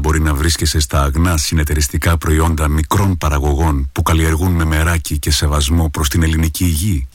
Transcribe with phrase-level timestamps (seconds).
[0.00, 5.18] πόσο κοντά μπορεί να βρίσκεσαι στα αγνά συνεταιριστικά προϊόντα μικρών παραγωγών που καλλιεργούν με μεράκι
[5.18, 7.06] και σεβασμό προς την ελληνική υγεία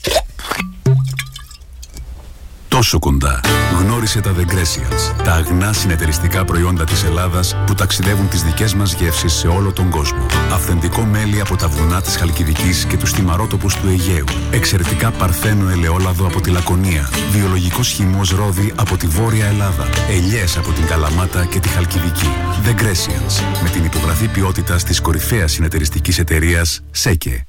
[2.75, 3.39] τόσο κοντά.
[3.79, 8.93] Γνώρισε τα The Grecians, τα αγνά συνεταιριστικά προϊόντα της Ελλάδας που ταξιδεύουν τις δικές μας
[8.93, 10.25] γεύσεις σε όλο τον κόσμο.
[10.53, 14.25] Αυθεντικό μέλι από τα βουνά της Χαλκιδικής και τους τιμαρότοπους του Αιγαίου.
[14.51, 17.09] Εξαιρετικά παρθένο ελαιόλαδο από τη Λακωνία.
[17.31, 19.89] Βιολογικός χυμός ρόδι από τη Βόρεια Ελλάδα.
[20.09, 22.29] Ελιές από την Καλαμάτα και τη Χαλκιδική.
[22.65, 27.45] The Grecians, με την υπογραφή ποιότητας της κορυφαίας συνεταιριστικής εταιρείας ΣΕΚΕ.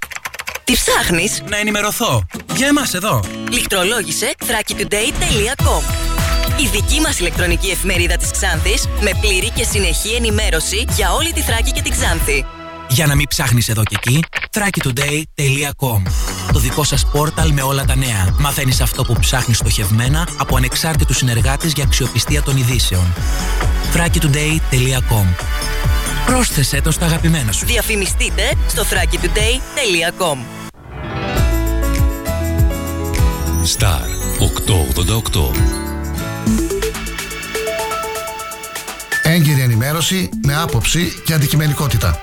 [0.65, 2.23] Τι ψάχνεις; Να ενημερωθώ.
[2.57, 3.21] Για εμάς εδώ.
[3.51, 6.05] Λιχτρολόγησε thrakitoday.com
[6.57, 11.41] η δική μας ηλεκτρονική εφημερίδα της Ξάνθης με πλήρη και συνεχή ενημέρωση για όλη τη
[11.41, 12.45] Θράκη και την Ξάνθη.
[12.89, 16.03] Για να μην ψάχνεις εδώ και εκεί, thrakitoday.com
[16.55, 18.35] Το δικό σας πόρταλ με όλα τα νέα.
[18.39, 23.15] Μαθαίνεις αυτό που ψάχνεις στοχευμένα από ανεξάρτητους συνεργάτες για αξιοπιστία των ειδήσεων.
[23.95, 25.27] thrakitoday.com
[26.27, 27.67] Πρόσθεσέ το στα αγαπημένα σου.
[27.67, 30.39] Διαφημιστείτε στο thrakitoday.com
[33.79, 34.05] Star
[35.33, 35.41] 888
[39.23, 42.23] Έγκυρη ενημέρωση με άποψη και αντικειμενικότητα.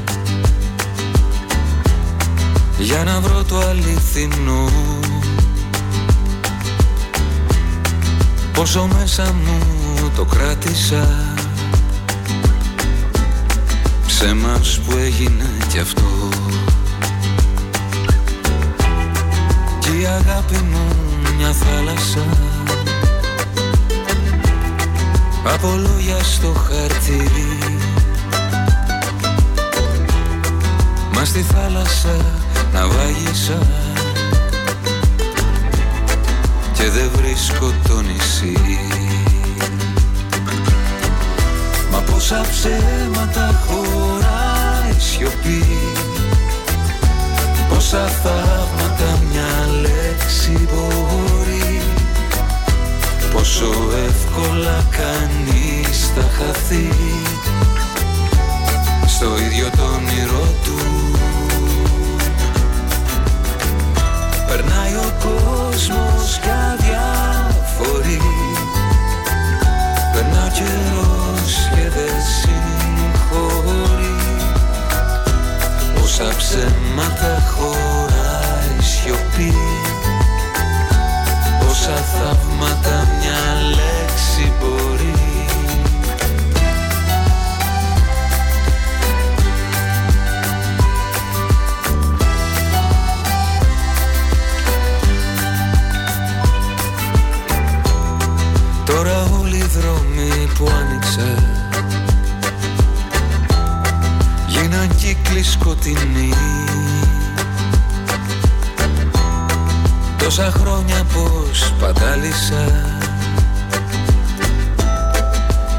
[2.81, 4.69] Για να βρω το αληθινό.
[8.53, 11.07] Πόσο μέσα μου το κράτησα.
[14.07, 16.29] Ψέμας που έγινε κι αυτό.
[19.79, 20.87] Κι η αγάπη μου
[21.37, 22.25] μια θάλασσα.
[25.53, 27.29] Από λόγια στο χαρτί.
[31.13, 32.40] Μα στη θάλασσα
[32.73, 33.57] να βάγισα
[36.73, 38.79] και δεν βρίσκω το νησί.
[41.91, 45.65] Μα πόσα ψέματα χωράει σιωπή
[47.69, 51.81] Πόσα θαύματα μια λέξη μπορεί
[53.33, 53.69] Πόσο
[54.07, 56.89] εύκολα κανείς θα χαθεί.
[59.07, 60.90] Στο ίδιο το όνειρό του
[64.51, 68.21] Περνάει ο κόσμος κι αδιαφορεί
[70.13, 74.15] Περνά ο καιρός και δεν συγχωρεί.
[76.03, 77.70] Όσα ψέματα χωράει
[101.11, 101.35] χτύπησε
[104.47, 105.43] Γίναν κύκλοι
[110.17, 112.65] Τόσα χρόνια πως πατάλησα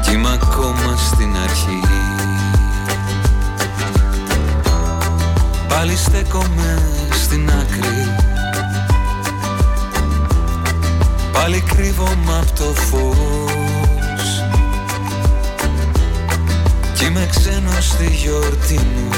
[0.01, 1.79] Κι είμαι ακόμα στην αρχή.
[5.67, 6.81] Πάλι στέκομαι
[7.23, 8.15] στην άκρη.
[11.31, 13.82] Πάλι κρύβομαι από το φως.
[16.93, 19.09] Κι είμαι ξένος στη γιορτή μου.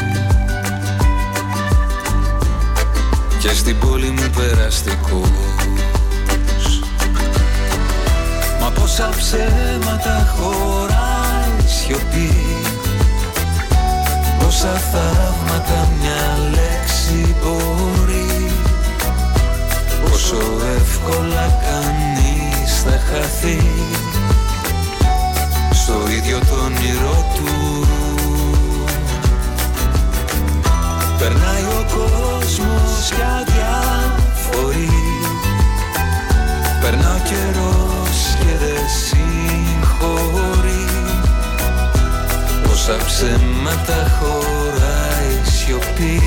[3.39, 5.29] Και στην πόλη μου περαστικός
[8.61, 12.35] Μα πόσα ψέματα χωράει σιωπή.
[14.39, 18.51] Πόσα θαύματα μια λέξη μπορεί.
[20.03, 20.37] Πόσο
[20.77, 23.59] εύκολα κανείς θα χαθεί
[26.25, 27.87] ίδιο το όνειρό του.
[31.17, 34.89] Περνάει ο κόσμος και αδιαφορεί
[36.81, 40.85] Περνά ο καιρός και δεν συγχωρεί.
[42.63, 46.21] Πόσα ψέματα χωράει σιωπή.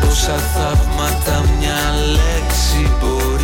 [0.00, 1.80] Πόσα θαύματα μια
[2.10, 3.37] λέξη μπορεί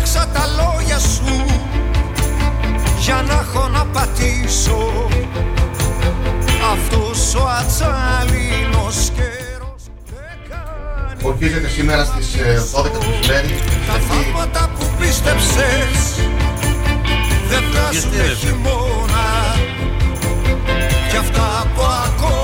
[0.00, 1.44] άλλαξα τα λόγια σου
[3.00, 5.08] για να έχω να πατήσω.
[6.72, 9.82] Αυτός ο ατσάλινος καιρός
[11.22, 12.26] Ορκίζεται σήμερα στις
[12.74, 13.54] 12 του μεσημέρι
[13.86, 16.14] Τα θαύματα που πίστεψες
[17.48, 19.28] δεν βγάζουν χειμώνα.
[21.10, 22.39] Κι αυτά που ακόμα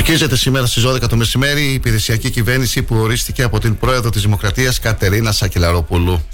[0.00, 3.78] στη θάλασσα Ορκίζεται σήμερα στις 12 το μεσημέρι η υπηρεσιακή κυβέρνηση που ορίστηκε από την
[3.78, 6.24] πρόεδρο της Δημοκρατίας Κατερίνα Σακελαροπούλου.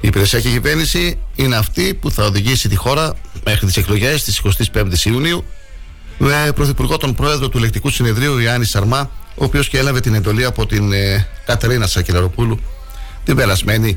[0.00, 3.14] Η υπηρεσιακή κυβέρνηση είναι αυτή που θα οδηγήσει τη χώρα
[3.44, 4.42] μέχρι τις εκλογές της
[4.74, 5.44] 25ης Ιουνίου
[6.18, 10.44] με πρωθυπουργό τον πρόεδρο του Λεκτικού Συνεδρίου Ιάννη Σαρμά, ο οποίος και έλαβε την εντολή
[10.44, 12.60] από την ε, Κατερίνα Σακελαροπούλου
[13.24, 13.96] την περασμένη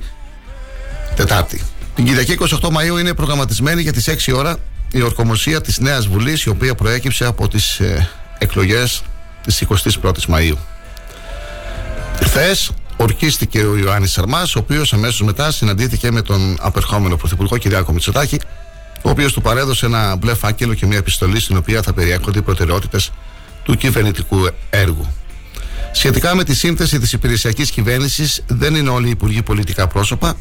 [1.15, 1.61] Τετάρτη.
[1.95, 4.57] Την Κυριακή 28 Μαΐου είναι προγραμματισμένη για τις 6 ώρα
[4.91, 8.09] η ορκομοσία της Νέας Βουλής η οποία προέκυψε από τις ε,
[8.45, 9.01] εκλογές
[9.45, 10.57] της 21ης Μαΐου.
[12.23, 17.93] Χθες ορκίστηκε ο Ιωάννης Σαρμάς ο οποίος αμέσως μετά συναντήθηκε με τον απερχόμενο Πρωθυπουργό Κυριάκο
[17.93, 18.39] Μητσοτάκη
[19.01, 22.41] ο οποίος του παρέδωσε ένα μπλε φάκελο και μια επιστολή στην οποία θα περιέχονται οι
[22.41, 23.11] προτεραιότητες
[23.63, 25.07] του κυβερνητικού έργου.
[25.91, 30.35] Σχετικά με τη σύνθεση της υπηρεσιακής κυβέρνησης δεν είναι όλοι οι υπουργοί πολιτικά πρόσωπα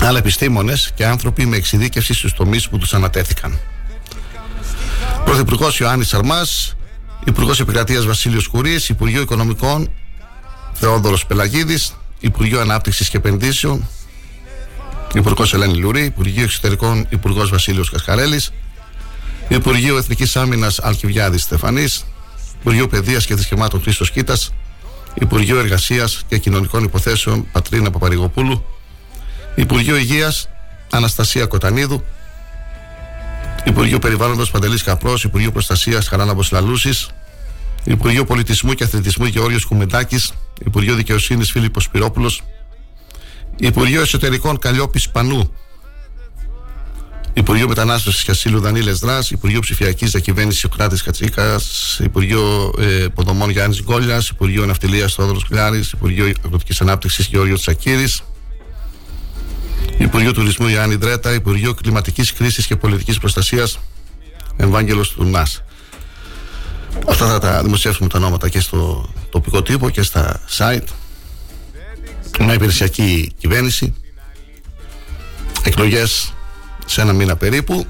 [0.00, 3.58] αλλά επιστήμονες και άνθρωποι με εξειδίκευση στους τομείς που τους ανατέθηκαν.
[5.24, 6.76] Πρωθυπουργός Ιωάννης Σαρμάς,
[7.24, 9.90] Υπουργός Επικρατείας Βασίλειος Κουρής, Υπουργείο Οικονομικών
[10.72, 13.88] Θεόδωρος Πελαγίδης, Υπουργείο Ανάπτυξης και Επενδύσεων,
[15.14, 18.52] Υπουργός Ελένη Λουρή, Υπουργείο Εξωτερικών Υπουργός Βασίλειος Κασκαρέλης,
[19.48, 22.04] Υπουργείο Εθνικής Άμυνας Αλκιβιάδη Στεφανής,
[22.60, 24.52] Υπουργείο Παιδείας και Θρησκευμάτων Χρήστος Κίτας,
[25.14, 28.64] Υπουργείο Εργασίας και Κοινωνικών Υποθέσεων Πατρίνα Παπαρηγοπούλου,
[29.54, 30.48] Υπουργείο Υγείας
[30.90, 32.04] Αναστασία Κοτανίδου,
[33.64, 36.90] Υπουργείο Περιβάλλοντος Παντελής Καπρός, Υπουργείο Προστασίας Χαράνα Μποσλαλούση,
[37.84, 40.32] Υπουργείο Πολιτισμού και Αθλητισμού Γεώργιος Κουμεντάκης,
[40.66, 42.30] Υπουργείο Δικαιοσύνης Φίλιππος Σπυρόπουλο,
[43.56, 45.54] Υπουργείο Εσωτερικών Καλλιόπης Πανού,
[47.32, 53.82] Υπουργείο Μετανάστευσης και Ασύλου Δανίλε Δρά, Υπουργείο Ψηφιακής Διακυβέρνησης Σοκράτη Κατσίκας, Υπουργείο ε, Ποδομών Γιάννης
[53.82, 58.22] Γκόλιας, Υπουργείο Ναυτιλίας Θόδωρος Κλιάρη, Υπουργείο Αγροτικής Ανάπτυξης Γεώργιος Τσακύρης,
[60.00, 63.78] Υπουργείο Τουρισμού Ιωάννη Ντρέτα, Υπουργείο Κλιματικής Κρίσης και Πολιτικής Προστασίας
[64.56, 65.62] Ευάγγελος του ΝΑΣ.
[67.08, 70.86] Αυτά θα τα δημοσιεύσουμε τα ονόματα και στο τοπικό τύπο και στα site.
[72.40, 73.94] Μια υπηρεσιακή κυβέρνηση.
[75.62, 76.34] Εκλογές
[76.86, 77.86] σε ένα μήνα περίπου.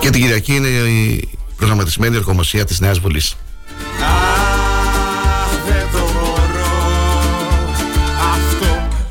[0.00, 3.36] Και την Κυριακή είναι η προγραμματισμένη εργομοσία της Νέας Βουλής.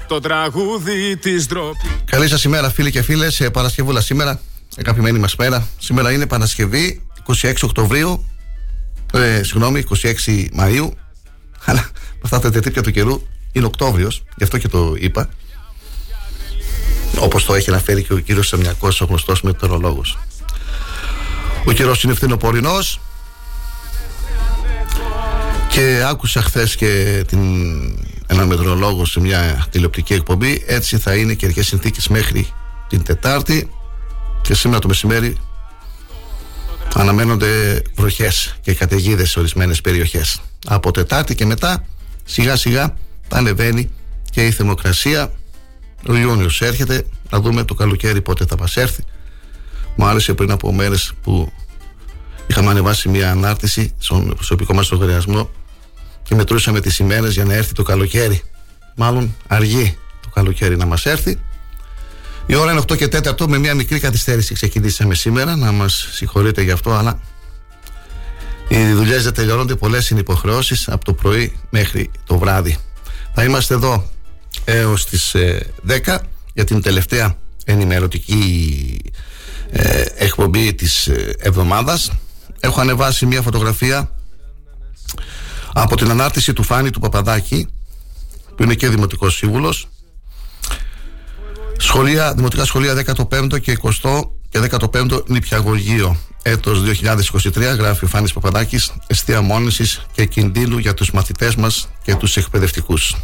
[0.08, 3.40] Το τραγούδι της ντροπή Καλή σας ημέρα φίλοι και φίλες.
[3.40, 4.40] Ε, Παρασκευούλα σήμερα.
[4.78, 5.68] Αγαπημένη μας μέρα.
[5.80, 7.02] Σήμερα είναι Παρασκευή
[7.42, 8.26] 26 Οκτωβρίου.
[9.14, 10.90] Ε, Συγγνώμη 26 Μαΐου.
[11.66, 13.22] Αλλά με αυτά τα τετρίπια του καιρού
[13.52, 15.30] Είναι Οκτώβριος Γι' αυτό και το είπα.
[17.20, 20.18] Όπως το έχει αναφέρει και ο κύριος Σαμιακός Ο γνωστός μετεωρολόγος.
[21.66, 23.00] Ο καιρός είναι φθινοπορεινός.
[25.70, 27.40] Και άκουσα χθες και την,
[28.28, 30.64] έναν μετρολόγο σε μια τηλεοπτική εκπομπή.
[30.68, 32.48] Έτσι θα είναι καιρικέ συνθήκες μέχρι
[32.90, 33.70] την Τετάρτη.
[34.42, 35.38] Και σήμερα το μεσημέρι
[36.94, 40.42] αναμένονται βροχές και καταιγίδες σε ορισμένες περιοχές.
[40.68, 41.86] Από Τετάρτη και μετά
[42.24, 42.96] σιγά σιγά
[43.28, 43.90] θα ανεβαίνει
[44.32, 45.32] και η θερμοκρασία.
[46.08, 47.06] Ο Ιούνιος έρχεται.
[47.30, 49.04] Να δούμε το καλοκαίρι πότε θα μας έρθει.
[49.96, 51.52] Μου άρεσε πριν από μέρες που
[52.48, 55.50] είχαμε ανεβάσει μια ανάρτηση στον προσωπικό μας λογαριασμό
[56.28, 58.42] και μετρούσαμε τις ημέρες για να έρθει το καλοκαίρι.
[58.96, 61.40] Μάλλον αργεί το καλοκαίρι να μας έρθει.
[62.46, 65.56] Η ώρα είναι 8 και 4 με μια μικρή καθυστέρηση ξεκινήσαμε σήμερα.
[65.56, 67.20] Να μας συγχωρείτε γι' αυτό, αλλά
[68.68, 69.76] οι δουλειές δεν τελειώνονται.
[69.76, 72.78] Πολλές είναι υποχρεώσεις από το πρωί μέχρι το βράδυ.
[73.34, 74.10] Θα είμαστε εδώ
[74.66, 75.36] έως τις
[75.88, 76.18] 10
[76.54, 79.00] για την τελευταία ενημερωτική
[79.72, 82.12] ε, εκπομπή της ε, εβδομάδας.
[82.60, 84.12] Έχω ανεβάσει μια φωτογραφία
[85.78, 87.68] από την ανάρτηση του Φάνη του Παπαδάκη
[88.56, 89.88] που είναι και δημοτικός σύμβουλος.
[91.78, 96.18] Σχολεία, δημοτικά σχολεία 15ο και 20ο και 15ο νηπιαγωγείο.
[96.42, 102.16] Έτος 2023 γράφει ο Φάνης Παπαδάκης αιστεία μόνησης και κινδύνου για τους μαθητές μας και
[102.16, 103.16] τους εκπαιδευτικούς.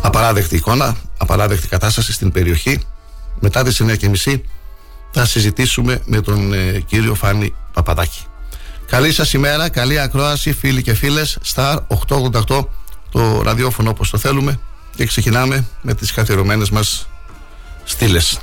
[0.00, 2.80] Απαράδεκτη εικόνα απαράδεκτη κατάσταση στην περιοχή.
[3.40, 4.40] Μετά τις 9.30
[5.10, 8.24] θα συζητήσουμε με τον ε, κύριο Φάνη Παπαδάκη
[8.90, 11.38] Καλή σας ημέρα, καλή ακρόαση φίλοι και φίλες.
[11.54, 11.76] Star
[12.08, 12.68] 888
[13.10, 14.60] το ραδιόφωνο όπως το θέλουμε.
[14.96, 17.08] Και ξεκινάμε με τις καθιερωμένες μας
[17.84, 18.40] στήλες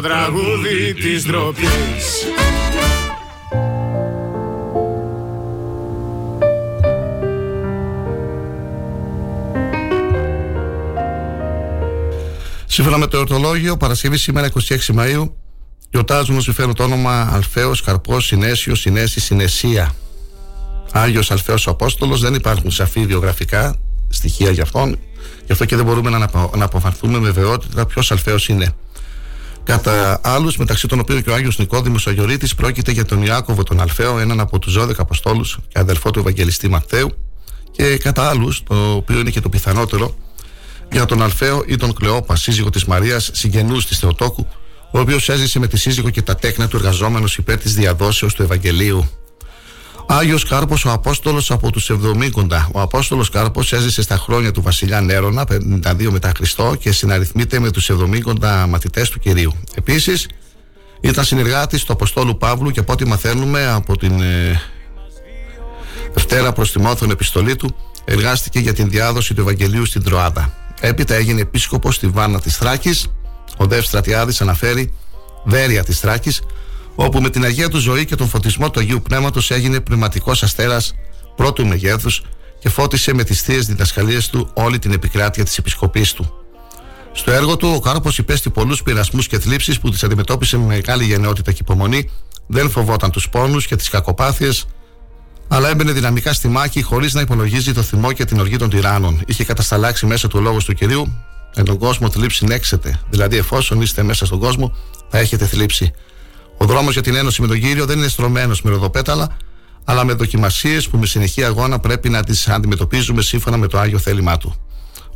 [0.00, 1.68] το τραγούδι της ντροπής
[12.66, 15.30] Σύμφωνα με το εορτολόγιο, Παρασκευή σήμερα 26 Μαΐου
[15.90, 19.94] γιορτάζουν όσοι φέρουν το όνομα Αλφαίος, Καρπός, Συνέσιος, Συνέση, Συνεσία.
[20.92, 23.76] Άγιος Αλφαίος ο Απόστολος, δεν υπάρχουν σαφή βιογραφικά
[24.08, 24.98] στοιχεία για αυτόν,
[25.46, 26.18] γι' αυτό και δεν μπορούμε να,
[26.56, 28.74] να αποφανθούμε με βεβαιότητα ποιος Αλφαίος είναι.
[29.70, 33.80] Κατά άλλους, μεταξύ των οποίων και ο Άγιος Νικόδημος Αγιορείτης, πρόκειται για τον Ιάκωβο τον
[33.80, 37.10] Αλφαίο, έναν από τους 12 Αποστόλους και αδελφό του Ευαγγελιστή Μαθαίου,
[37.70, 40.14] και κατά άλλους, το οποίο είναι και το πιθανότερο,
[40.92, 44.46] για τον Αλφαίο ή τον Κλεόπα, σύζυγο της Μαρίας, συγγενούς της Θεοτόκου,
[44.92, 48.42] ο οποίος έζησε με τη σύζυγο και τα τέκνα του εργαζόμενος υπέρ της διαδόσεως του
[48.42, 49.08] Ευαγγελίου.
[50.06, 52.68] Άγιος Κάρπος, ο Απόστολος από τους 70.
[52.72, 57.70] Ο Απόστολος Κάρπος έζησε στα χρόνια του βασιλιά Νέρονα, 52 μετά Χριστό, και συναριθμείται με
[57.70, 59.52] τους 70 μαθητές του κυρίου.
[59.74, 60.28] Επίσης,
[61.00, 64.60] ήταν συνεργάτης του Αποστόλου Παύλου και από ό,τι μαθαίνουμε από την ε,
[66.12, 70.54] Δευτέρα προς Τιμόθεων επιστολή του, εργάστηκε για την διάδοση του Ευαγγελίου στην Τροάδα.
[70.80, 73.06] Έπειτα έγινε επίσκοπος στη Βάνα της Θράκης.
[73.56, 74.92] Ο Δεύ Στρατιάδη αναφέρει
[75.44, 76.40] Βέρεια της Θράκης,
[77.04, 80.94] όπου με την Αγία του ζωή και τον φωτισμό του Αγίου Πνεύματος έγινε πνευματικός αστέρας
[81.36, 82.22] πρώτου μεγέθους
[82.58, 86.34] και φώτισε με τις θείες διδασκαλίες του όλη την επικράτεια της επισκοπής του.
[87.12, 91.04] Στο έργο του, ο Κάρπος υπέστη πολλούς πειρασμούς και θλίψεις που τις αντιμετώπισε με μεγάλη
[91.04, 92.10] γενναιότητα και υπομονή,
[92.46, 94.66] δεν φοβόταν τους πόνους και τις κακοπάθειες,
[95.48, 99.22] αλλά έμπαινε δυναμικά στη μάχη χωρίς να υπολογίζει το θυμό και την οργή των τυράννων.
[99.26, 103.00] Είχε κατασταλάξει μέσα του λόγους του κυρίου, εν τον κόσμο θλίψη νέξετε.
[103.10, 104.76] Δηλαδή, εφόσον είστε μέσα στον κόσμο,
[105.08, 105.92] θα έχετε θλίψη.
[106.62, 109.36] Ο δρόμος για την ένωση με τον κύριο δεν είναι στρωμένος με ροδοπέταλα,
[109.84, 113.98] αλλά με δοκιμασίες που με συνεχή αγώνα πρέπει να τις αντιμετωπίζουμε σύμφωνα με το άγιο
[113.98, 114.54] θέλημά του.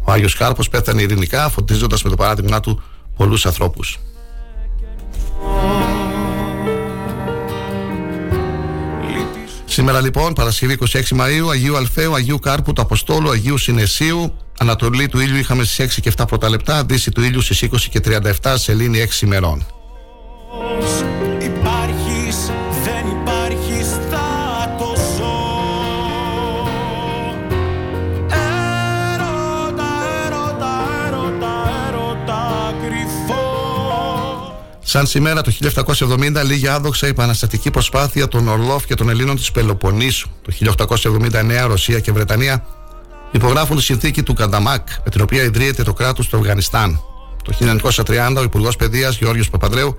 [0.04, 2.82] Ο Άγιος Κάρπος πέθανε ειρηνικά, φωτίζοντας με το παράδειγμά του
[3.16, 3.98] πολλούς ανθρώπους.
[9.64, 14.34] Σήμερα λοιπόν, Παρασκευή 26 Μαΐου, Αγίου Αλφαίου, Αγίου Κάρπου, του Αποστόλου, Αγίου Συνεσίου.
[14.58, 17.88] Ανατολή του ήλιου είχαμε στις 6 και 7 πρώτα λεπτά, Δύση του ήλιου στις 20
[17.90, 18.00] και
[18.42, 19.66] 37, σελήνη 6 ημερών.
[34.94, 35.52] Σαν σήμερα το
[35.84, 40.28] 1770 λίγη άδοξα η επαναστατική προσπάθεια των Ορλόφ και των Ελλήνων της Πελοποννήσου.
[40.42, 42.66] Το 1879 Ρωσία και Βρετανία
[43.30, 47.00] υπογράφουν τη συνθήκη του Κανταμάκ με την οποία ιδρύεται το κράτος του Αφγανιστάν.
[47.44, 47.52] Το
[48.04, 49.96] 1930 ο Υπουργός Παιδείας Γεώργιος Παπαδρέου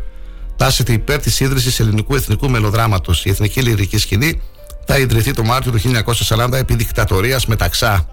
[0.56, 3.26] τάσεται υπέρ της ίδρυσης ελληνικού εθνικού μελοδράματος.
[3.26, 4.42] Η εθνική λυρική σκηνή
[4.86, 5.80] θα ιδρυθεί το Μάρτιο του
[6.28, 8.08] 1940 επί δικτατορίας μεταξά.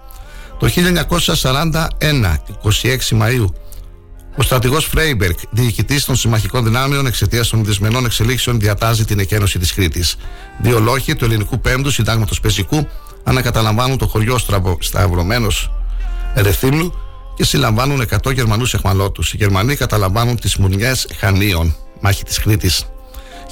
[0.59, 3.45] Το 1941, 26 Μαΐου,
[4.35, 9.73] ο στρατηγός Φράιμπεργκ, διοικητής των συμμαχικών δυνάμεων εξαιτίας των δυσμενών εξελίξεων, διατάζει την εκκένωση της
[9.73, 10.15] Κρήτης.
[10.57, 12.87] Δύο λόχοι του ελληνικού πέμπτου συντάγματος πεζικού
[13.23, 14.37] ανακαταλαμβάνουν το χωριό
[14.79, 15.71] Σταυρωμένος
[16.33, 16.93] Ρεθύμνου
[17.35, 19.33] και συλλαμβάνουν 100 Γερμανούς αιχμαλώτους.
[19.33, 22.85] Οι Γερμανοί καταλαμβάνουν τις Μουρνιές Χανίων, μάχη της Κρήτης.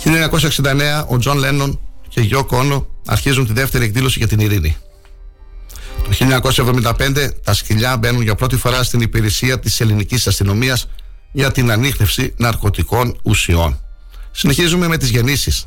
[0.03, 4.77] 1969 ο Τζον Λένον και Γιόκο Όνο αρχίζουν τη δεύτερη εκδήλωση για την ειρήνη.
[6.03, 6.41] Το
[6.93, 10.87] 1975 τα σκυλιά μπαίνουν για πρώτη φορά στην υπηρεσία της ελληνικής αστυνομίας
[11.31, 13.79] για την ανείχνευση ναρκωτικών ουσιών.
[14.31, 15.65] Συνεχίζουμε με τις γεννήσεις.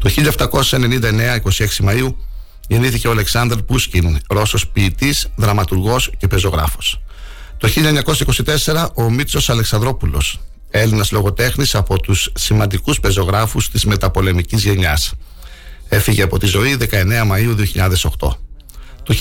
[0.00, 2.14] Το 1799, 26 Μαΐου,
[2.68, 7.02] γεννήθηκε ο Αλεξάνδρ Πούσκιν, Ρώσος ποιητής, δραματουργός και πεζογράφος.
[7.58, 15.12] Το 1924 ο Μίτσος Αλεξανδρόπουλος, Έλληνας λογοτέχνης από τους σημαντικούς πεζογράφους της μεταπολεμικής γενιάς.
[15.88, 18.38] Έφυγε από τη ζωή 19 Μαΐου 2008.
[19.12, 19.18] Το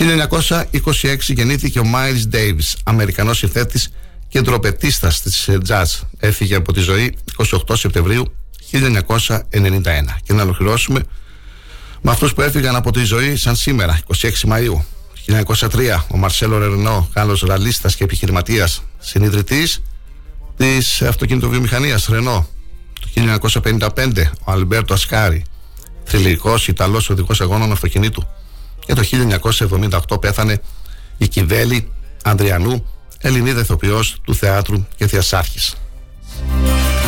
[0.72, 3.90] 1926 γεννήθηκε ο Miles Davis, Αμερικανός συνθέτης
[4.28, 5.84] και ντροπετίστας της jazz.
[6.20, 8.34] Έφυγε από τη ζωή 28 Σεπτεμβρίου
[8.72, 10.18] 1991.
[10.24, 11.04] Και να ολοκληρώσουμε
[12.02, 14.82] με αυτούς που έφυγαν από τη ζωή σαν σήμερα, 26 Μαΐου
[15.26, 19.82] 1903, ο Μαρσέλο Ρερνό, Γάλλος ραλίστας και επιχειρηματίας, συνειδητής
[20.58, 22.48] της αυτοκινητοβιομηχανίας Ρενό.
[23.00, 25.44] Το 1955, ο Αλμπέρτο Ασκάρη,
[26.04, 28.28] θρηλυκός Ιταλός οδηγός αγώνων αυτοκινήτου
[28.86, 29.02] και το
[30.10, 30.62] 1978 πέθανε
[31.18, 31.92] η Κιβέλη
[32.24, 32.86] Ανδριανού,
[33.22, 35.76] Ελληνίδα ηθοποιός του θεάτρου και θεασάρχης.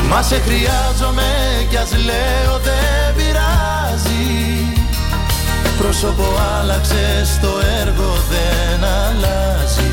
[0.09, 1.23] Μα σε χρειάζομαι
[1.69, 4.25] κι ας λέω δεν πειράζει
[5.77, 6.23] Πρόσωπο
[6.59, 7.49] άλλαξε το
[7.81, 9.91] έργο δεν αλλάζει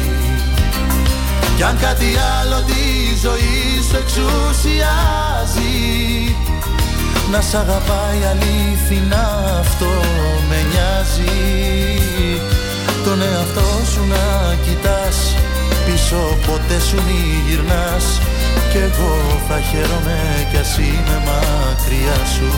[1.57, 5.01] Κι αν κάτι άλλο τη ζωή σου εξουσιάζει
[7.31, 9.25] να σ' αγαπάει αλήθινα
[9.61, 9.91] αυτό
[10.49, 11.39] με νοιάζει.
[13.05, 15.37] Τον εαυτό σου να κοιτάς.
[15.87, 18.21] Πίσω ποτέ σου μη γυρνάς.
[18.71, 19.15] Κι εγώ
[19.49, 20.19] θα χαίρομαι
[20.51, 22.51] κι ας είμαι μακριά σου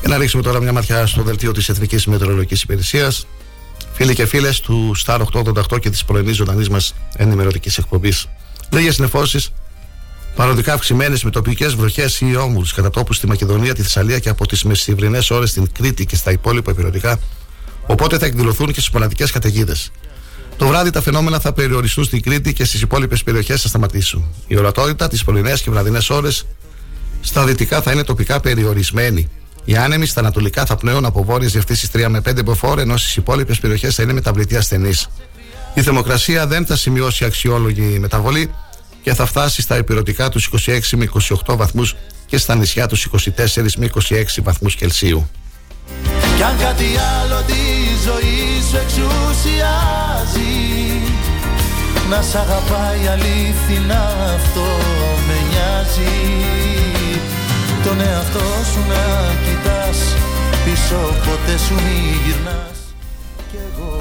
[0.00, 3.26] Για να ρίξουμε τώρα μια ματιά στο δελτίο της Εθνικής Μετεωρολογικής Υπηρεσίας.
[3.92, 8.26] Φίλοι και φίλες του Star 888 και της πρωινής ζωντανής μας ενημερωτικής εκπομπής.
[8.70, 9.40] Λίγες νεφώσει
[10.34, 14.46] παροδικά αυξημένες με τοπικές βροχές ή όμουλου κατά τόπους στη Μακεδονία, τη Θεσσαλία και από
[14.46, 17.18] τις μεσημβρινέ ώρες στην Κρήτη και στα υπόλοιπα υπηρετικά.
[17.86, 19.90] Οπότε θα εκδηλωθούν και στις μοναδικές καταιγίδες.
[20.56, 24.24] Το βράδυ τα φαινόμενα θα περιοριστούν στην Κρήτη και στις υπόλοιπες περιοχές θα σταματήσουν.
[24.46, 26.46] Η ορατότητα τις πρωινές και βραδινές ώρες
[27.20, 29.28] στα δυτικά θα είναι τοπικά περιορισμένη.
[29.70, 33.16] Οι άνεμοι στα ανατολικά θα πνέουν από βόρειες διευθύνσει 3 με 5 μποφόρ, ενώ στις
[33.16, 34.92] υπόλοιπες περιοχές θα είναι μεταβλητή ασθενή.
[35.74, 38.54] Η θερμοκρασία δεν θα σημειώσει αξιόλογη μεταβολή
[39.02, 41.08] και θα φτάσει στα υπηρετικά τους 26 με
[41.46, 43.18] 28 βαθμούς και στα νησιά τους 24
[43.76, 45.30] με 26 βαθμούς Κελσίου.
[46.36, 46.86] Κι αν κάτι
[47.22, 47.52] άλλο τη
[48.04, 49.30] ζωή σου εξουσιάζει
[52.10, 54.02] Να σ' αγαπάει αλήθινα
[54.34, 54.66] αυτό
[55.26, 56.89] με νοιάζει
[57.90, 58.38] Τον εαυτό
[58.72, 59.98] σου να κοιτάς
[60.64, 62.78] πίσω ποτέ σου μη γυρνάς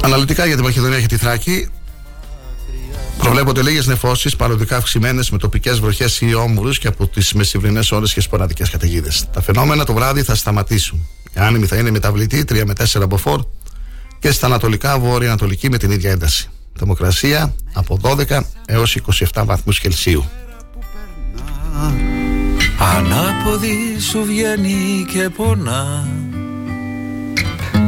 [0.01, 1.69] Αναλυτικά για την Μακεδονία και τη Θράκη
[3.17, 8.13] Προβλέπονται λίγες νεφώσεις παροδικά αυξημένες με τοπικές βροχές ή όμουρου και από τις μεσημβρινές ώρες
[8.13, 9.25] και σποραδικέ καταιγίδες.
[9.33, 11.07] Τα φαινόμενα το βράδυ θα σταματήσουν.
[11.33, 13.41] Η άνεμη θα είναι μεταβλητή 3 με 4 μποφόρ
[14.19, 16.49] και στα ανατολικά βόρεια-ανατολική με την ίδια ένταση.
[16.77, 18.97] Θερμοκρασία από 12 έως
[19.33, 20.25] 27 βαθμούς Κελσίου.
[22.79, 26.07] Ανάποδη σου βγαίνει και πονά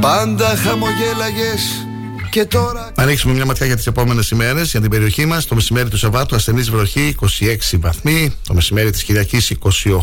[0.01, 1.85] Πάντα χαμογέλαγες
[2.31, 2.91] και τώρα...
[2.95, 5.45] Να ρίξουμε μια ματιά για τις επόμενες ημέρες για την περιοχή μας.
[5.45, 8.33] Το μεσημέρι του Σαββάτου ασθενή βροχή 26 βαθμοί.
[8.47, 9.99] Το μεσημέρι της Κυριακής 28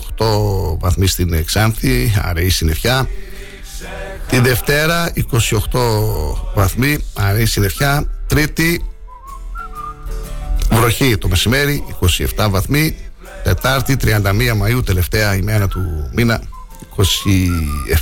[0.79, 3.09] βαθμοί στην Ξάνθη, αραιή συννεφιά.
[4.29, 5.79] Τη Δευτέρα 28
[6.55, 8.11] βαθμοί, αραιή συννεφιά.
[8.27, 8.85] Τρίτη
[10.71, 11.85] βροχή το μεσημέρι
[12.37, 12.97] 27 βαθμοί.
[13.43, 14.09] Τετάρτη 31
[14.63, 16.41] Μαΐου, τελευταία ημέρα του μήνα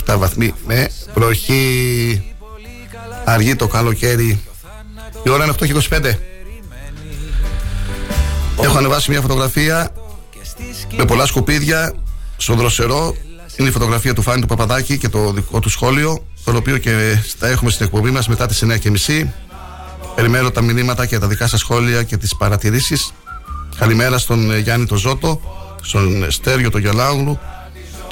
[0.07, 2.35] 27 βαθμοί με βροχή.
[3.25, 4.41] Αργεί το καλοκαίρι.
[5.23, 6.13] Η ώρα είναι 8 και 25.
[8.63, 9.91] Έχω ανεβάσει μια φωτογραφία
[10.97, 11.93] με πολλά σκουπίδια
[12.37, 13.17] στον δροσερό.
[13.57, 17.19] Είναι η φωτογραφία του Φάνη του Παπαδάκη και το δικό του σχόλιο, το οποίο και
[17.39, 19.27] θα έχουμε στην εκπομπή μας μετά τις 9.30.
[20.15, 23.13] Περιμένω τα μηνύματα και τα δικά σας σχόλια και τις παρατηρήσεις.
[23.79, 25.41] Καλημέρα στον Γιάννη τον Ζώτο,
[25.83, 27.39] στον Στέριο τον Γελάγλου,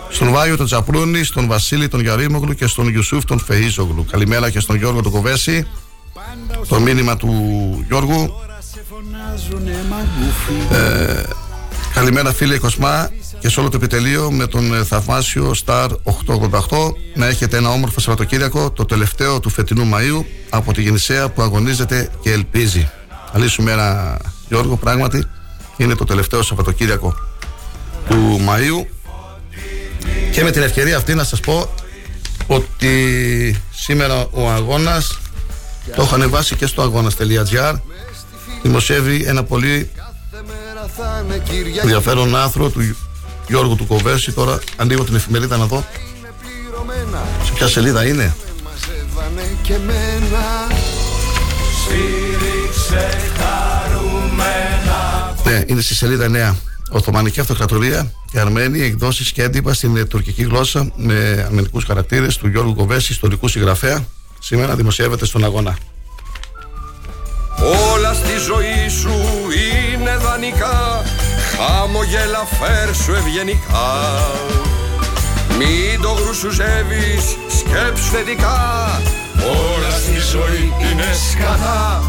[0.09, 4.05] στον Βάιο τον Τζαπρούνη, στον Βασίλη τον Γιαρίμογλου και στον Ιουσούφ τον Φεΐζογλου.
[4.11, 5.67] Καλημέρα και στον Γιώργο τον Κοβέση.
[6.69, 7.31] Το μήνυμα του
[7.87, 8.35] Γιώργου.
[10.73, 11.23] Ε,
[11.95, 17.27] καλημέρα φίλε Κοσμά και σε όλο το επιτελείο με τον ε, θαυμάσιο Star 888 να
[17.27, 22.31] έχετε ένα όμορφο Σαββατοκύριακο το τελευταίο του φετινού Μαΐου από τη Γεννησέα που αγωνίζεται και
[22.33, 22.91] ελπίζει.
[23.33, 24.17] Αλήσου μέρα
[24.49, 25.27] Γιώργο πράγματι
[25.77, 27.15] είναι το τελευταίο Σαββατοκύριακο
[28.09, 28.87] του Μαΐου
[30.33, 31.69] και με την ευκαιρία αυτή να σας πω
[32.47, 35.19] ότι σήμερα ο αγώνας
[35.97, 37.75] το έχω ανεβάσει και στο αγώνας.gr
[38.63, 39.91] δημοσιεύει ένα πολύ
[41.83, 42.97] ενδιαφέρον άθρο του
[43.49, 45.85] Γιώργου του Κοβέση τώρα ανοίγω την εφημερίδα να δω
[47.45, 48.35] σε ποια σελίδα είναι
[55.55, 56.55] ναι, είναι στη σελίδα 9
[56.91, 62.49] Οθωμανική Αυτοκρατορία και Αρμένοι, εκδόσεις και έντυπα στην ε, τουρκική γλώσσα με αρμενικού χαρακτήρες του
[62.49, 64.05] Γιώργου Κοβέση, ιστορικού συγγραφέα.
[64.39, 65.77] Σήμερα δημοσιεύεται στον αγώνα.
[67.93, 69.13] Όλα στη ζωή σου
[69.95, 71.03] είναι δανεικά
[71.57, 73.93] Χαμογέλα φέρσου ευγενικά
[75.59, 77.25] Μην το γρουσουζεύεις,
[77.59, 79.01] σκέψου θετικά
[79.37, 82.03] Όλα στη ζωή είναι σκατά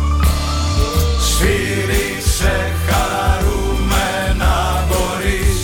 [1.29, 2.24] Σφύριξε
[2.87, 4.55] χαρούμενα
[4.87, 5.61] μπορείς.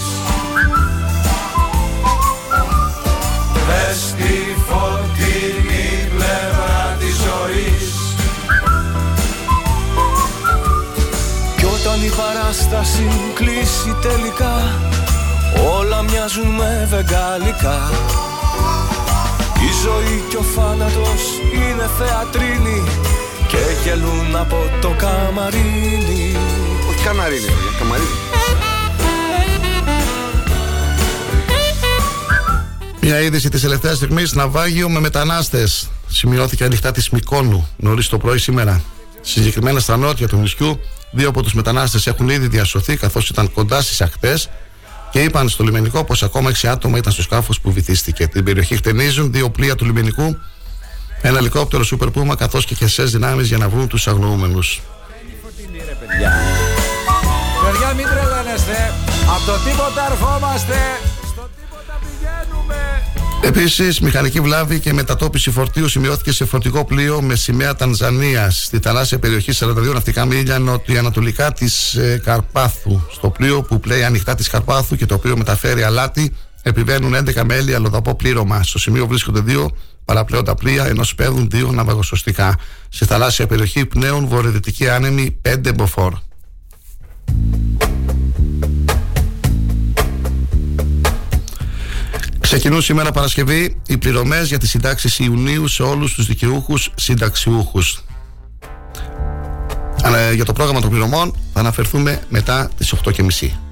[3.67, 4.33] Δες τη
[4.67, 7.89] φωτεινή πλευρά της ζωής.
[11.57, 14.55] Κι όταν η παράσταση κλείσει τελικά
[15.77, 17.79] Όλα μοιάζουν με βεγγαλικά.
[19.67, 22.83] Η ζωή και ο θάνατος είναι θεατρίνη
[23.47, 26.35] Και γελούν από το καμαρίνι
[27.01, 28.07] Όχι καναρίνι, ρε, καμαρίνι.
[33.01, 35.89] Μια είδηση της τελευταίας στιγμής ναυάγιο με μετανάστες.
[36.07, 38.81] Σημειώθηκε ανοιχτά της Μικόνου νωρίς το πρωί σήμερα.
[39.21, 40.79] Συγκεκριμένα στα νότια του νησιού,
[41.11, 44.49] δύο από τους μετανάστες έχουν ήδη διασωθεί καθώς ήταν κοντά στις ακτές.
[45.11, 48.27] και είπαν στο λιμενικό πως ακόμα 6 άτομα ήταν στο σκάφος που βυθίστηκε.
[48.27, 50.37] Την περιοχή χτενίζουν δύο πλοία του λιμενικού,
[51.21, 54.81] ένα ελικόπτερο Super Puma καθώς και χεσέ δυνάμεις για να βρουν τους αγνοούμενους.
[57.71, 58.93] Παιδιά μην τρελαίνεστε
[59.35, 60.75] Από το τίποτα ερχόμαστε
[61.31, 62.75] Στο τίποτα πηγαίνουμε
[63.43, 69.19] Επίσης, μηχανική βλάβη και μετατόπιση φορτίου σημειώθηκε σε φορτικό πλοίο με σημαία Τανζανία στη θαλάσσια
[69.19, 73.01] περιοχή 42 ναυτικά μίλια νοτιοανατολικά της ε, Καρπάθου.
[73.11, 77.75] Στο πλοίο που πλέει ανοιχτά της Καρπάθου και το οποίο μεταφέρει αλάτι, επιβαίνουν 11 μέλη
[77.75, 78.63] αλλοδαπό πλήρωμα.
[78.63, 82.55] Στο σημείο βρίσκονται δύο παραπλέοντα πλοία, ενώ σπέδουν δύο ναυαγοσωστικά.
[82.89, 86.13] Στη θαλάσσια περιοχή πνέουν βορειοδυτική άνεμη 5 μποφόρ.
[92.39, 98.03] Ξεκινούν σήμερα Παρασκευή οι πληρωμές για τις συντάξεις Ιουνίου σε όλους τους δικαιούχους συνταξιούχους.
[100.33, 103.70] Για το πρόγραμμα των πληρωμών θα αναφερθούμε μετά τις 8.30.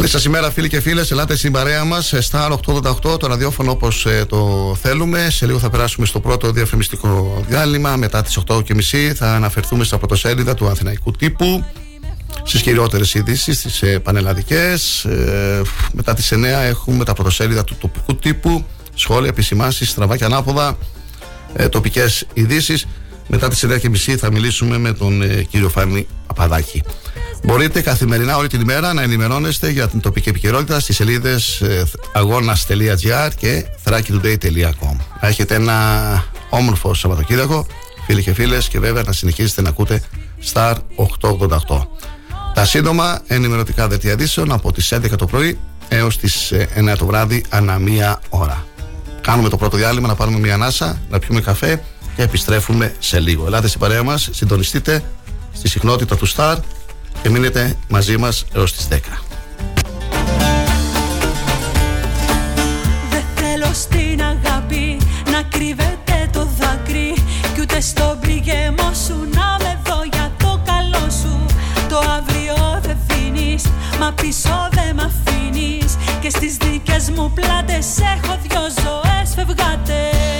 [0.00, 1.10] Καλή σας ημέρα, φίλοι και φίλες.
[1.10, 2.14] Ελάτε στην παρέα μας.
[2.30, 5.30] Star 888, το ραδιόφωνο όπως ε, το θέλουμε.
[5.30, 7.96] Σε λίγο θα περάσουμε στο πρώτο διαφημιστικό διάλειμμα.
[7.96, 8.62] Μετά τις 8.30
[9.14, 11.64] θα αναφερθούμε στα πρωτοσέλιδα του Αθηναϊκού τύπου.
[12.42, 15.04] Στις κυριότερες ειδήσεις, στις ε, πανελλαδικές.
[15.04, 18.64] Ε, μετά τις 9 έχουμε τα πρωτοσέλιδα του τοπικού τύπου.
[18.94, 20.78] Σχόλια, επισημάνσεις, στραβά και ανάποδα.
[21.52, 22.86] Ε, Τοπικές ειδήσεις.
[23.26, 26.82] Μετά τις 9.30 θα μιλήσουμε με τον ε, κύριο Φάνη Παπαδάκη.
[27.44, 33.30] Μπορείτε καθημερινά όλη την ημέρα να ενημερώνεστε για την τοπική επικαιρότητα στις σελίδες ε, αγώνας.gr
[33.36, 35.78] και thrakitoday.com Έχετε ένα
[36.50, 37.66] όμορφο Σαββατοκύριακο,
[38.06, 40.02] φίλοι και φίλες και βέβαια να συνεχίσετε να ακούτε
[40.52, 40.74] Star
[41.20, 41.86] 888.
[42.54, 44.16] Τα σύντομα ενημερωτικά δελτία
[44.48, 48.64] από τις 11 το πρωί έως τις 9 ε, το βράδυ ανά μία ώρα.
[49.20, 51.82] Κάνουμε το πρώτο διάλειμμα να πάρουμε μια ανάσα, να πιούμε καφέ
[52.16, 53.46] και επιστρέφουμε σε λίγο.
[53.46, 55.02] Ελάτε στην παρέα μας, συντονιστείτε
[55.52, 56.56] στη συχνότητα του Star
[57.22, 59.22] και μείνετε μαζί μας έως τις 10.
[63.10, 64.98] Δεν θέλω στην αγάπη
[65.32, 67.14] να κρύβεται το δάκρυ
[67.54, 71.46] κι ούτε στο πληγέμο σου να με δω για το καλό σου.
[71.88, 73.62] Το αύριο δεν δίνεις
[74.00, 75.96] μα πίσω δεν μ' αφήνεις.
[76.20, 80.39] Και στις δικές μου πλάτες έχω δυο ζωές φευγάτες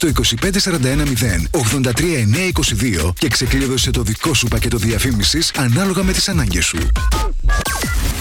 [0.00, 0.08] στο
[0.42, 0.50] 25410
[3.06, 6.78] 83922 και ξεκλείδωσε το δικό σου πακέτο διαφήμισης ανάλογα με τις ανάγκες σου.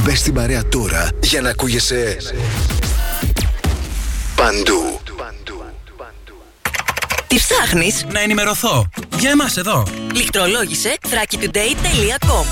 [0.03, 2.17] Μπες στην παρέα τώρα για να ακούγεσαι
[4.35, 4.99] παντού.
[7.27, 8.89] Τι ψάχνεις; Να ενημερωθώ.
[9.19, 9.87] Για εμάς εδώ.
[10.13, 12.45] Λιχτρολόγησε thrakitoday.com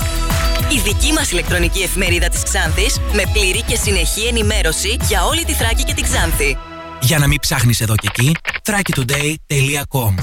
[0.74, 5.52] Η δική μας ηλεκτρονική εφημερίδα της Ξάνθης με πλήρη και συνεχή ενημέρωση για όλη τη
[5.52, 6.56] Θράκη και την Ξάνθη.
[7.00, 8.36] Για να μην ψάχνεις εδώ και εκεί,
[8.66, 10.14] thrakitoday.com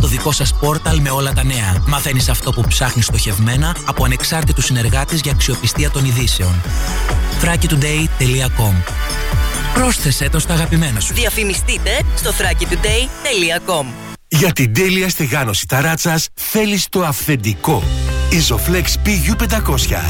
[0.00, 1.82] Το δικό σας πόρταλ με όλα τα νέα.
[1.86, 6.62] Μαθαίνεις αυτό που ψάχνεις στοχευμένα από ανεξάρτητους συνεργάτες για αξιοπιστία των ειδήσεων.
[7.42, 8.74] thrakitoday.com
[9.74, 11.14] Πρόσθεσέ το στα αγαπημένα σου.
[11.14, 13.86] Διαφημιστείτε στο thrakitoday.com
[14.28, 17.82] Για την τέλεια στεγάνωση ταράτσας θέλεις το αυθεντικό.
[18.32, 20.00] Isoflex PU500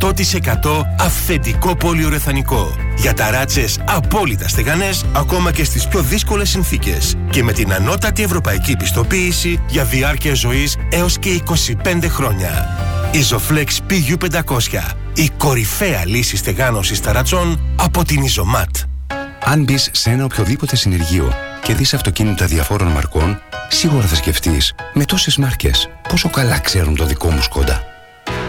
[0.00, 2.74] 100% αυθεντικό πολυουρεθανικό.
[2.96, 7.14] Για ταράτσες απόλυτα στεγανές ακόμα και στις πιο δύσκολες συνθήκες.
[7.30, 11.42] Και με την ανώτατη ευρωπαϊκή πιστοποίηση για διάρκεια ζωής έως και
[11.84, 12.68] 25 χρόνια.
[13.12, 18.82] Isoflex PU500 η κορυφαία λύση στεγάνωσης ταρατσών από την Isomat.
[19.44, 21.32] Αν μπεις σε ένα οποιοδήποτε συνεργείο
[21.64, 27.04] και δεις αυτοκίνητα διαφόρων μαρκών, σίγουρα θα σκεφτείς με τόσες μάρκες πόσο καλά ξέρουν το
[27.04, 27.93] δικό μου Σκόντα.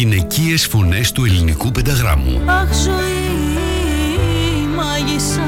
[0.00, 2.42] Γυναικείες φωνές του ελληνικού πενταγράμμου.
[2.46, 5.42] Αχ ζωή μάγισσα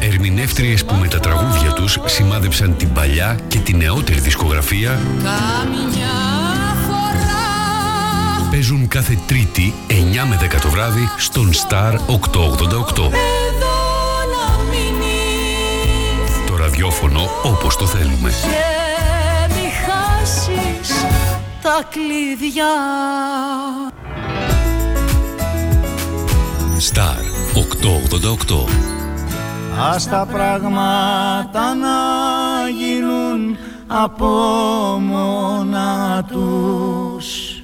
[0.00, 6.16] Ερμηνεύτριες που με τα τραγούδια τους σημάδεψαν την παλιά και την νεότερη δισκογραφία Καμιά
[6.86, 9.92] φορά παίζουν κάθε Τρίτη 9
[10.28, 11.98] με 10 το βράδυ στον Star 888.
[12.98, 13.76] Εδώ
[14.32, 18.30] να μείνεις Το ραδιόφωνο όπως το θέλουμε.
[18.30, 20.94] Και μη χάσεις
[21.62, 22.74] τα κλειδιά.
[26.88, 27.20] Star
[27.54, 28.68] 888.
[29.92, 31.98] Ας τα πράγματα να
[32.68, 33.56] γίνουν
[33.86, 34.26] από
[35.00, 37.54] μόνα τους.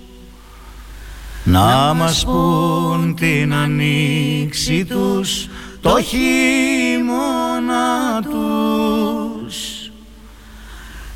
[1.44, 5.49] Να μας πουν την ανοίξη τους
[5.80, 7.42] το χειμώνα
[8.22, 9.25] τους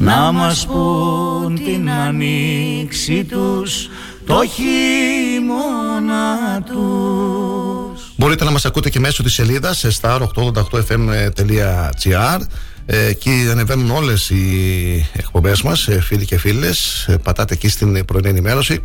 [0.02, 3.88] Να μας πουν την ανοίξη τους
[4.26, 8.12] το χειμώνα τους.
[8.16, 12.40] Μπορείτε να μας ακούτε και μέσω της σελίδας σε star888fm.gr
[12.86, 17.06] ε, Εκεί ανεβαίνουν όλες οι εκπομπές μας, ε, φίλοι και φίλες.
[17.08, 18.82] Ε, Πατάτε εκεί στην πρωινή ενημέρωση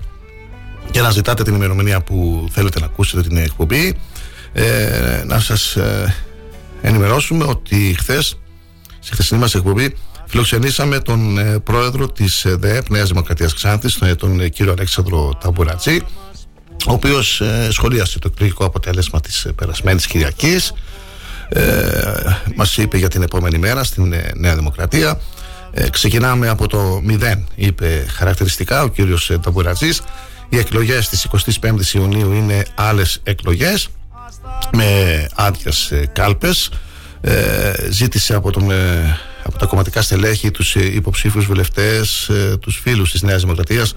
[0.91, 3.97] και να ζητάτε την ημερομηνία που θέλετε να ακούσετε την εκπομπή.
[4.53, 6.16] Ε, Να σας ε,
[6.82, 8.39] ενημερώσουμε ότι χθες,
[8.99, 9.95] στη χθεσινή μας εκπομπή
[10.28, 14.71] φιλοξενήσαμε τον ε, πρόεδρο της ε, ΔΕΕΠ Νέας Δημοκρατίας Ξάνθης, τον, ε, τον ε, κύριο
[14.71, 16.01] Αλέξανδρο Ταμπουρατζή
[16.88, 20.73] ο οποίος ε, σχολίασε το εκλογικό αποτέλεσμα της ε, περασμένης Κυριακής.
[21.49, 21.61] Ε,
[22.55, 25.19] μας είπε για την επόμενη μέρα στην ε, Νέα Δημοκρατία.
[25.71, 30.01] Ε, ξεκινάμε από το 0 είπε χαρακτηριστικά ο κύριος ε, Ταμπουρατζής.
[30.49, 31.28] Οι εκλογές της
[31.61, 33.88] 25ης Ιουνίου είναι άλλες εκλογές
[34.71, 36.69] με άδειες ε, κάλπες
[37.28, 42.80] ε, ζήτησε από, τον, ε, από τα κομματικά στελέχη τους ε, υποψήφιους βουλευτές ε, τους
[42.84, 43.93] φίλους της Νέας Δημοκρατίας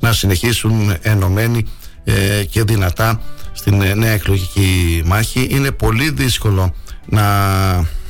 [0.00, 1.66] να συνεχίσουν ενωμένοι
[2.04, 3.20] ε, και δυνατά
[3.52, 5.46] στην ε, νέα εκλογική μάχη.
[5.50, 6.74] Είναι πολύ δύσκολο
[7.06, 7.24] να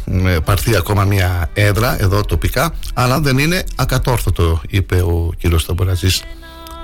[0.05, 6.23] ε, πάρθει ακόμα μια έδρα εδώ τοπικά αλλά δεν είναι ακατόρθωτο είπε ο κύριος Σταμποραζής.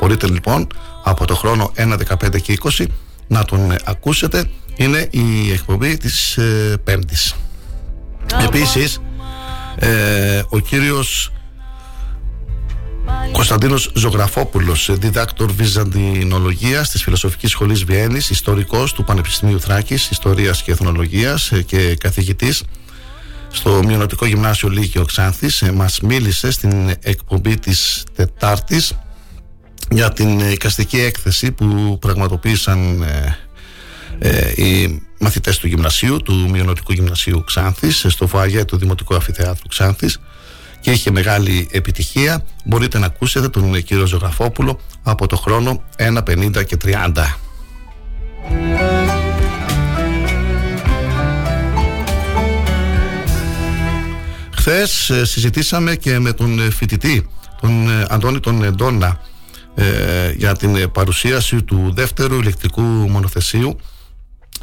[0.01, 0.67] Μπορείτε λοιπόν
[1.05, 2.85] από το χρόνο 1, 15 και 20
[3.27, 4.45] να τον ε, ακούσετε.
[4.77, 7.35] Είναι η εκπομπή της ε, Πέμπτης
[8.45, 9.01] Επίσης
[9.77, 11.33] ε, ο κύριος
[13.33, 21.53] Κωνσταντίνος Ζωγραφόπουλος διδάκτορ Βυζαντινολογίας της Φιλοσοφικής Σχολής Βιέννης ιστορικός του Πανεπιστημίου Θράκης Ιστορίας και Εθνολογίας
[21.53, 22.63] ε, και καθηγητής
[23.53, 28.93] στο Μειονοτικό Γυμνάσιο Λύκειο Ξάνθης ε, μας μίλησε στην εκπομπή της Τετάρτης
[29.91, 33.37] για την εικαστική έκθεση που πραγματοποίησαν ε, ε,
[34.55, 40.19] οι μαθητές του γυμνασίου, του Μειονοτικού Γυμνασίου Ξάνθης, στο φοαγέ του Δημοτικού Αφιθεάτρου Ξάνθης
[40.81, 42.45] και είχε μεγάλη επιτυχία.
[42.65, 47.37] Μπορείτε να ακούσετε τον κύριο Ζωγραφόπουλο από το χρόνο 1.50 και 30.
[54.55, 57.29] Χθες συζητήσαμε και με τον ε, φοιτητή,
[57.61, 59.21] τον ε, Αντώνη τον Εντόνα,
[59.75, 63.79] ε, για την ε, παρουσίαση του δεύτερου ηλεκτρικού μονοθεσίου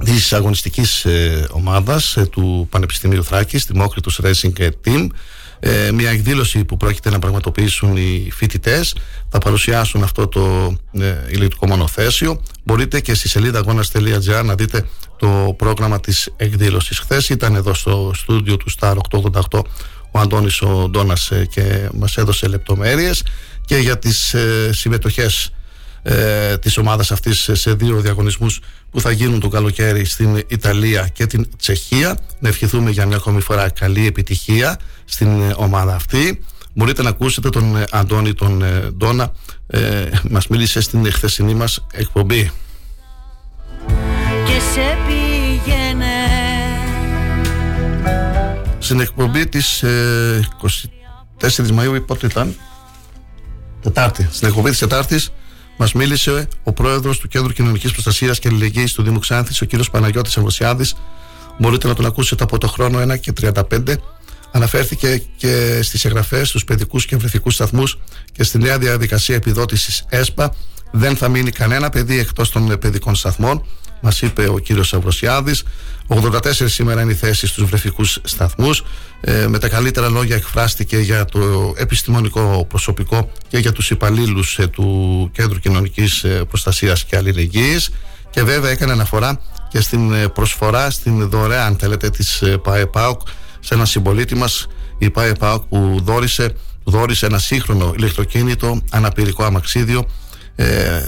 [0.04, 5.08] της αγωνιστικής ε, ομάδας ε, του Πανεπιστημίου Θράκης, Δημόκριτους Racing Team
[5.60, 8.96] ε, μια εκδήλωση που πρόκειται να πραγματοποιήσουν οι φοιτητές.
[9.30, 12.42] Θα παρουσιάσουν αυτό το ε, ηλεκτρικό μονοθέσιο.
[12.64, 14.88] Μπορείτε και στη σελίδα αγώνα.gr να δείτε
[15.18, 17.00] το πρόγραμμα της εκδήλωσης.
[17.00, 18.96] Χθες ήταν εδώ στο στούντιο του Star
[19.50, 19.62] 888
[20.12, 23.24] ο Αντώνης ο Ντόνας ε, και μας έδωσε λεπτομέρειες
[23.66, 25.54] και για τις ε, συμμετοχές
[26.02, 28.60] ε, της ομάδας αυτής σε δύο διαγωνισμούς
[28.92, 32.18] που θα γίνουν το καλοκαίρι στην Ιταλία και την Τσεχία.
[32.40, 36.44] Να ευχηθούμε για μια ακόμη φορά καλή επιτυχία στην ε, ομάδα αυτή.
[36.74, 38.64] Μπορείτε να ακούσετε τον ε, Αντώνη τον
[38.98, 39.32] Ντόνα
[39.68, 42.52] ε, μας μίλησε στην χθεσινή μας εκπομπή.
[44.46, 46.06] Και σε πήγαινε
[48.80, 49.84] Στην εκπομπή της
[51.40, 52.56] 24 Μαΐου πότε ήταν;
[53.82, 54.28] Τετάρτη.
[54.32, 55.32] Στην εκπομπή της Τετάρτης
[55.82, 59.70] Μας μίλησε ο πρόεδρος του Κέντρου Κοινωνικής Προστασίας και Αλληλεγγύης του Δήμου Ξάνθης, ο κ.
[59.92, 60.86] Παναγιώτης Εμβοσιάδη.
[61.60, 63.96] Μπορείτε να τον ακούσετε από το χρόνο 1 και 35.
[64.52, 68.00] Αναφέρθηκε και στις εγγραφές στους παιδικούς και βρεθικού σταθμούς
[68.32, 70.54] και στη νέα διαδικασία επιδότησης ΕΣΠΑ.
[70.92, 73.66] Δεν θα μείνει κανένα παιδί εκτός των παιδικών σταθμών,
[74.02, 75.56] μας είπε ο κύριος Αυροσιάδη.
[76.10, 78.84] 84 σήμερα είναι οι θέσεις στους βρεφικούς σταθμούς.
[79.22, 84.68] Ε, με τα καλύτερα λόγια εκφράστηκε για το επιστημονικό προσωπικό και για τους υπαλλήλους ε,
[84.68, 87.90] του Κέντρου Κοινωνικής ε, Προστασίας και Αλληλεγγύης
[88.30, 93.22] και βέβαια έκανε αναφορά και στην ε, προσφορά στην δωρεάν αν θέλετε της ΠαΕΠΑΟΚ
[93.60, 96.54] σε ένα συμπολίτη μας η ΠαΕΠΑΟΚ που δόρισε,
[96.84, 100.06] δόρισε ένα σύγχρονο ηλεκτροκίνητο αναπηρικό αμαξίδιο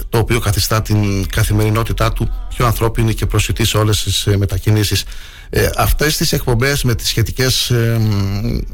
[0.08, 5.04] το οποίο καθιστά την καθημερινότητά του πιο ανθρώπινη και προσιτή σε όλες τις μετακινήσεις.
[5.50, 8.00] Ε, αυτές τις εκπομπές με τις σχετικές ε,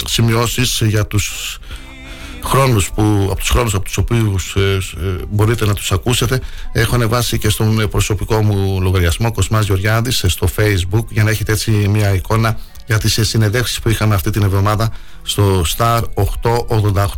[0.06, 1.58] σημειώσεις για τους
[2.42, 6.40] χρόνους που, από τους χρόνους από τους οποίους ε, ε, μπορείτε να τους ακούσετε
[6.72, 11.70] έχω ανεβάσει και στον προσωπικό μου λογαριασμό Κοσμάς Γεωργιάδης στο facebook για να έχετε έτσι
[11.70, 16.02] μια εικόνα για τις συνεντεύξεις που είχαμε αυτή την εβδομάδα στο Star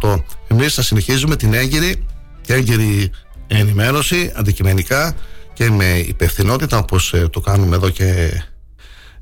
[0.01, 2.07] 888 εμείς θα συνεχίζουμε την έγκυρη
[2.41, 3.11] και έγκυρη
[3.59, 5.15] ενημέρωση αντικειμενικά
[5.53, 8.33] και με υπευθυνότητα όπως το κάνουμε εδώ και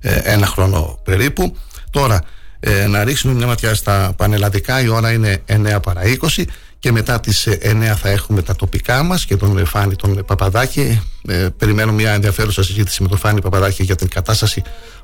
[0.01, 1.57] ε, ένα χρόνο περίπου.
[1.91, 2.23] Τώρα,
[2.61, 6.03] ε, να ρίξουμε μια ματιά στα πανελλαδικά, η ώρα είναι 9 παρα
[6.37, 6.45] 20
[6.79, 11.01] και μετά τις 9 θα έχουμε τα τοπικά μας και τον Φάνη τον Παπαδάκη.
[11.29, 14.63] Ε, περιμένω μια ενδιαφέρουσα συζήτηση με τον Φάνη Παπαδάκη για την κατάσταση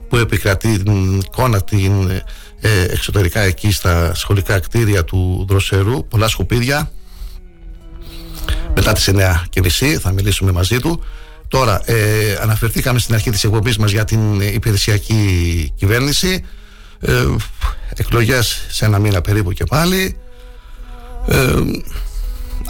[0.08, 2.10] που επικρατεί την εικόνα την
[2.60, 6.06] ε, εξωτερικά εκεί στα σχολικά κτίρια του Δροσερού.
[6.08, 6.90] Πολλά σκουπίδια.
[8.74, 11.02] Μετά τις 9 και μισή θα μιλήσουμε μαζί του.
[11.48, 16.44] Τώρα, ε, αναφερθήκαμε στην αρχή της εκπομπής μας για την υπηρεσιακή κυβέρνηση.
[17.00, 17.26] Ε,
[17.94, 20.16] εκλογές σε ένα μήνα περίπου και πάλι.
[21.26, 21.36] Ε,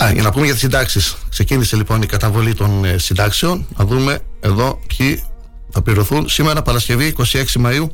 [0.04, 1.16] α, για να πούμε για τις συντάξεις.
[1.28, 3.66] Ξεκίνησε λοιπόν η καταβολή των ε, συντάξεων.
[3.76, 5.24] Να δούμε εδώ ποιοι
[5.70, 6.28] θα πληρωθούν.
[6.28, 7.86] Σήμερα Παρασκευή 26 Μαΐου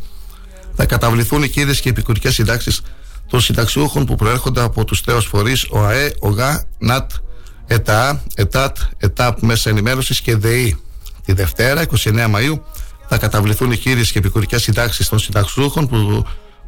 [0.74, 2.80] θα καταβληθούν οι κύριες και επικουρικές συντάξεις
[3.26, 7.10] των συνταξιούχων που προέρχονται από τους τέος φορείς ΟΑΕ, ΟΓΑ, ΝΑΤ,
[7.72, 10.80] ΕΤΑ, ΕΤΑΤ, ΕΤΑΠ Μέσα Ενημέρωσης και ΔΕΗ.
[11.24, 12.64] Τη Δευτέρα, 29 Μαου,
[13.08, 16.24] θα καταβληθούν οι κύριε και επικουρικές συντάξεις των συνταξιούχων που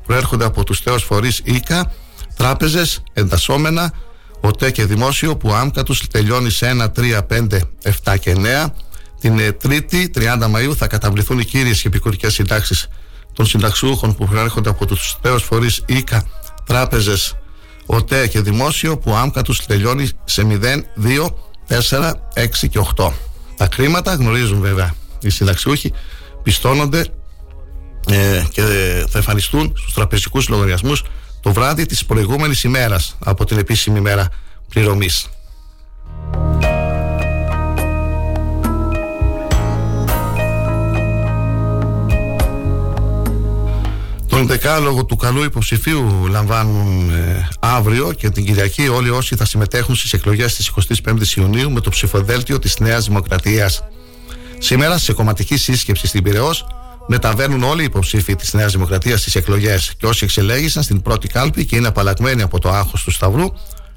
[0.06, 1.92] προέρχονται από τους θεού φορείς ΙΚΑ,
[2.36, 3.92] τράπεζες, εντασσόμενα,
[4.40, 7.60] ΟΤΕ και δημόσιο που άμκα τους τελειώνει σε 1, 3, 5,
[8.04, 8.66] 7 και 9.
[9.20, 12.88] Την ε, Τρίτη, 30 Μαου, θα καταβληθούν οι κύριε και επικουρικές συντάξεις
[13.32, 16.24] των συνταξιούχων που προέρχονται από τους θεού φορείς ΙΚΑ,
[16.66, 17.36] τράπεζες,
[17.86, 21.34] ΟΤΕ και δημόσιο που άμκα τους τελειώνει σε 0, 2,
[21.68, 23.10] 4, 6 και 8.
[23.56, 25.92] Τα χρήματα γνωρίζουν βέβαια οι συνταξιούχοι,
[26.42, 27.06] πιστώνονται
[28.08, 28.62] ε, και
[29.08, 31.04] θα εμφανιστούν στους τραπεζικούς λογαριασμούς
[31.40, 34.28] το βράδυ της προηγούμενης ημέρας από την επίσημη ημέρα
[34.68, 35.28] πληρωμής.
[44.42, 49.94] Τον δεκάλογο του καλού υποψηφίου λαμβάνουν ε, αύριο και την Κυριακή όλοι όσοι θα συμμετέχουν
[49.94, 50.70] στις εκλογές της
[51.04, 53.84] 25ης Ιουνίου με το ψηφοδέλτιο της Νέας Δημοκρατίας.
[54.58, 56.66] Σήμερα σε κομματική σύσκεψη στην Πυραιός
[57.06, 61.64] μεταβαίνουν όλοι οι υποψήφοι της Νέας Δημοκρατίας στις εκλογές και όσοι εξελέγησαν στην πρώτη κάλπη
[61.64, 63.46] και είναι απαλλαγμένοι από το άγχος του Σταυρού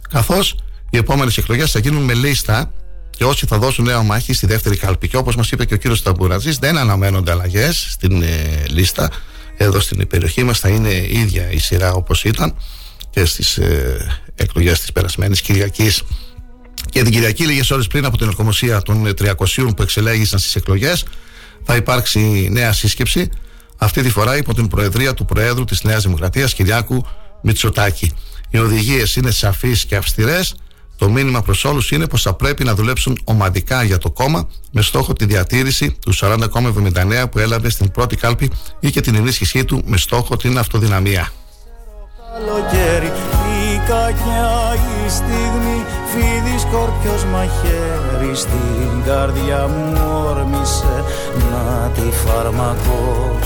[0.09, 0.55] καθώς
[0.89, 2.71] οι επόμενες εκλογές θα γίνουν με λίστα
[3.09, 5.07] και όσοι θα δώσουν νέα μάχη στη δεύτερη κάλπη.
[5.07, 9.09] Και όπως μας είπε και ο κύριος Ταμπουρατζή, δεν αναμένονται αλλαγές στην ε, λίστα
[9.57, 12.55] εδώ στην περιοχή μας θα είναι η ίδια η σειρά όπως ήταν
[13.09, 16.03] και στις ε, εκλογές της περασμένης Κυριακής
[16.89, 19.33] και την Κυριακή λίγες ώρες πριν από την ορκομοσία των 300
[19.75, 21.05] που εξελέγησαν στις εκλογές
[21.63, 23.29] θα υπάρξει νέα σύσκεψη
[23.77, 27.05] αυτή τη φορά υπό την προεδρία του Προέδρου της Νέας Δημοκρατίας Κυριάκου
[27.41, 28.11] Μητσοτάκη.
[28.49, 30.55] Οι οδηγίες είναι σαφείς και αυστηρές
[30.97, 34.81] το μήνυμα προς όλους είναι πως θα πρέπει να δουλέψουν ομαδικά για το κόμμα με
[34.81, 39.81] στόχο τη διατήρηση του 40,79 που έλαβε στην πρώτη κάλπη ή και την ενίσχυσή του
[39.85, 41.31] με στόχο την αυτοδυναμία.
[42.33, 43.11] Καλοκαίρι
[43.73, 44.73] η κακιά
[45.05, 51.03] η στιγμή φίδι σκορπιός μαχαίρι στην καρδιά μου όρμησε
[51.51, 53.39] να τη φαρμακό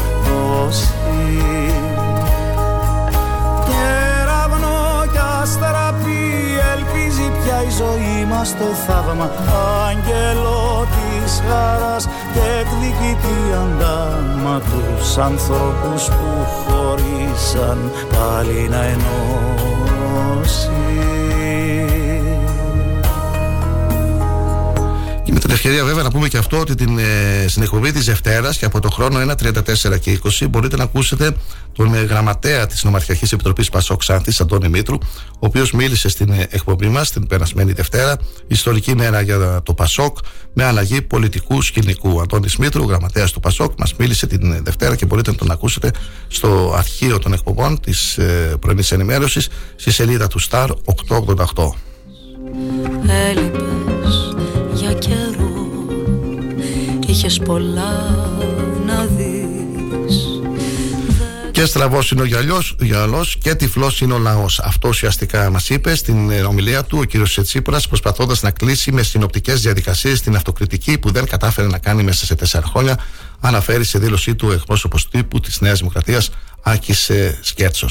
[7.67, 9.29] η ζωή μας το θαύμα.
[9.87, 19.29] Άγγελο της χαράς και εκδικητή αντάμα τους ανθρώπους που χωρίσαν πάλι να ενώσεις
[25.49, 28.65] την ευκαιρία βέβαια να πούμε και αυτό ότι την, ε, στην εκπομπή της Δευτέρας και
[28.65, 31.35] από το χρόνο 1.34 και 20 μπορείτε να ακούσετε
[31.73, 34.95] τον ε, γραμματέα της Νομαρχιακής Επιτροπής Πασόκ Σάνθης, Αντώνη Μήτρου,
[35.31, 40.17] ο οποίος μίλησε στην ε, εκπομπή μας την περασμένη Δευτέρα, ιστορική μέρα για το Πασόκ,
[40.53, 42.21] με αλλαγή πολιτικού σκηνικού.
[42.21, 45.91] Αντώνης Μήτρου, γραμματέας του Πασόκ, μας μίλησε την ε, Δευτέρα και μπορείτε να τον ακούσετε
[46.27, 51.45] στο αρχείο των εκπομπών της ε, πρωινής ενημέρωσης στη σελίδα του Star 888.
[53.07, 53.59] Έλειπες
[54.01, 54.18] για
[54.99, 55.69] καιρό
[57.07, 57.91] Είχες πολλά
[58.85, 60.41] να δεις
[61.51, 64.59] Και στραβός είναι ο γυαλό γυαλός και τυφλός είναι ο λαός.
[64.59, 67.41] Αυτό ουσιαστικά μας είπε στην ε, ομιλία του ο κ.
[67.41, 72.25] Τσίπρα, προσπαθώντας να κλείσει με συνοπτικές διαδικασίες την αυτοκριτική που δεν κατάφερε να κάνει μέσα
[72.25, 72.99] σε τέσσερα χρόνια,
[73.39, 76.29] αναφέρει σε δήλωσή του εκπρόσωπος τύπου της Νέας Δημοκρατίας,
[76.61, 77.87] Άκης Σκέτσο.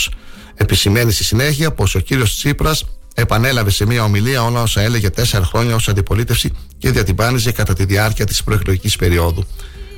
[0.55, 2.23] Επισημαίνει στη συνέχεια πως ο κ.
[2.25, 2.85] Τσίπρας
[3.21, 7.85] επανέλαβε σε μια ομιλία όλα όσα έλεγε τέσσερα χρόνια ως αντιπολίτευση και διατυμπάνιζε κατά τη
[7.85, 9.47] διάρκεια της προεκλογικής περίοδου.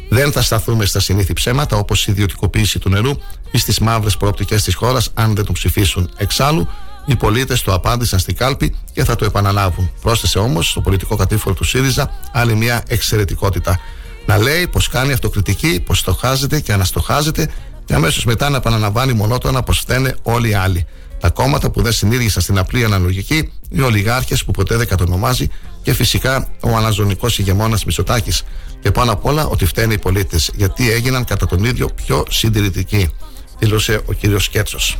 [0.08, 3.10] Δεν θα σταθούμε στα συνήθι ψέματα όπως η ιδιωτικοποίηση του νερού
[3.50, 6.10] ή στις μαύρες προοπτικές της χώρας αν δεν τον ψηφίσουν.
[6.16, 6.68] Εξάλλου,
[7.06, 9.90] οι πολίτες το απάντησαν στην κάλπη και θα το επαναλάβουν.
[10.00, 13.80] Πρόσθεσε όμως στο πολιτικό κατήφορο του ΣΥΡΙΖΑ άλλη μια εξαιρετικότητα.
[14.26, 17.50] Να λέει πως κάνει αυτοκριτική, πως στοχάζεται και αναστοχάζεται
[17.84, 20.86] και αμέσως μετά να επαναλαμβάνει μονότονα πως φταίνε όλοι οι άλλοι.
[21.20, 25.46] Τα κόμματα που δεν συνήργησαν στην απλή αναλογική, οι ολιγάρχες που ποτέ δεν κατονομάζει
[25.82, 28.32] και φυσικά ο αναζωνικός ηγεμόνας Μισοτάκη.
[28.80, 33.10] Και πάνω απ' όλα ότι φταίνουν οι πολίτες, γιατί έγιναν κατά τον ίδιο πιο συντηρητικοί,
[33.58, 34.98] δήλωσε ο κύριος Σκέτσος.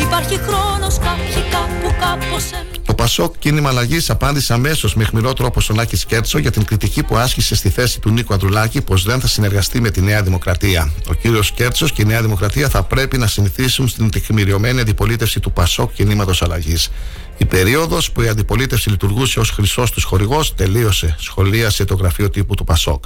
[0.00, 5.60] Υπάρχει χρόνος κάποιοι κάπου κάπως εμείς Το Πασόκ κίνημα αλλαγής απάντησε αμέσως με αιχμηρό τρόπο
[5.60, 9.20] στον Άκη Σκέρτσο για την κριτική που άσκησε στη θέση του Νίκου Ανδρουλάκη πως δεν
[9.20, 10.92] θα συνεργαστεί με τη Νέα Δημοκρατία.
[11.08, 15.52] Ο κύριος Σκέρτσος και η Νέα Δημοκρατία θα πρέπει να συνηθίσουν στην τεκμηριωμένη αντιπολίτευση του
[15.52, 16.90] Πασόκ κινήματος αλλαγής.
[17.36, 22.54] Η περίοδος που η αντιπολίτευση λειτουργούσε ως χρυσός τους χορηγός τελείωσε, σχολίασε το γραφείο τύπου
[22.54, 23.04] του Πασόκ.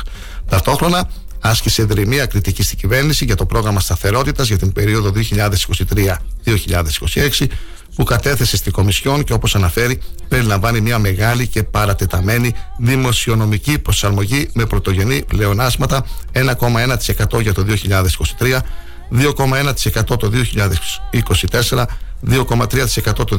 [0.48, 1.08] Ταυτόχρονα
[1.42, 5.12] άσκησε δρυμία κριτική στην κυβέρνηση για το πρόγραμμα σταθερότητας για την περίοδο
[6.44, 7.46] 2023-2026
[7.94, 14.66] που κατέθεσε στην Κομισιόν και όπως αναφέρει περιλαμβάνει μια μεγάλη και παρατεταμένη δημοσιονομική προσαρμογή με
[14.66, 17.66] πρωτογενή πλεονάσματα 1,1% για το
[18.38, 18.58] 2023
[19.18, 20.30] 2,1% το
[21.50, 21.84] 2024
[22.30, 23.38] 2,3% το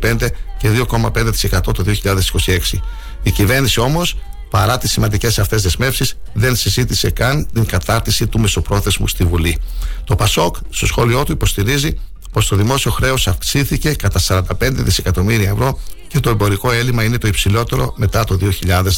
[0.00, 0.26] 2025
[0.58, 2.78] και 2,5% το 2026.
[3.22, 4.16] Η κυβέρνηση όμως
[4.50, 9.58] παρά τις σημαντικές αυτές δεσμεύσεις δεν συζήτησε καν την κατάρτιση του μεσοπρόθεσμου στη Βουλή.
[10.04, 11.98] Το ΠΑΣΟΚ στο σχόλιο του υποστηρίζει
[12.32, 15.78] πως το δημόσιο χρέος αυξήθηκε κατά 45 δισεκατομμύρια ευρώ
[16.08, 18.38] και το εμπορικό έλλειμμα είναι το υψηλότερο μετά το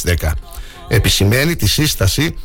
[0.03, 0.31] 2010.
[0.87, 2.35] Επισημαίνει τη σύσταση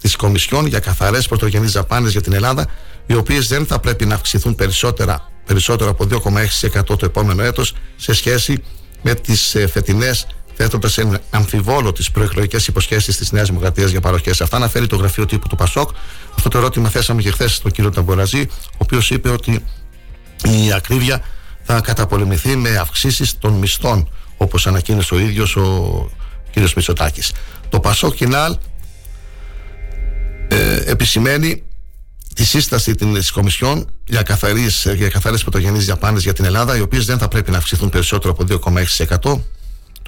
[0.00, 2.66] της Κομισιόν για καθαρές πρωτογενείς δαπάνες για την Ελλάδα
[3.06, 8.12] οι οποίες δεν θα πρέπει να αυξηθούν περισσότερα, περισσότερο από 2,6% το επόμενο έτος σε
[8.12, 8.62] σχέση
[9.02, 10.26] με τις ε, φετινές
[10.58, 14.40] θέτοντας σε αμφιβόλο τις προεκλογικές υποσχέσεις της Νέας Δημοκρατίας για παροχές.
[14.40, 15.90] Αυτά αναφέρει το γραφείο τύπου του Πασόκ.
[16.36, 19.64] Αυτό το ερώτημα θέσαμε και χθες στον κύριο Ταμποραζή, ο οποίος είπε ότι
[20.44, 21.22] η ακρίβεια
[21.62, 26.10] θα καταπολεμηθεί με αυξήσεις των μισθών, όπως ανακοίνωσε ο ίδιος ο
[26.50, 27.32] κύριος Μητσοτάκης.
[27.68, 28.56] Το Πασόκ Κινάλ
[30.48, 31.62] ε, επισημαίνει
[32.34, 37.04] τη σύσταση της Κομισιόν για, καθαρές, για καθαρές πρωτογενείς διαπάνες για την Ελλάδα, οι οποίες
[37.04, 38.70] δεν θα πρέπει να αυξηθούν περισσότερο από
[39.24, 39.40] 2,6%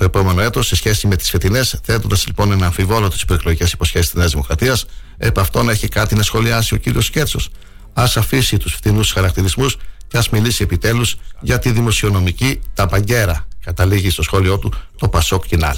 [0.00, 4.06] το επόμενο έτος σε σχέση με τις φετινές, θέτοντας λοιπόν ένα αμφιβόλο τις προεκλογικές υποσχέσεις
[4.06, 4.86] της Νέας Δημοκρατίας.
[5.16, 7.48] Επ' αυτόν έχει κάτι να σχολιάσει ο κύριος Σκέτσος.
[7.92, 9.76] Ας αφήσει τους φθηνούς χαρακτηρισμούς
[10.08, 13.46] και ας μιλήσει επιτέλους για τη δημοσιονομική ταπαγκέρα.
[13.64, 15.76] Καταλήγει στο σχόλιο του το Πασόκ Κινάλ.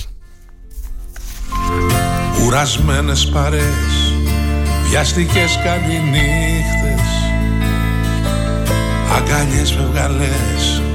[2.38, 4.14] Κουρασμένες παρές
[4.88, 7.08] Βιαστικές κάτι νύχτες
[9.16, 10.91] Αγκάλιες φευγαλές Πήγαινε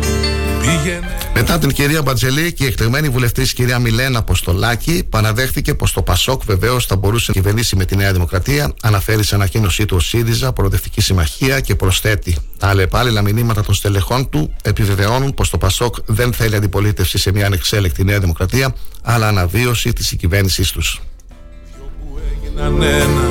[1.33, 6.41] Μετά την κυρία Μπατζελή και η εκλεγμένη βουλευτή κυρία Μιλένα Αποστολάκη, παραδέχθηκε πως το Πασόκ
[6.45, 8.73] βεβαίως θα μπορούσε να κυβερνήσει με τη Νέα Δημοκρατία.
[8.81, 12.37] Αναφέρει σε ανακοίνωσή του ο ΣΥΡΙΖΑ, Προοδευτική Συμμαχία και προσθέτει.
[12.57, 17.45] Τα αλλεπάλληλα μηνύματα των στελεχών του επιβεβαιώνουν πως το Πασόκ δεν θέλει αντιπολίτευση σε μια
[17.45, 21.01] ανεξέλεκτη Νέα Δημοκρατία, αλλά αναβίωση της κυβέρνησής τους.
[22.45, 23.29] έγιναν ένα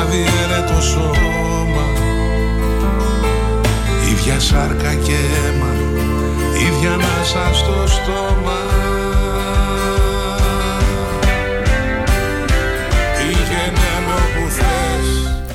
[0.00, 1.36] αδιαιρέτο σώμα
[4.26, 5.65] Για σάρκα και αίμα
[6.60, 8.76] Ίδια ανάσα στο στόμα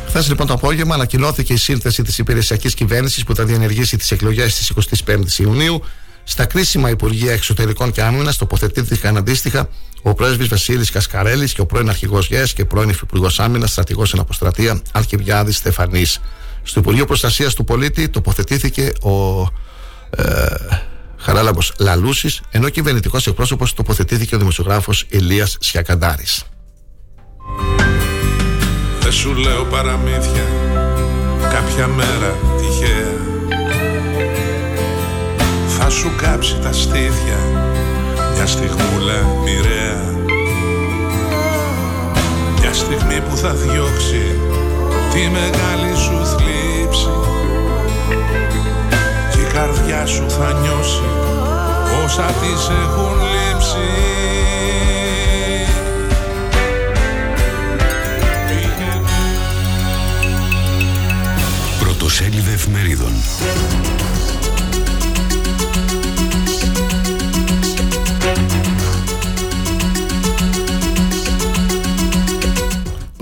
[0.08, 4.56] Χθες λοιπόν το απόγευμα ανακοινώθηκε η σύνθεση της υπηρεσιακής κυβέρνησης που θα διενεργήσει τις εκλογές
[4.56, 4.72] της
[5.06, 5.84] 25η Ιουνίου.
[6.24, 9.70] Στα κρίσιμα Υπουργεία Εξωτερικών και Άμυνας τοποθετήθηκαν αντίστοιχα
[10.02, 14.20] ο πρέσβης Βασίλης Κασκαρέλης και ο πρώην αρχηγός ΓΕΣ και πρώην υφυπουργός Άμυνας, στρατηγός εν
[14.20, 16.20] αποστρατεία Αλκιβιάδη Στεφανής.
[16.64, 19.42] Στο Υπουργείο Προστασίας του Πολίτη τοποθετήθηκε ο
[20.10, 20.24] ε,
[21.22, 26.44] Χαράλαμπος Λαλούσης, ενώ κυβερνητικός εκπρόσωπος τοποθετήθηκε ο δημοσιογράφος Ηλίας Σιακαντάρης.
[29.02, 30.46] Δεν σου λέω παραμύθια
[31.50, 33.14] κάποια μέρα τυχαία
[35.68, 37.38] Θα σου κάψει τα στήθια
[38.36, 40.14] μια στιγμούλα μοιραία
[42.60, 44.40] Μια στιγμή που θα διώξει
[45.14, 46.26] τη μεγάλη σου
[49.54, 51.02] καρδιά σου θα νιώσει
[52.06, 53.90] όσα της έχουν λείψει
[61.80, 63.12] Πρωτοσέλιδες εφημερίδων.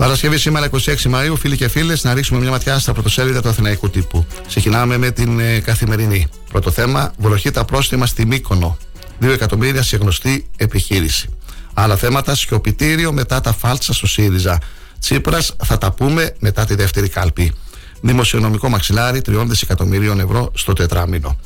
[0.00, 3.90] Παρασκευή σήμερα 26 Μαου, φίλοι και φίλες, να ρίξουμε μια ματιά στα πρωτοσέλιδα του Αθηναϊκού
[3.90, 4.26] τύπου.
[4.46, 6.26] Ξεκινάμε με την ε, καθημερινή.
[6.50, 8.76] Πρώτο θέμα, βροχή τα πρόστιμα στη Μύκονο.
[9.22, 11.28] 2 εκατομμύρια σε γνωστή επιχείρηση.
[11.74, 14.58] Άλλα θέματα, σιωπητήριο μετά τα φάλτσα στο ΣΥΡΙΖΑ.
[15.00, 17.52] Τσίπρας θα τα πούμε μετά τη δεύτερη κάλπη.
[18.00, 21.36] Δημοσιονομικό μαξιλάρι 3 δισεκατομμυρίων ευρώ στο τετράμινο.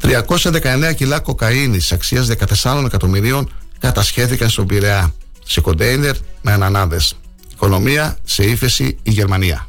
[0.00, 2.28] 319 κιλά κοκαίνης αξίας
[2.62, 7.14] 14 εκατομμυρίων κατασχέθηκαν στον Πειραιά σε κοντέινερ με ανανάδες.
[7.62, 9.68] Οικονομία σε ύφεση η Γερμανία.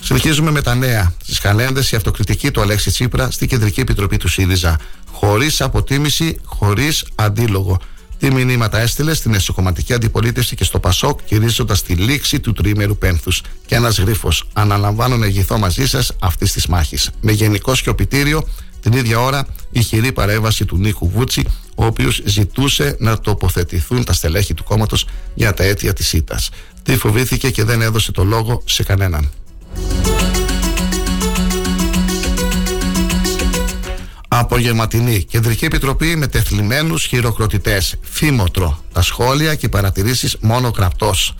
[0.00, 1.12] Συνεχίζουμε με τα νέα.
[1.22, 4.78] Στις καλένδε η αυτοκριτική του Αλέξη Τσίπρα στην Κεντρική Επιτροπή του ΣΥΡΙΖΑ.
[5.12, 7.78] Χωρίς αποτίμηση, χωρίς αντίλογο.
[8.18, 13.42] Τι μηνύματα έστειλε στην εσωκομματική αντιπολίτευση και στο Πασόκ, κηρύσσοντα τη λήξη του τρίμερου πένθους.
[13.66, 14.48] Και ένας γρίφος.
[14.52, 17.10] Αναλαμβάνω να ηγηθώ μαζί σας αυτή της μάχης.
[17.20, 18.48] Με γενικό σκιοπητήριο,
[18.90, 24.12] την ίδια ώρα, η χειρή παρέμβαση του Νίκου Βούτσι, ο οποίος ζητούσε να τοποθετηθούν τα
[24.12, 26.50] στελέχη του κόμματος για τα αίτια της ήττας.
[26.82, 29.30] Τι φοβήθηκε και δεν έδωσε το λόγο σε κανέναν.
[34.28, 37.94] Απογευματινή Κεντρική Επιτροπή με τεθλιμμένους χειροκροτητές.
[38.02, 38.84] Φήμοτρο.
[38.92, 41.34] Τα σχόλια και οι παρατηρήσεις μόνο γραπτός.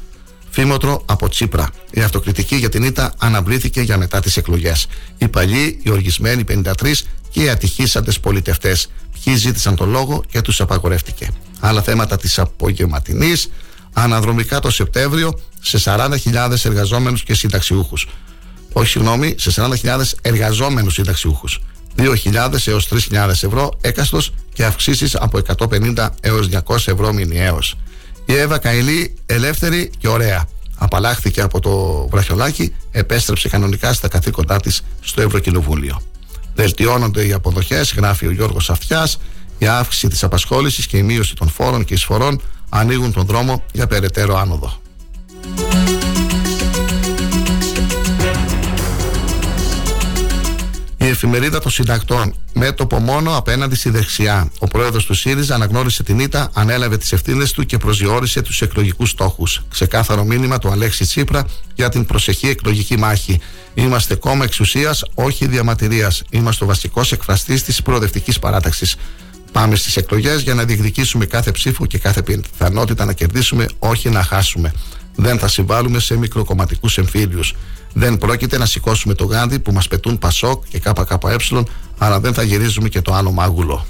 [0.51, 1.69] Φήμοτρο από Τσίπρα.
[1.91, 4.87] Η αυτοκριτική για την ήττα αναβλήθηκε για μετά τις εκλογές.
[5.19, 7.07] Οι παλιοί, οι οργισμένοι 53
[7.37, 8.89] και οι ατυχήσαντες πολιτευτές
[9.25, 11.29] Ποιοι ζήτησαν το λόγο και τους απαγορεύτηκε
[11.61, 13.51] Άλλα θέματα της απογευματινής
[13.93, 18.07] Αναδρομικά το Σεπτέμβριο σε 40.000 εργαζόμενους και συνταξιούχους
[18.79, 21.61] όχι συγγνώμη, σε 40.000 εργαζόμενους συνταξιούχους.
[21.97, 27.75] 2.000 έως 3.000 ευρώ έκαστος και αυξήσεις από 150 έως 200 ευρώ μηνιαίως.
[28.25, 30.49] Η Εύα Καηλή ελεύθερη και ωραία.
[30.77, 36.03] Απαλλάχθηκε από το βραχιολάκι, επέστρεψε κανονικά στα καθήκοντά της στο Ευρωκοινοβούλιο.
[36.57, 39.19] Βελτιώνονται οι αποδοχές, γράφει ο Γιώργος Αυτιάς,
[39.59, 43.87] η αύξηση της απασχόλησης και η μείωση των φόρων και εισφορών ανοίγουν τον δρόμο για
[43.87, 44.81] περαιτέρω άνοδο.
[50.97, 54.51] Η εφημερίδα των συντακτών, μέτωπο μόνο απέναντι στη δεξιά.
[54.59, 59.11] Ο πρόεδρος του ΣΥΡΙΖΑ αναγνώρισε την ήττα, ανέλαβε τις ευθύνες του και προσδιορίσε τους εκλογικούς
[59.11, 59.63] στόχους.
[59.71, 63.41] Ξεκάθαρο μήνυμα του Αλέξη Τσίπρα για την προσεχή εκλογική μάχη.
[63.79, 66.23] Είμαστε κόμμα εξουσίας, όχι διαμαρτυρίας.
[66.31, 68.97] Είμαστε ο βασικός εκφραστής της προοδευτικής παράταξης.
[69.53, 74.23] Πάμε στις εκλογές για να διεκδικήσουμε κάθε ψήφο και κάθε πιθανότητα να κερδίσουμε, όχι να
[74.23, 74.73] χάσουμε.
[75.15, 77.55] Δεν θα συμβάλλουμε σε μικροκομματικούς εμφύλιους.
[77.93, 81.63] Δεν πρόκειται να σηκώσουμε το γάντι που μας πετούν Πασόκ και ΚΚΕ,
[81.99, 83.87] αλλά δεν θα γυρίζουμε και το άλλο μάγουλο.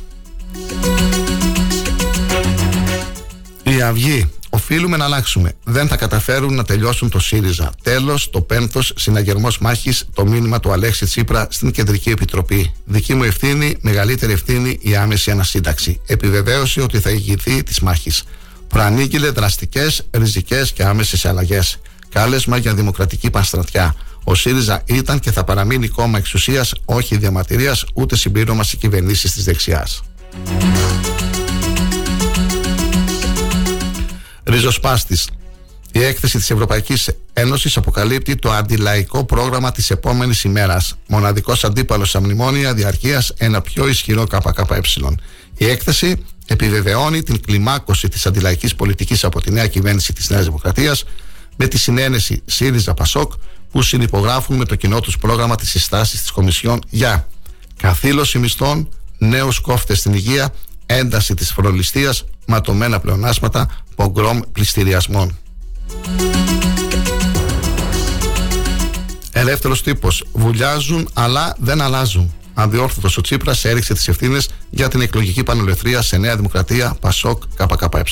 [3.62, 4.30] Η Αυγή.
[4.56, 5.52] Οφείλουμε να αλλάξουμε.
[5.64, 7.72] Δεν θα καταφέρουν να τελειώσουν το ΣΥΡΙΖΑ.
[7.82, 12.72] Τέλος, το πέμπτος συναγερμός μάχης, το μήνυμα του Αλέξη Τσίπρα στην Κεντρική Επιτροπή.
[12.84, 16.00] Δική μου ευθύνη, μεγαλύτερη ευθύνη η άμεση ανασύνταξη.
[16.06, 18.22] Επιβεβαίωση ότι θα ηγηθεί της μάχης.
[18.68, 21.78] Προανήγγειλε δραστικές, ριζικές και άμεσες αλλαγές.
[22.08, 23.94] Κάλεσμα για δημοκρατική πανστρατιά.
[24.24, 29.44] Ο ΣΥΡΙΖΑ ήταν και θα παραμείνει κόμμα εξουσίας, όχι διαμαρτυρίας, ούτε συμπλήρωμα σε κυβερνήσεις της
[29.44, 30.02] δεξιάς.
[34.46, 35.28] Ριζοσπάστης.
[35.92, 40.94] Η έκθεση της Ευρωπαϊκής Ένωσης αποκαλύπτει το αντιλαϊκό πρόγραμμα της επόμενης ημέρας.
[41.06, 44.80] Μοναδικός αντίπαλος στα μνημόνια διαρκείας ένα πιο ισχυρό ΚΚΕ.
[45.56, 51.04] Η έκθεση επιβεβαιώνει την κλιμάκωση της αντιλαϊκής πολιτικής από τη νέα κυβέρνηση της Νέας Δημοκρατίας
[51.56, 53.32] με τη συνένεση ΣΥΡΙΖΑ Πασόκ
[53.70, 57.28] που συνυπογράφουν με το κοινό τους πρόγραμμα τη συστάση της Κομισιόν για
[57.76, 58.88] καθήλωση μισθών,
[59.18, 60.54] νέους κόφτες στην υγεία,
[60.86, 62.14] ένταση της φορολιστία,
[62.46, 65.38] ματωμένα πλεονάσματα, πογκρόμ πληστηριασμών.
[69.32, 70.24] Ελεύθερος τύπος.
[70.32, 72.34] Βουλιάζουν αλλά δεν αλλάζουν.
[72.54, 78.02] Αδιόρθωτος ο Τσίπρας έριξε τις ευθύνες για την εκλογική πανελευθερία σε Νέα Δημοκρατία, Πασόκ, ΚΚΕ.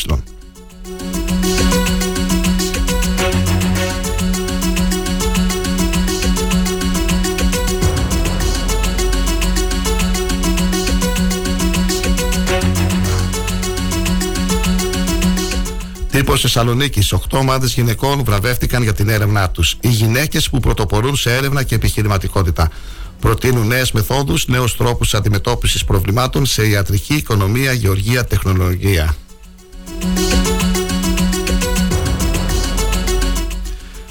[16.25, 17.15] Τύπο Θεσσαλονίκη.
[17.15, 19.77] Οχτώ ομάδες γυναικών βραβεύτηκαν για την έρευνά τους.
[19.81, 22.71] Οι γυναίκες που πρωτοπορούν σε έρευνα και επιχειρηματικότητα.
[23.21, 29.15] Προτείνουν νέες μεθόδους, νέους τρόπους αντιμετώπισης προβλημάτων σε ιατρική, οικονομία, γεωργία, τεχνολογία.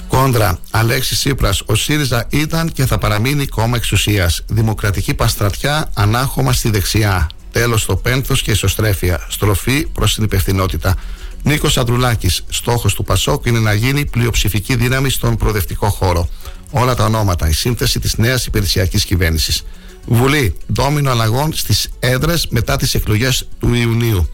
[0.08, 1.50] Κόντρα, Αλέξης Σύπρα.
[1.66, 4.44] Ο ΣΥΡΙΖΑ ήταν και θα παραμείνει κόμμα εξουσίας.
[4.48, 7.30] Δημοκρατική παστρατιά, ανάχωμα στη δεξιά.
[7.52, 9.26] Τέλος στο πένθος και ισοστρέφεια.
[9.30, 10.96] Στροφή προς την υπευθυνότητα.
[11.44, 12.30] Νίκος Αντρουλάκη.
[12.50, 16.30] Στόχος του Πασόκ είναι να γίνει πλειοψηφική δύναμη στον προοδευτικό χώρο.
[16.72, 17.50] Όλα τα ονόματα.
[17.50, 19.64] Η σύνθεση της νέας υπηρεσιακής κυβέρνησης.
[20.06, 20.56] Βουλή.
[20.74, 24.30] Ντόμινο αλλαγών στις έδρες μετά τις εκλογές του Ιουνίου.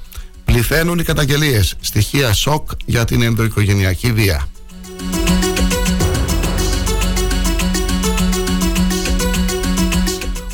[0.46, 1.76] Πληθαίνουν οι καταγγελίες.
[1.80, 4.48] Στοιχεία σοκ για την ενδοοικογενειακή βία.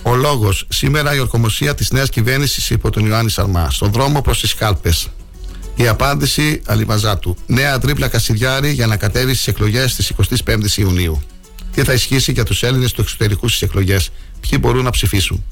[0.03, 0.65] Ο λόγος.
[0.69, 3.69] Σήμερα η ορκομοσία της νέας κυβέρνησης υπό τον Ιωάννη Σαρμά.
[3.69, 5.07] Στον δρόμο προς τις κάλπες.
[5.75, 7.35] Η απάντηση Αλιμαζάτου.
[7.47, 10.07] Νέα τρίπλα Κασιδιάρη για να κατέβει στις εκλογές τη
[10.45, 11.21] 25η Ιουνίου.
[11.71, 14.09] Τι θα ισχύσει για τους Έλληνες του εξωτερικού στις εκλογές;
[14.39, 15.43] Ποιοι μπορούν να ψηφίσουν;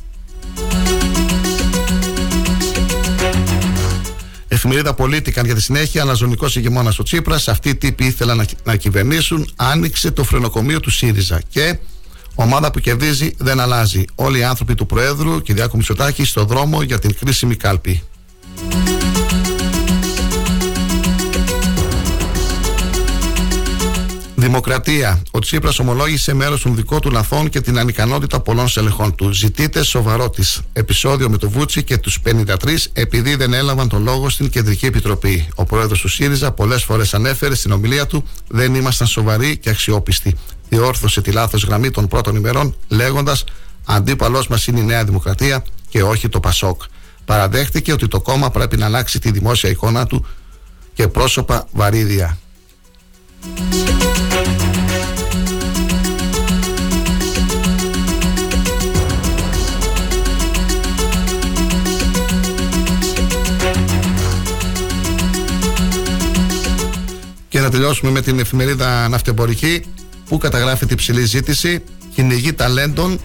[4.48, 7.48] Εφημερίδα Πολίτικαν για τη συνέχεια, αναζωνικό ηγεμόνα ο Τσίπρας.
[7.48, 9.50] Αυτοί οι τύποι ήθελαν να, να κυβερνήσουν.
[9.56, 11.42] Άνοιξε το φρενοκομείο του ΣΥΡΙΖΑ.
[11.50, 11.78] Και
[12.36, 14.06] ομάδα που κερδίζει δεν αλλάζει.
[14.16, 18.04] Όλοι οι άνθρωποι του Προέδρου, Κυριάκου Μητσοτάκη, στο δρόμο για την κρίσιμη κάλπη.
[24.44, 25.22] Δημοκρατία.
[25.32, 29.32] Ο Τσίπρας ομολόγησε μέρος των δικών του λαθών και την ανικανότητα πολλών στελεχών του.
[29.32, 30.62] Ζητείτε σοβαρό της.
[30.74, 35.48] Επισόδιο με το Βούτσι και τους 53 επειδή δεν έλαβαν τον λόγο στην Κεντρική Επιτροπή.
[35.56, 40.36] Ο πρόεδρος του ΣΥΡΙΖΑ πολλές φορές ανέφερε στην ομιλία του δεν ήμασταν σοβαροί και αξιόπιστοι.
[40.70, 43.44] Διόρθωσε τη λάθος γραμμή των πρώτων ημερών λέγοντας
[43.86, 46.82] αντίπαλός μας είναι η Νέα Δημοκρατία και όχι το Πασόκ.
[47.26, 50.26] Παραδέχτηκε ότι το κόμμα πρέπει να αλλάξει τη δημόσια εικόνα του
[50.94, 52.38] και πρόσωπα βαρύδια.
[67.50, 69.86] Και να τελειώσουμε με την εφημερίδα Ναυτεμπορική
[70.28, 71.84] που καταγράφει την ψηλή ζήτηση,
[72.14, 73.20] κυνηγή ταλέντων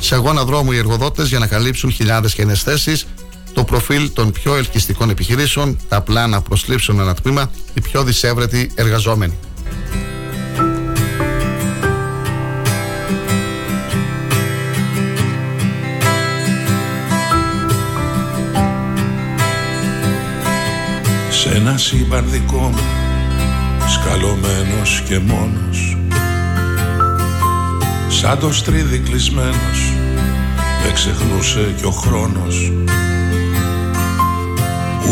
[0.00, 3.06] σε αγώνα δρόμου οι εργοδότες για να καλύψουν χιλιάδες καινές θέσεις,
[3.52, 9.38] το προφίλ των πιο ελκυστικών επιχειρήσεων, τα πλάνα προσλήψεων ανατμήμα, οι πιο δυσέβρετοι εργαζόμενοι.
[21.30, 22.78] Σε ένα σύμπαν δικό μου
[23.88, 25.96] σκαλωμένος και μόνος.
[28.08, 29.92] Σαν το στρίδι κλεισμένος
[30.84, 32.72] με ξεχνούσε και ο χρόνος.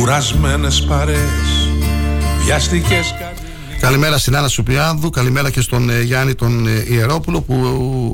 [0.00, 1.68] Ουρασμένες παρέες
[2.44, 3.14] βιαστικές
[3.80, 7.54] Καλημέρα στην Άννα Σουπιάδου, καλημέρα και στον ε, Γιάννη τον ε, Ιερόπουλο που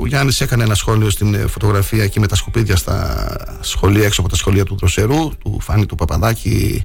[0.03, 3.27] ο Γιάννης έκανε ένα σχόλιο στην ε, φωτογραφία εκεί με τα σκουπίδια στα
[3.61, 6.85] σχολεία έξω από τα σχολεία του Δροσερού, του Φάνη του Παπαδάκη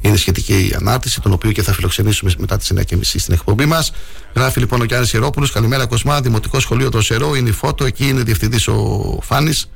[0.00, 3.92] είναι σχετική η ανάρτηση, τον οποίο και θα φιλοξενήσουμε μετά τις 9.30 στην εκπομπή μας.
[4.34, 5.52] Γράφει λοιπόν ο Γιάννης Ιερόπουλος.
[5.52, 6.20] Καλημέρα, Κοσμά.
[6.20, 7.84] Δημοτικό σχολείο Δροσερό είναι η φώτο.
[7.84, 9.70] Εκεί είναι διευθυντής ο Φάνης.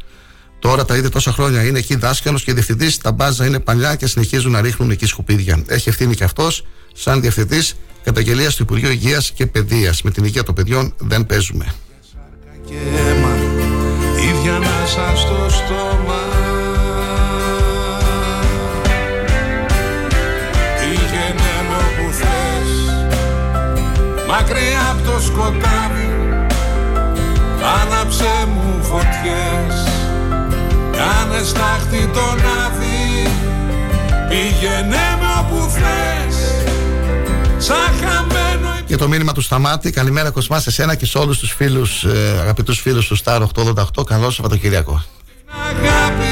[0.59, 1.65] Τώρα τα είδε τόσα χρόνια.
[1.65, 2.99] Είναι εκεί δάσκαλος και διευθυντής.
[2.99, 5.63] Τα μπάζα είναι παλιά και συνεχίζουν να ρίχνουν εκεί σκουπίδια.
[5.67, 10.03] Έχει ευθύνη και αυτός, σαν διευθυντής, καταγγελίας του Υπουργείου Υγείας και Παιδείας.
[10.03, 11.75] Με την υγεία των παιδιών δεν παίζουμε.
[12.67, 13.37] Και αίμα,
[14.17, 14.87] ίδια να
[15.17, 16.23] στο στόμα
[20.79, 22.71] Πήγαινε με όπου θες
[24.29, 26.11] Μακριά από το σκοτάδι
[27.81, 29.89] Άναψε μου φωτιές
[30.93, 33.31] Κάνε στάχτη τον άδει
[34.29, 36.30] Πήγαινε με όπου θες Σαν χαμένο
[38.87, 39.91] Και το μήνυμα του Σταμάτη.
[39.91, 44.05] Καλημέρα Κοσμά σε σένα και σε όλους τους φίλους, ε, αγαπητούς φίλους του Star 888.
[44.05, 45.03] Καλό Σαββατοκύριακο.
[45.69, 46.25] αγάπη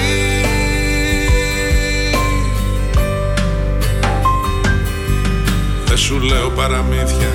[5.86, 7.28] Δεν σου λέω παραμύθια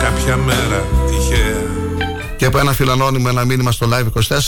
[0.00, 1.62] Κάποια μέρα τυχαία
[2.36, 4.06] Και από ένα φιλανόνιμο ένα μήνυμα στο live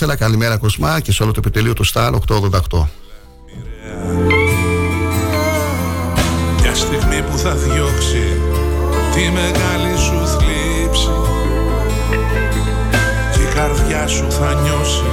[0.09, 0.17] 24.
[0.17, 2.89] Καλημέρα Κοσμά και σε όλο το επιτελείο του Star 888.
[7.47, 8.41] Θα διώξει
[9.15, 11.17] τη μεγάλη σου θλίψη.
[13.33, 15.11] Και η καρδιά σου θα νιώσει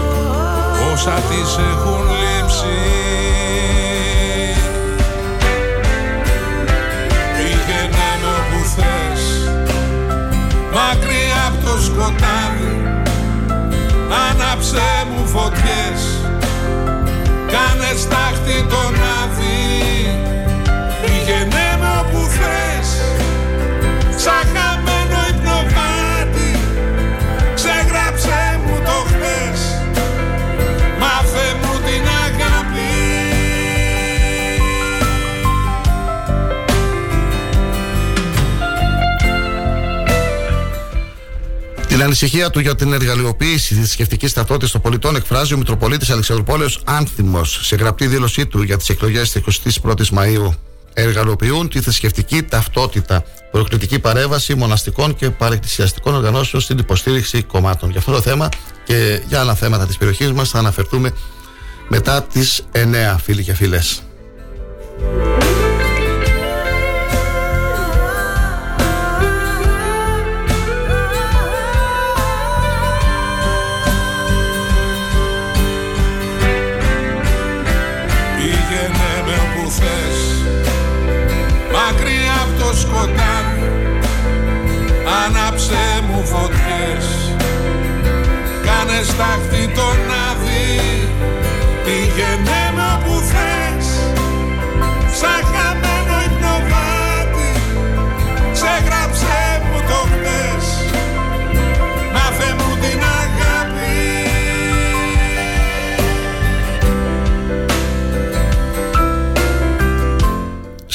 [0.94, 2.78] όσα της έχουν λείψει.
[7.36, 7.88] Πήγαινε
[8.22, 9.24] με όπου θες
[10.74, 12.76] μακριά από το σκοτάδι.
[14.30, 16.02] Άναψε μου φωτιές
[17.52, 19.11] κάνε στάχτη τον
[42.12, 47.60] ανησυχία του για την εργαλειοποίηση της θρησκευτικής ταυτότητα των πολιτών εκφράζει ο Μητροπολίτης Αλεξανδροπόλεως Άνθιμος
[47.64, 50.54] σε γραπτή δήλωσή του για τις εκλογές της 21η Μαου.
[50.94, 57.90] Εργαλειοποιούν τη θρησκευτική ταυτότητα, προκλητική παρέμβαση μοναστικών και παρεκτησιαστικών οργανώσεων στην υποστήριξη κομμάτων.
[57.90, 58.50] Για αυτό το θέμα
[58.84, 61.14] και για άλλα θέματα της περιοχής μας θα αναφερθούμε
[61.88, 64.02] μετά τις 9, φίλοι και φίλες.
[89.22, 91.31] Κάνε στάχτη τον άδει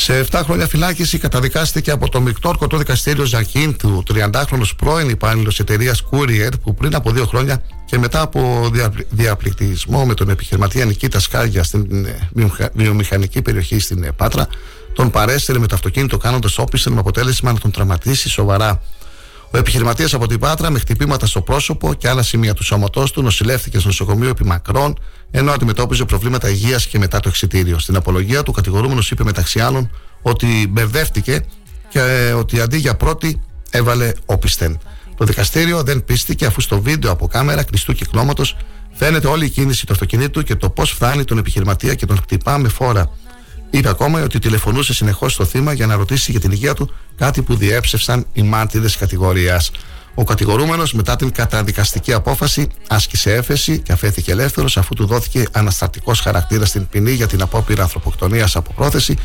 [0.06, 5.58] Σε 7 χρόνια φυλάκιση καταδικάστηκε από το μεικτό ορκωτό δικαστήριο Ζακίν του 30χρονο πρώην υπάλληλος
[5.60, 10.84] εταιρείας Courier που πριν από δύο χρόνια και μετά από δια- διαπληκτισμό με τον επιχειρηματία
[10.84, 14.48] Νικήτα Σκάρια στην ε, βιομηχα- βιομηχανική περιοχή στην ε, Πάτρα,
[14.94, 18.80] τον παρέστειλε με το αυτοκίνητο κάνοντας όπισθεν με αποτέλεσμα να τον τραυματίσει σοβαρά.
[19.50, 23.22] Ο επιχειρηματίας από την Πάτρα με χτυπήματα στο πρόσωπο και άλλα σημεία του σώματός του
[23.22, 24.98] νοσηλεύτηκε στο νοσοκομείο επί μακρόν,
[25.30, 27.78] ενώ αντιμετώπιζε προβλήματα υγείας και μετά το εξιτήριο.
[27.78, 29.90] Στην απολογία του, ο κατηγορούμενος είπε μεταξύ άλλων
[30.22, 31.44] ότι μπερδεύτηκε
[31.88, 34.78] και ε, ότι αντί για πρώτη έβαλε όπισθεν.
[35.16, 38.56] Το δικαστήριο δεν πίστηκε αφού στο βίντεο από κάμερα κλειστού κυκλώματος
[38.92, 42.58] φαίνεται όλη η κίνηση του αυτοκινήτου και το πώς φτάνει τον επιχειρηματία και τον χτυπά
[42.58, 43.10] με φόρα.
[43.70, 47.42] Είπε ακόμα ότι τηλεφωνούσε συνεχώς στο θύμα για να ρωτήσει για την υγεία του, κάτι
[47.42, 49.70] που διέψευσαν οι μάρτυρες κατηγορίας.
[50.14, 56.20] Ο κατηγορούμενος, μετά την καταδικαστική απόφαση, άσκησε έφεση και αφέθηκε ελεύθερος αφού του δόθηκε αναστατικός
[56.20, 59.16] χαρακτήρας στην ποινή για την απόπειρα ανθρωποκτονίας από πρόθεση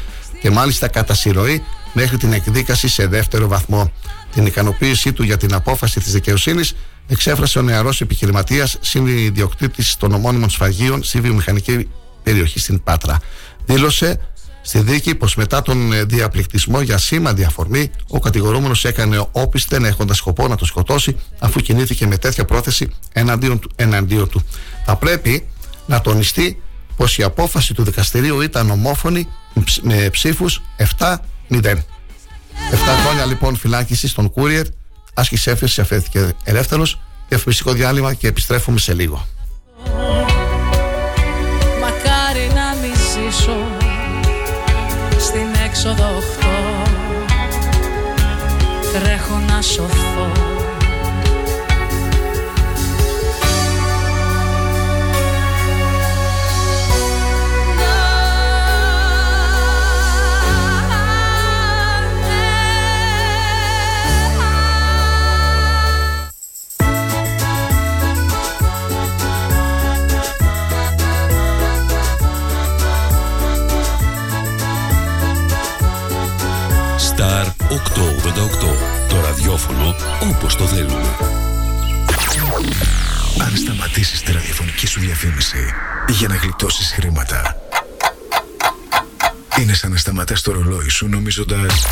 [0.42, 1.64] και μάλιστα κατά συρροή
[1.94, 3.92] μέχρι την εκδίκαση σε δεύτερο βαθμό.
[4.34, 6.76] Την ικανοποίησή του για την απόφαση της δικαιοσύνης
[7.08, 11.88] εξέφρασε ο νεαρός επιχειρηματίας, συνειδιοκτήτη των ομώνυμων σφαγίων στη βιομηχανική
[12.24, 13.20] περιοχή στην Πάτρα.
[13.66, 14.20] Δήλωσε
[14.62, 20.18] στη δίκη πως μετά τον ε, διαπληκτισμό για σήμαντη αφορμή, ο κατηγορούμενος έκανε όπισθεν έχοντας
[20.18, 23.72] σκοπό να το σκοτώσει, αφού κινήθηκε με τέτοια πρόθεση εναντίον του.
[23.76, 24.44] Εναντίον του.
[24.86, 25.48] Θα πρέπει
[25.86, 26.62] να τονιστεί
[26.96, 29.28] πως η απόφαση του δικαστηρίου ήταν ομόφωνη
[29.82, 30.62] με ψήφους
[30.98, 31.16] 7-0.
[31.50, 31.78] 7
[33.04, 34.66] χρόνια λοιπόν φυλάκιση στον Courier,
[35.14, 37.02] άσκησε έφεσης, αφέθηκε ελεύθερος.
[37.28, 39.28] Διαφημιστικό διάλειμμα και επιστρέφουμε σε λίγο.
[45.82, 46.18] Στην έξοδο
[48.94, 50.41] 8 Τρέχω να σωθώ
[79.10, 79.96] Το ραδιόφωνο
[80.32, 81.16] όπως το θέλουμε.
[83.40, 85.74] Αν σταματήσεις τη ραδιοφωνική σου διαφήμιση
[86.08, 87.56] για να γλιτώσεις χρήματα,
[89.60, 91.86] είναι σαν να σταματάς το ρολόι σου νομίζοντας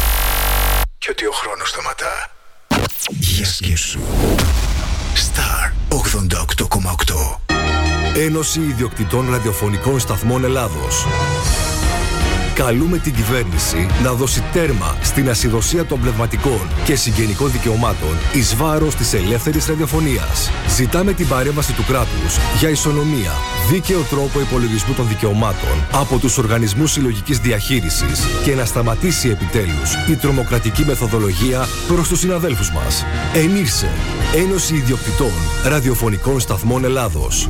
[0.98, 2.32] και ότι ο χρόνος σταματά.
[3.10, 4.00] Για σκέψου.
[5.16, 7.40] Star 88,8
[8.16, 11.06] Ένωση Ιδιοκτητών Ραδιοφωνικών Σταθμών Ελλάδος.
[12.64, 18.96] Καλούμε την κυβέρνηση να δώσει τέρμα στην ασυδοσία των πνευματικών και συγγενικών δικαιωμάτων εις βάρος
[18.96, 20.52] της ελεύθερης ραδιοφωνίας.
[20.76, 23.32] Ζητάμε την παρέμβαση του κράτους για ισονομία,
[23.70, 30.16] δίκαιο τρόπο υπολογισμού των δικαιωμάτων από τους οργανισμούς συλλογικής διαχείρισης και να σταματήσει επιτέλους η
[30.16, 33.06] τρομοκρατική μεθοδολογία προς τους συναδέλφους μας.
[33.34, 33.90] Ενίρσε,
[34.36, 35.34] Ένωση Ιδιοκτητών
[35.64, 37.50] Ραδιοφωνικών Σταθμών Ελλάδος.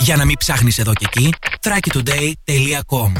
[0.00, 3.12] Για να μην ψάχνεις εδώ και εκεί, thrakitoday.com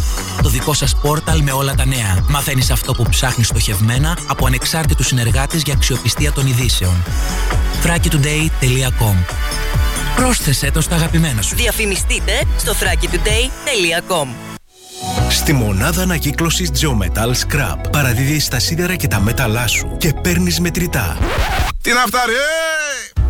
[0.43, 2.25] Το δικό σας πόρταλ με όλα τα νέα.
[2.29, 7.05] Μαθαίνεις αυτό που ψάχνεις στοχευμένα από ανεξάρτητους συνεργάτες για αξιοπιστία των ειδήσεων.
[7.85, 9.15] thrakitoday.com
[10.17, 11.57] Πρόσθεσέ το στα αγαπημένα σου.
[11.57, 14.27] Διαφημιστείτε στο thrakitoday.com
[15.29, 21.19] Στη μονάδα ανακύκλωσης Geometal Scrap παραδίδεις τα σίδερα και τα μέταλά σου και παίρνεις μετρητά.
[21.83, 23.30] Τι να φτάρει, ε!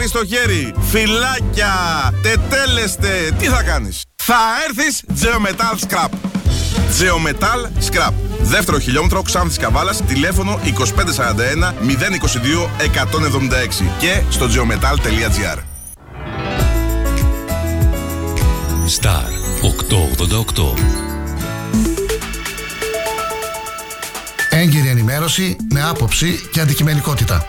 [0.00, 0.74] κασέρι στο χέρι.
[0.80, 1.74] Φυλάκια,
[2.22, 3.34] τετέλεστε.
[3.38, 4.38] Τι θα κάνεις; Θα
[4.68, 6.08] έρθεις Geometal Scrap.
[7.00, 8.12] Geometal Scrap.
[8.40, 15.58] Δεύτερο χιλιόμετρο Ξάνθης Καβάλας, τηλέφωνο 2541 022 176 και στο geometal.gr.
[19.00, 19.28] Star
[19.60, 20.74] 888
[24.50, 27.48] Έγκυρη ενημέρωση με άποψη και αντικειμενικότητα.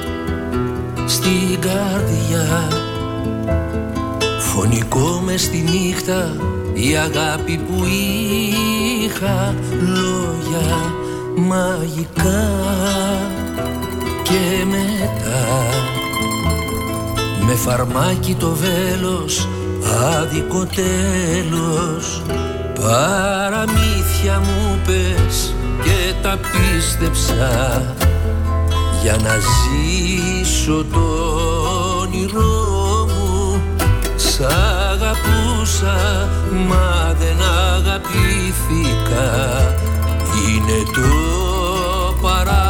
[1.11, 2.67] στην καρδιά.
[4.39, 6.35] Φωνικό με στη νύχτα
[6.73, 7.83] η αγάπη που
[9.03, 9.55] είχα.
[9.79, 10.93] Λόγια
[11.35, 12.49] μαγικά.
[14.23, 15.45] Και μετά
[17.45, 19.47] Με φαρμάκι το βέλος
[20.19, 22.21] άδικο τέλος.
[22.81, 27.95] Παραμύθια μου πες και τα πίστεψα
[29.01, 30.99] για να ζήσω το
[32.01, 33.61] όνειρό μου
[34.15, 34.41] Σ'
[34.91, 36.29] αγαπούσα
[36.67, 37.41] μα δεν
[37.75, 39.29] αγαπήθηκα.
[40.47, 41.07] Είναι το
[42.21, 42.60] παράπονο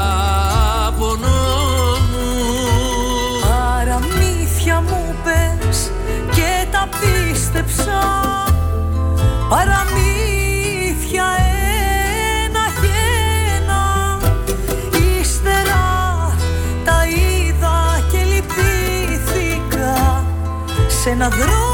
[21.22, 21.71] Σε ένα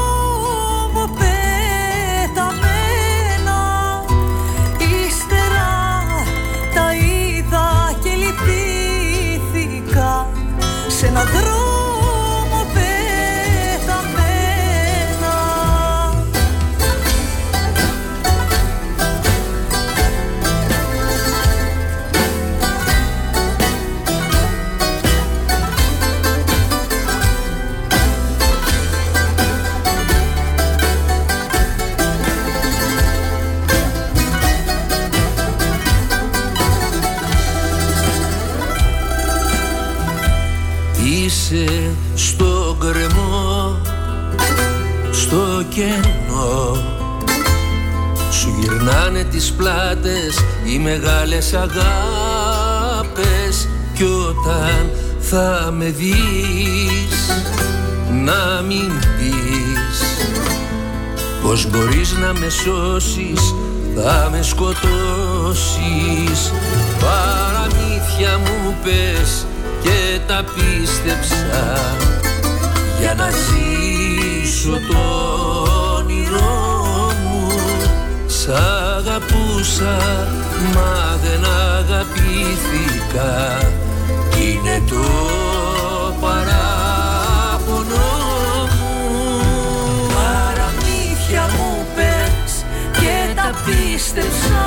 [51.52, 51.54] μεγάλες
[52.94, 54.90] αγάπες Κι όταν
[55.20, 57.30] θα με δεις
[58.24, 60.02] να μην πεις
[61.42, 63.54] Πως μπορείς να με σώσεις,
[63.94, 64.92] θα με σκοτώσεις.
[67.00, 69.46] Παραμύθια μου πες
[69.82, 71.80] και τα πίστεψα
[73.00, 74.98] Για να ζήσω το
[75.96, 77.48] όνειρό μου.
[78.26, 81.44] Σ' αγαπούσα αγαπούσα μα δεν
[81.78, 83.32] αγαπήθηκα.
[84.40, 85.04] Είναι το
[86.20, 88.08] παράπονο
[88.76, 88.96] μου.
[90.14, 92.52] Παραμύθια μου πες
[92.92, 94.66] και τα πίστεψα.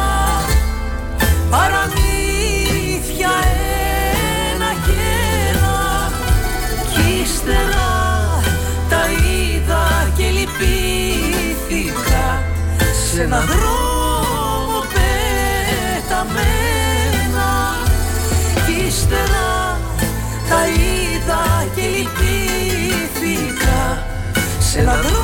[1.50, 3.34] Παραμύθια
[4.54, 5.02] ένα και
[5.50, 5.78] ένα.
[6.94, 7.90] Κι ύστερα
[8.90, 9.86] τα είδα
[10.18, 12.26] και λυπήθηκα.
[13.14, 13.81] Σε ένα δρόμο
[24.72, 25.21] σε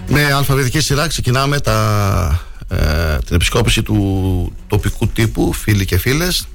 [0.07, 6.47] Με αλφαβητική σειρά ξεκινάμε τα, ε, την επισκόπηση του τοπικού τύπου, φίλοι και φίλες.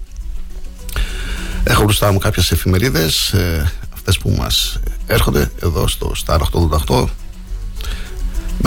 [1.64, 7.19] Έχω μπροστά μου κάποιες εφημερίδες, ε, αυτές που μας έρχονται εδώ στο Star 888 με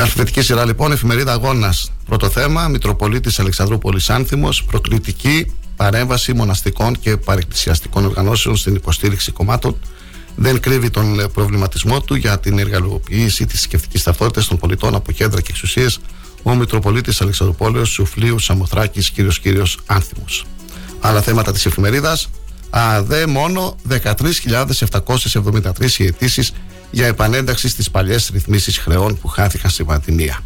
[0.03, 1.91] αλφαβητική σειρά λοιπόν εφημερίδα αγώνας.
[2.05, 9.77] Πρώτο θέμα, Μητροπολίτης Αλεξανδρούπολης Άνθιμος, προκλητική παρέμβαση μοναστικών και παρεκκλησιαστικών οργανώσεων στην υποστήριξη κομμάτων.
[10.35, 15.41] Δεν κρύβει τον προβληματισμό του για την εργαλειοποίηση της σκεφτικής ταυτότητας των πολιτών από κέντρα
[15.41, 15.99] και εξουσίες
[16.43, 20.45] ο Μητροπολίτης Αλεξανδρούπολεω Σουφλίου Σαμοθράκης, κύριος κύριος Άνθιμος.
[20.99, 22.29] Άλλα θέματα της εφημερίδας,
[22.69, 26.53] ΑΔΕ μόνο 13.773 οι αιτήσεις
[26.93, 30.39] για επανένταξη στις παλιές ρυθμίσεις χρεών που χάθηκαν στη πανδημία.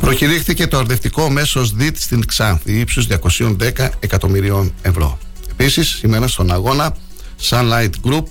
[0.00, 5.18] Προκηρύχθηκε το αρδευτικό μέσος ΔΙΤ στην Ξάνθη ύψους 210 εκατομμυρίων ευρώ.
[5.50, 6.96] Επίσης, σήμερα στον αγώνα
[7.48, 8.24] Sunlight Group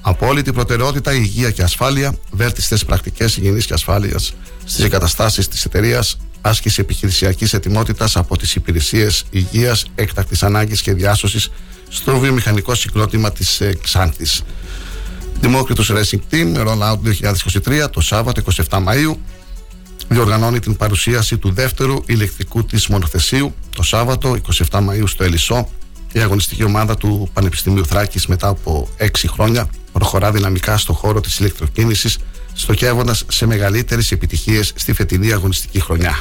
[0.00, 4.34] απόλυτη προτεραιότητα υγεία και ασφάλεια, βέλτιστες πρακτικές υγιεινής και ασφάλειας
[4.64, 11.50] στις εγκαταστάσεις της εταιρείας, άσκηση επιχειρησιακής ετοιμότητας από τις υπηρεσίες υγείας, έκτακτης ανάγκης και διάσωσης
[11.88, 14.42] στο βιομηχανικό συγκρότημα της ε, Ξάνθης.
[15.40, 16.98] Δημόκριτος Racing Team Rollout
[17.84, 19.16] 2023 το Σάββατο 27 Μαΐου
[20.08, 24.36] διοργανώνει την παρουσίαση του δεύτερου ηλεκτρικού της μονοθεσίου το Σάββατο
[24.70, 25.68] 27 Μαΐου στο Ελισσό
[26.12, 31.38] η αγωνιστική ομάδα του Πανεπιστημίου Θράκης μετά από 6 χρόνια προχωρά δυναμικά στο χώρο της
[31.38, 32.18] ηλεκτροκίνησης
[32.52, 36.18] στοχεύοντας σε μεγαλύτερες επιτυχίες στη φετινή αγωνιστική χρονιά.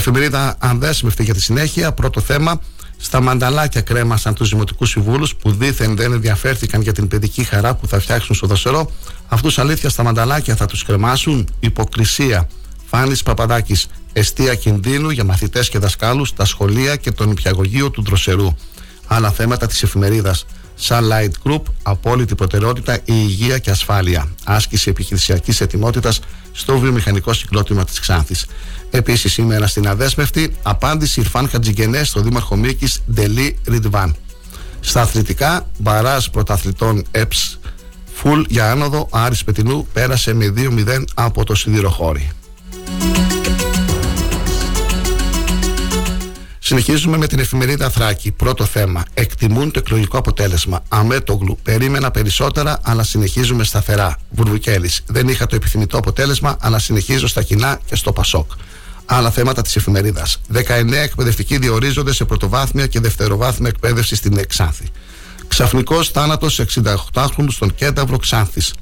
[0.00, 1.92] Εφημερίδα Ανδέσμευτη για τη συνέχεια.
[1.92, 2.60] Πρώτο θέμα.
[2.96, 7.86] Στα μανταλάκια κρέμασαν τους δημοτικούς συμβούλους που δήθεν δεν ενδιαφέρθηκαν για την παιδική χαρά που
[7.86, 8.90] θα φτιάξουν στο δροσερό.
[9.28, 11.48] Αυτούς αλήθεια στα μανταλάκια θα τους κρεμάσουν.
[11.60, 12.48] Υποκρισία.
[12.86, 13.86] Φάνης Παπαδάκης.
[14.12, 18.56] Εστία κινδύνου για μαθητές και δασκάλους, τα σχολεία και τον υπηαγωγείο του δροσερού.
[19.12, 20.46] Άλλα θέματα της εφημερίδας.
[20.88, 24.28] Sunlight Group, απόλυτη προτεραιότητα η υγεία και ασφάλεια.
[24.44, 26.20] Άσκηση επιχειρησιακής ετοιμότητας
[26.52, 28.46] στο βιομηχανικό συγκρότημα της Ξάνθης.
[28.90, 34.16] Επίσης, σήμερα στην Αδέσμευτη, απάντηση Ιρφάν Χατζηγενέ στο Δήμαρχο Μίκη Ντελή Ριντβάν.
[34.80, 37.58] Στα αθλητικά, μπαράζ πρωταθλητών ΕΠΣ
[38.14, 42.30] Φουλ για άνοδο, Άρης Πετινού πέρασε με 2-0 από το Σιδηροχώρι.
[46.70, 48.30] Συνεχίζουμε με την εφημερίδα Θράκη.
[48.30, 49.04] Πρώτο θέμα.
[49.14, 50.82] Εκτιμούν το εκλογικό αποτέλεσμα.
[50.88, 51.58] Αμέτωγλου.
[51.62, 54.16] Περίμενα περισσότερα, αλλά συνεχίζουμε σταθερά.
[54.30, 54.90] Βουρβουκέλη.
[55.06, 58.50] Δεν είχα το επιθυμητό αποτέλεσμα, αλλά συνεχίζω στα κοινά και στο Πασόκ.
[59.04, 60.40] Άλλα θέματα της εφημερίδας.
[60.52, 64.88] 19 εκπαιδευτικοί διορίζονται σε πρωτοβάθμια και δευτεροβάθμια εκπαίδευση στην Εξάνθη.
[65.48, 66.60] Ξαφνικός θάνατος
[67.12, 68.74] 68χρονου στον Κένταυρο Ξάνθης.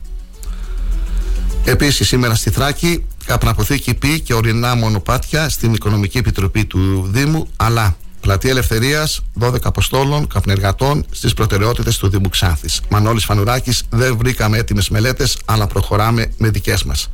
[1.64, 7.96] Επίσης, σήμερα στη Θράκη, καπναποθήκη πι και ορεινά μονοπάτια στην Οικονομική Επιτροπή του Δήμου, αλλά
[8.20, 12.80] Πλατεία Ελευθερίας, 12 Αποστόλων, καπνεργατών στις προτεραιότητες του Δήμου Ξάνθης.
[12.88, 17.10] Μανώλης Φανουράκης, δεν βρήκαμε έτοιμες μελέτες, αλλά προχωράμε με δικές μας.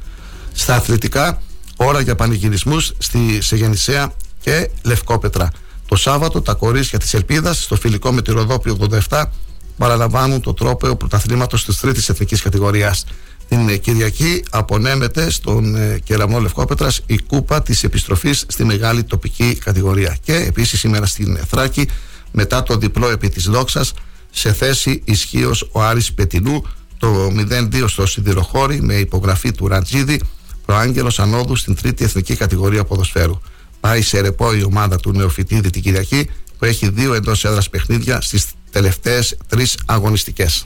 [0.52, 1.42] Στα αθλητικά,
[1.76, 5.50] ώρα για πανηγυρισμούς στη Σεγεννησέα και Λευκόπετρα.
[5.88, 9.30] Το Σάββατο, τα κορίτσια της Ελπίδας, στο φιλικό με τη Ροδόπη 87,
[9.78, 13.04] παραλαμβάνουν το τρόπο πρωταθλήματος της τρίτης εθνικής κατηγορίας.
[13.48, 20.16] Την Κυριακή απονέμεται στον ε, Κεραμνό Λευκόπετρας η κούπα της επιστροφής στη μεγάλη τοπική κατηγορία.
[20.22, 21.88] Και επίσης σήμερα στην Θράκη
[22.30, 23.92] μετά το διπλό επί της δόξας
[24.30, 26.62] σε θέση ισχύως ο Άρης Πετινού
[26.98, 30.20] το 0-2 στο Σιδηροχώρι με υπογραφή του Ραντζίδη
[30.66, 33.40] προάγγελος ανόδου στην τρίτη εθνική κατηγορία ποδοσφαίρου.
[33.80, 38.20] Πάει σε ρεπό η ομάδα του Νεοφιτίδη την Κυριακή που έχει δύο εντός έδρας παιχνίδια
[38.20, 40.64] στις τελευταίες τρεις αγωνιστικές.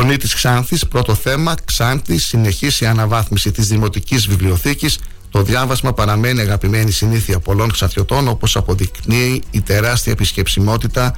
[0.00, 4.98] Φωνή της Ξάνθης, πρώτο θέμα, Ξάνθη, συνεχίσει η αναβάθμιση της Δημοτικής Βιβλιοθήκης.
[5.30, 11.16] Το διάβασμα παραμένει αγαπημένη συνήθεια πολλών ξαθιωτών όπως αποδεικνύει η τεράστια επισκεψιμότητα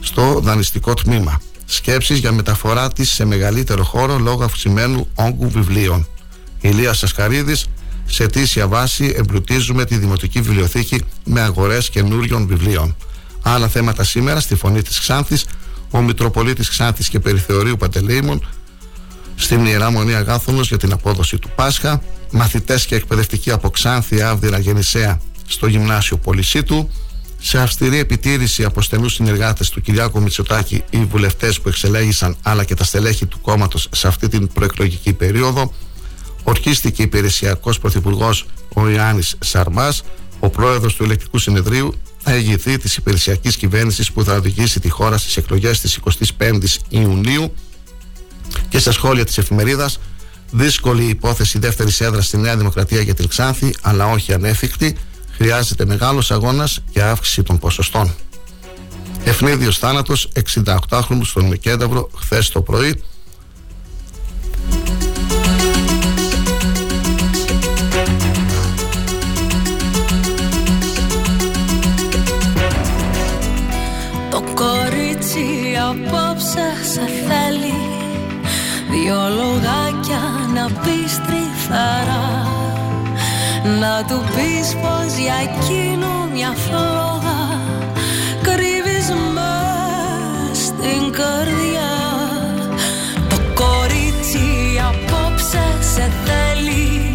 [0.00, 1.40] στο δανειστικό τμήμα.
[1.64, 6.06] Σκέψεις για μεταφορά της σε μεγαλύτερο χώρο λόγω αυξημένου όγκου βιβλίων.
[6.60, 7.66] Ηλίας Σασκαρίδης,
[8.06, 12.96] σε αιτήσια βάση εμπλουτίζουμε τη Δημοτική Βιβλιοθήκη με αγορές καινούριων βιβλίων.
[13.42, 15.44] Άλλα θέματα σήμερα στη Φωνή της Ξάνθης
[15.96, 18.46] ο Μητροπολίτης Ξάνθης και Περιθεωρίου Παντελεήμων
[19.34, 24.58] στην Ιερά Μονή Αγάθωνος για την απόδοση του Πάσχα, μαθητές και εκπαιδευτικοί από Ξάνθη, Άβδηρα,
[24.58, 26.90] Γεννησέα στο Γυμνάσιο Πολυσίτου,
[27.38, 32.74] σε αυστηρή επιτήρηση από στενούς συνεργάτες του Κυριάκου Μητσοτάκη οι βουλευτές που εξελέγησαν αλλά και
[32.74, 35.72] τα στελέχη του κόμματος σε αυτή την προεκλογική περίοδο,
[36.42, 40.02] ορκίστηκε υπηρεσιακός πρωθυπουργός ο Ιωάννης Σαρμάς,
[40.40, 41.94] ο πρόεδρος του Ελεκτικού Συνεδρίου
[42.28, 45.98] θα ηγηθεί της υπηρεσιακής κυβέρνησης που θα οδηγήσει τη χώρα στις εκλογές της
[46.38, 47.54] 25η Ιουνίου
[48.68, 49.98] και στα σχόλια της εφημερίδας.
[50.50, 54.96] Δύσκολη υπόθεση δεύτερης έδρας στη Νέα Δημοκρατία για την Ξάνθη, αλλά όχι ανέφικτη.
[55.36, 58.14] Χρειάζεται μεγάλος αγώνας για αύξηση των ποσοστών.
[59.24, 63.02] Ευνίδιος θάνατος 68χρονου στον Μικένταυρο χθες το πρωί
[75.90, 77.80] απόψε σε θέλει.
[78.90, 80.22] Δυο λογάκια
[80.54, 82.46] να πεις τριφαρά
[83.80, 87.60] Να του πεις πως για εκείνο μια φλόγα
[88.42, 91.94] Κρύβεις μες στην καρδιά.
[93.28, 94.46] Το κορίτσι
[94.88, 95.64] απόψε
[95.94, 97.12] σε θέλει.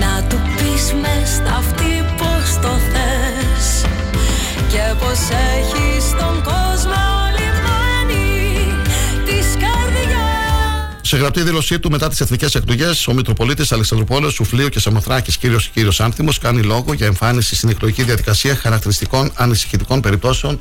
[0.00, 3.84] Να του πεις μες στα αυτή πως το θες.
[4.68, 5.18] Και πως
[5.56, 5.83] έχεις
[11.06, 15.68] Σε γραπτή δήλωσή του μετά τις εθνικές εκλογές, ο Μητροπολίτης Αλεξανδροπόλεω, Σουφλίου και Σαμοθράκης, κύριος
[15.68, 20.60] κύριος Άνθιμος, κάνει λόγο για εμφάνιση στην εκλογική διαδικασία χαρακτηριστικών ανησυχητικών περιπτώσεων,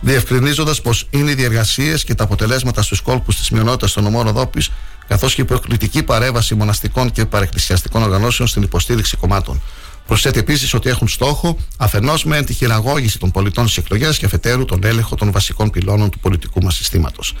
[0.00, 4.64] διευκρινίζοντας πως είναι οι διεργασίες και τα αποτελέσματα στους κόλπους της μειονότητας των νομών Ροδόπη,
[5.08, 9.62] καθώς και η προκλητική παρέμβαση μοναστικών και παρεκκλησιαστικών οργανώσεων στην υποστήριξη κομμάτων.
[10.06, 14.64] Προσθέτει επίσης ότι έχουν στόχο αφενός με τη χειραγώγηση των πολιτών στις εκλογές και αφετέρου
[14.64, 17.34] τον έλεγχο των βασικών πυλώνων του πολιτικού μας συστήματος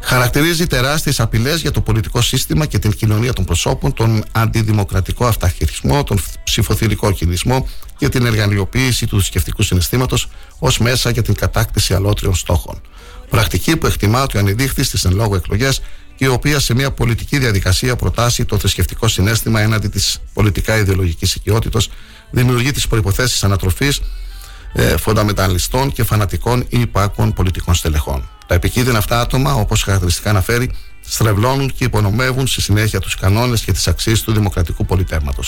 [0.00, 6.02] χαρακτηρίζει τεράστιες απειλές για το πολιτικό σύστημα και την κοινωνία των προσώπων, τον αντιδημοκρατικό αυταχειρισμό,
[6.04, 10.28] τον ψηφοθυρικό κινησμό και την εργαλειοποίηση του θρησκευτικού συναισθήματος
[10.58, 12.80] ως μέσα για την κατάκτηση αλότριων στόχων.
[13.30, 15.82] Πρακτική που εκτιμά ότι ανεδείχθη στις εν λόγω εκλογές
[16.16, 21.34] και η οποία σε μια πολιτική διαδικασία προτάσει το θρησκευτικό συνέστημα έναντι της πολιτικά ιδεολογικής
[21.34, 21.80] οικειότητα,
[22.30, 24.00] δημιουργεί τις προποθέσει ανατροφής
[24.72, 28.28] ε, φονταμεταλιστών και φανατικών ή υπάκων πολιτικών στελεχών.
[28.50, 30.70] Τα επικίνδυνα αυτά άτομα, όπως χαρακτηριστικά αναφέρει,
[31.00, 35.42] στρεβλώνουν και υπονομεύουν στη συνέχεια τους κανόνες και τις αξίες του δημοκρατικού πολιτεύματο.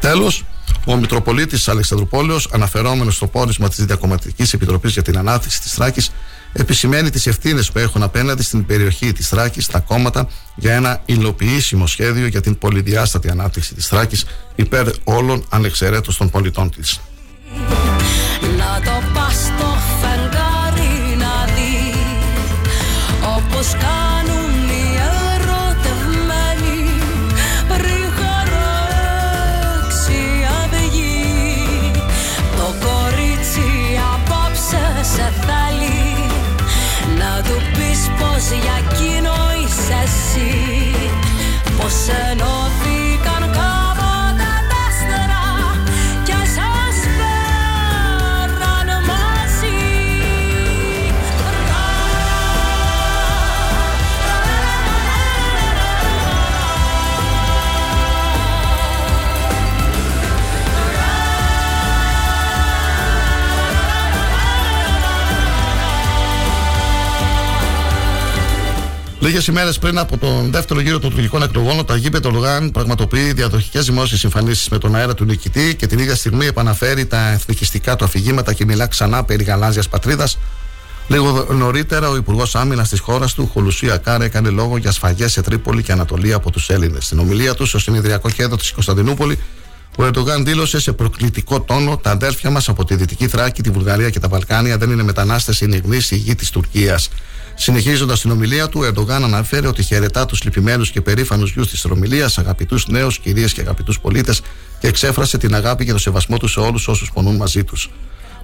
[0.00, 0.44] Τέλος,
[0.86, 6.10] ο Μητροπολίτης Αλεξανδρουπόλεως, αναφερόμενος στο πόρισμα της Διακομματικής Επιτροπής για την Ανάπτυξη της Θράκης,
[6.52, 11.86] επισημαίνει τις ευθύνες που έχουν απέναντι στην περιοχή της Θράκης, στα κόμματα, για ένα υλοποιήσιμο
[11.86, 14.24] σχέδιο για την πολυδιάστατη ανάπτυξη της Θράκης
[14.54, 17.00] υπέρ όλων ανεξαιρέτως των πολιτών της.
[18.58, 19.14] Να το
[23.64, 26.80] Όπως κάνουν οι ερωτευμένοι.
[27.68, 30.22] Πριν χαράξει
[30.60, 31.90] αυγή
[32.56, 33.68] Το κορίτσι
[34.14, 34.84] απόψε
[35.14, 36.02] σε θέλει.
[37.18, 38.78] Να του πεις πως για
[69.24, 73.84] Λίγες ημέρες πριν από τον δεύτερο γύρο των τουρκικών εκλογών, ο Ταγί Πετρολογάν πραγματοποιεί διαδοχικές
[73.84, 78.04] δημόσιες εμφανίσεις με τον αέρα του νικητή και την ίδια στιγμή επαναφέρει τα εθνικιστικά του
[78.04, 80.38] αφηγήματα και μιλά ξανά περί γαλάζιας πατρίδας.
[81.08, 85.42] Λίγο νωρίτερα, ο Υπουργός Άμυνας της χώρας του, Χολουσία Κάρα, έκανε λόγο για σφαγές σε
[85.42, 87.04] Τρίπολη και Ανατολή από τους Έλληνες.
[87.04, 89.38] Στην ομιλία του στο συνεδριακό κέντρο της Κωνσταντινούπολη,
[89.96, 94.10] ο Ερντογάν δήλωσε σε προκλητικό τόνο: Τα αδέρφια μας από τη Δυτική Θράκη, τη Βουλγαρία
[94.10, 97.08] και τα Βαλκάνια δεν είναι μετανάστες, είναι γνήσιοι η γη της Τουρκίας.
[97.54, 101.82] Συνεχίζοντας την ομιλία του, ο Ερντογάν αναφέρει ότι χαιρετά τους λυπημένους και περήφανους γιους της
[101.82, 104.40] Ρωμιλία, αγαπητούς νέους, κυρίες και αγαπητούς πολίτες
[104.78, 107.90] και εξέφρασε την αγάπη και το σεβασμό του σε όλους όσους πονούν μαζί τους.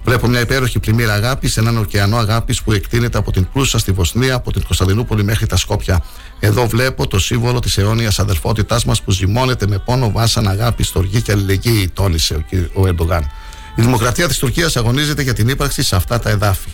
[0.03, 4.35] Βλέπω μια υπέροχη πλημμύρα αγάπης, έναν ωκεανό αγάπης που εκτείνεται από την Πλούσα στη Βοσνία,
[4.35, 6.03] από την Κωνσταντινούπολη μέχρι τα Σκόπια.
[6.39, 11.21] Εδώ βλέπω το σύμβολο της αιώνιας αδελφότητάς μας που ζυμώνεται με πόνο, βάσαν, αγάπη, στοργή
[11.21, 13.31] και αλληλεγγύη, τόνισε ο Ερντογάν.
[13.75, 16.69] Η δημοκρατία της Τουρκίας αγωνίζεται για την ύπαρξη σε αυτά τα εδάφη.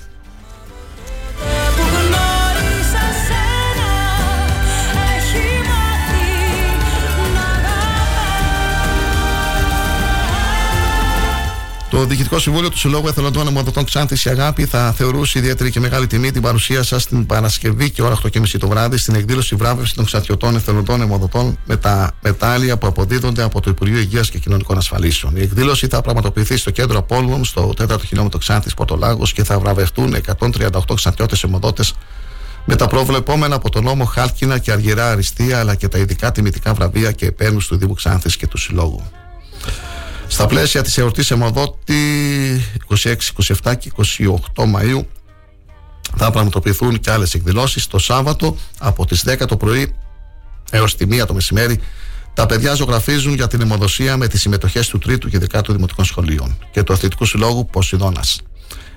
[11.98, 16.08] Το Διοικητικό Συμβούλιο του Συλλόγου Εθελοντών Αιμοδοτών Ξάνθης η Αγάπη θα θεωρούσε ιδιαίτερη και μεγάλη
[16.08, 20.06] τιμή την παρουσία σας την Παρασκευή και ώρα 8.30 το βράδυ στην εκδήλωση βράβευσης των
[20.06, 25.36] ξατιωτών εθελοντών αιμοδοτών με τα μετάλλια που αποδίδονται από το Υπουργείο Υγείας και Κοινωνικών Ασφαλίσεων.
[25.36, 30.16] Η εκδήλωση θα πραγματοποιηθεί στο κέντρο Απόλυων, στο 4ο χιλιόμετρο Ξάνθης Πορτολάγος και θα βραβευτούν
[30.40, 31.84] 138 ξατιώτες αιμοδότε
[32.66, 36.74] με τα προβλεπόμενα από τον νόμο Χάλκινα και Αργυρά Αριστεία αλλά και τα ειδικά τιμητικά
[36.74, 39.04] βραβεία και επένους του Δήμου Ξάνθης και του Συλλόγου.
[40.28, 41.96] Στα πλαίσια της εορτής Αιμοδότη
[43.04, 43.16] 26,
[43.64, 43.92] 27 και
[44.56, 45.06] 28 Μαΐου
[46.18, 49.96] θα πραγματοποιηθούν και άλλες εκδηλώσεις το Σάββατο από τις 10 το πρωί
[50.72, 51.80] έως τη 1 το μεσημέρι
[52.38, 56.58] τα παιδιά ζωγραφίζουν για την αιμοδοσία με τις συμμετοχές του 3ου και 10ου Δημοτικών Σχολείων
[56.72, 58.42] και του Αθλητικού Συλλόγου Ποσειδώνας.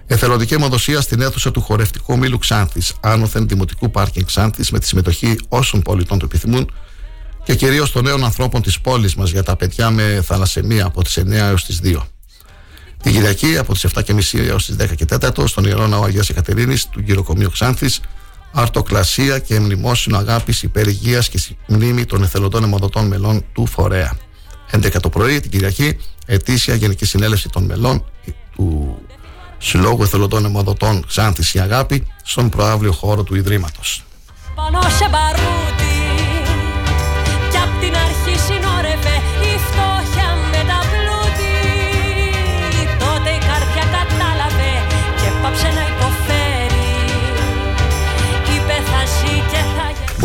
[0.07, 5.37] Εθελοντική αιμοδοσία στην αίθουσα του χορευτικού μήλου Ξάνθης, άνωθεν Δημοτικού Πάρκινγκ Ξάνθης, με τη συμμετοχή
[5.49, 6.73] όσων πολιτών το επιθυμούν,
[7.45, 11.19] και κυρίως των νέων ανθρώπων της πόλης μας για τα παιδιά με θαλασσεμία από τις
[11.19, 11.97] 9 έως τις 2.
[13.03, 16.87] Την Κυριακή από τις 7.30 έως τις 10 και 4 στον ιερό ναό Αγίας Εκατερίνης
[16.87, 18.01] του γυροκομείου Ξάνθης,
[18.53, 24.17] αρτοκλασία και μνημόσυνο αγάπης υπερηγία και μνήμη των εθελοντών αιμοδοτών μελών του φορέα.
[24.71, 25.97] 11 το πρωί την Κυριακή,
[26.27, 28.05] ετήσια Γενική Συνέλευση των Μελών
[28.55, 28.99] του
[29.59, 34.05] Συλλόγου Εθελοντών Αιμοδοτών Ξάνθης η Αγάπη στον προάβλιο χώρο του Ιδρύματος.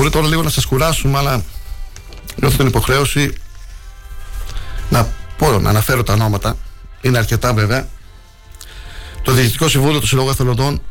[0.06, 1.44] Μπορεί τώρα λίγο να σας κουράσουμε αλλά
[2.36, 3.34] νιώθω την υποχρέωση
[4.90, 5.08] να
[5.38, 6.58] πω, να αναφέρω τα ονόματα
[7.02, 7.88] είναι αρκετά βέβαια
[9.22, 10.82] το Διοικητικό Συμβούλιο του Συλλόγου Εθελοντών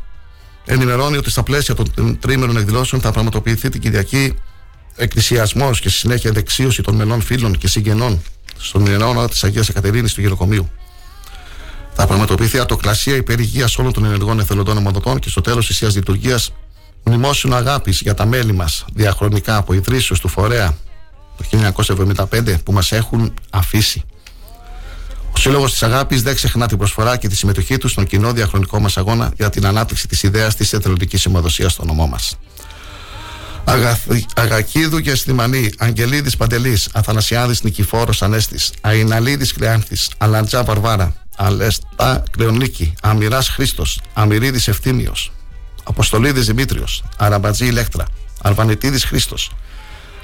[0.65, 4.35] ενημερώνει ότι στα πλαίσια των τρίμερων εκδηλώσεων θα πραγματοποιηθεί την Κυριακή
[4.97, 8.23] εκκλησιασμός και στη συνέχεια δεξίωση των μελών φίλων και συγγενών
[8.59, 10.71] στον Ιερό της Αγίας Εκατερίνης του Γεροκομείου.
[11.93, 16.53] Θα πραγματοποιηθεί ατοκλασία υπερηγία όλων των ενεργών εθελοντών ομοδοτών και στο τέλος της Ιας Λειτουργίας
[17.05, 20.77] μνημόσυνο αγάπης για τα μέλη μας διαχρονικά από ιδρύσεως του φορέα
[21.37, 21.45] το
[22.31, 24.03] 1975 που μας έχουν αφήσει.
[25.33, 28.81] Ο Σύλλογος της Αγάπης δεν ξεχνά την προσφορά και τη συμμετοχή του στον κοινό διαχρονικό
[28.81, 32.39] μας αγώνα για την ανάπτυξη της ιδέας της εθελοντικής συμμοδοσίας στο νομό μας.
[34.35, 43.49] Αγακίδου και Στυμανή, Αγγελίδης Παντελής, Αθανασιάδης Νικηφόρος Ανέστης, Αϊναλίδης Κλεάνθη, Αλαντζά Βαρβάρα, Αλέστα Κλεονίκη, Αμυράς
[43.49, 45.33] Χρήστος, Αμυρίδης Ευθύμιος,
[45.85, 48.05] Αποστολίδης Δημήτριος, Αραμπατζή Ηλέκτρα,
[48.43, 49.51] Αρβανιτίδη Χρήστος,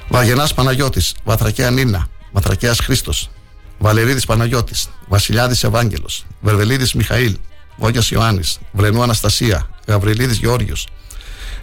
[0.07, 3.29] Βαγενά Παναγιώτης, Βαθρακέα Νίνα, Βαθρακέας Χρήστος,
[3.77, 7.37] Βαλερίδης Παναγιώτης, Βασιλιάδης Ευάγγελος, Βερδελίδη Μιχαήλ,
[7.77, 10.87] Βόγιας Ιωάννης, Βρενού Αναστασία, Γαβριλίδης Γεώργιος,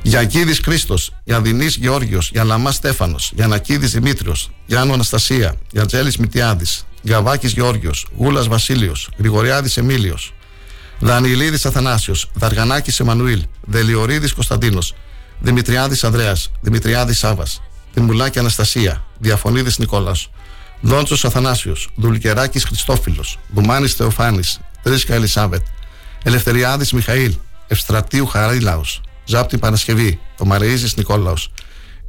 [0.03, 8.49] Γιακίδης Χρήστος, Γιανδινή Γεώργιος, Γιανλαμά Στέφανος, Γιανακίδης Δημήτριος, Γιάννου Αναστασία, Γιαντζέλης Μητιάδης, Γκαβάκη Γεώργιος, Γούλας
[8.49, 10.33] Βασίλειος, Γρηγοριάδης Εμίλιος,
[11.01, 14.95] Δανιλίδη Αθανάσιος, Δαργανάκης Εμμανουήλ, Δελιορίδη Κωνσταντίνος,
[15.41, 17.63] Δημητριάδης Ανδρέας, Δημητριάδης Σάβας,
[17.95, 20.31] Δημουλάκη Αναστασία, Διαφωνίδης Νικόλας,
[20.81, 25.67] Δόντσος Αθανάσιος, Δουλικεράκη Χριστόφιλος, Δουμάνη Θεοφάνης, Τρίσκα Ελισάβετ,
[26.23, 27.35] Ελευθεριάδης Μιχαήλ,
[27.67, 31.53] Ευστρατείου Χαρίλαος, Ζάπτη Παρασκευή, το Μαρείζη Νικόλαος,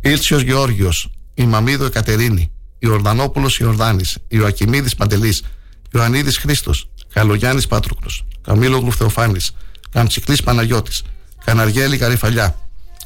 [0.01, 5.43] Ήλτσιος Γεώργιος, η Μαμίδο Εκατερίνη, Ιορδανόπουλος Ιορδάνης, Ιωακιμίδη Παντελής,
[5.93, 8.09] Ιωαννίδης Χρήστος, Καλογιάννης Πάτρουκλο,
[8.41, 9.39] Καμίλογλου Θεοφάνη,
[9.89, 11.01] Καμτσικλή Παναγιώτης,
[11.43, 12.55] Καναργέλη Καρυφαλιά,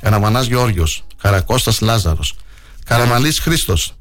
[0.02, 2.36] Καναμανά Γεώργιος, Καρακώστας Λάζαρος,
[2.86, 3.94] Καραμαλής Χρήστος,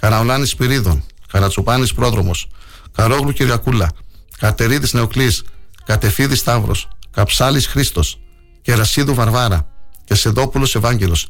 [0.00, 2.48] Καραολάνης Σπυρίδων, Καρατσουπάνης Πρόδρομος,
[2.92, 3.90] Καρόγλου Κυριακούλα,
[4.38, 5.44] Κατερίδης Νεοκλής,
[5.84, 8.20] Κατεφίδης Σταύρος, Καψάλης Χρήστος,
[8.62, 9.68] Κερασίδου Βαρβάρα,
[10.04, 11.28] Κεσεδόπουλος Ευάγγελος,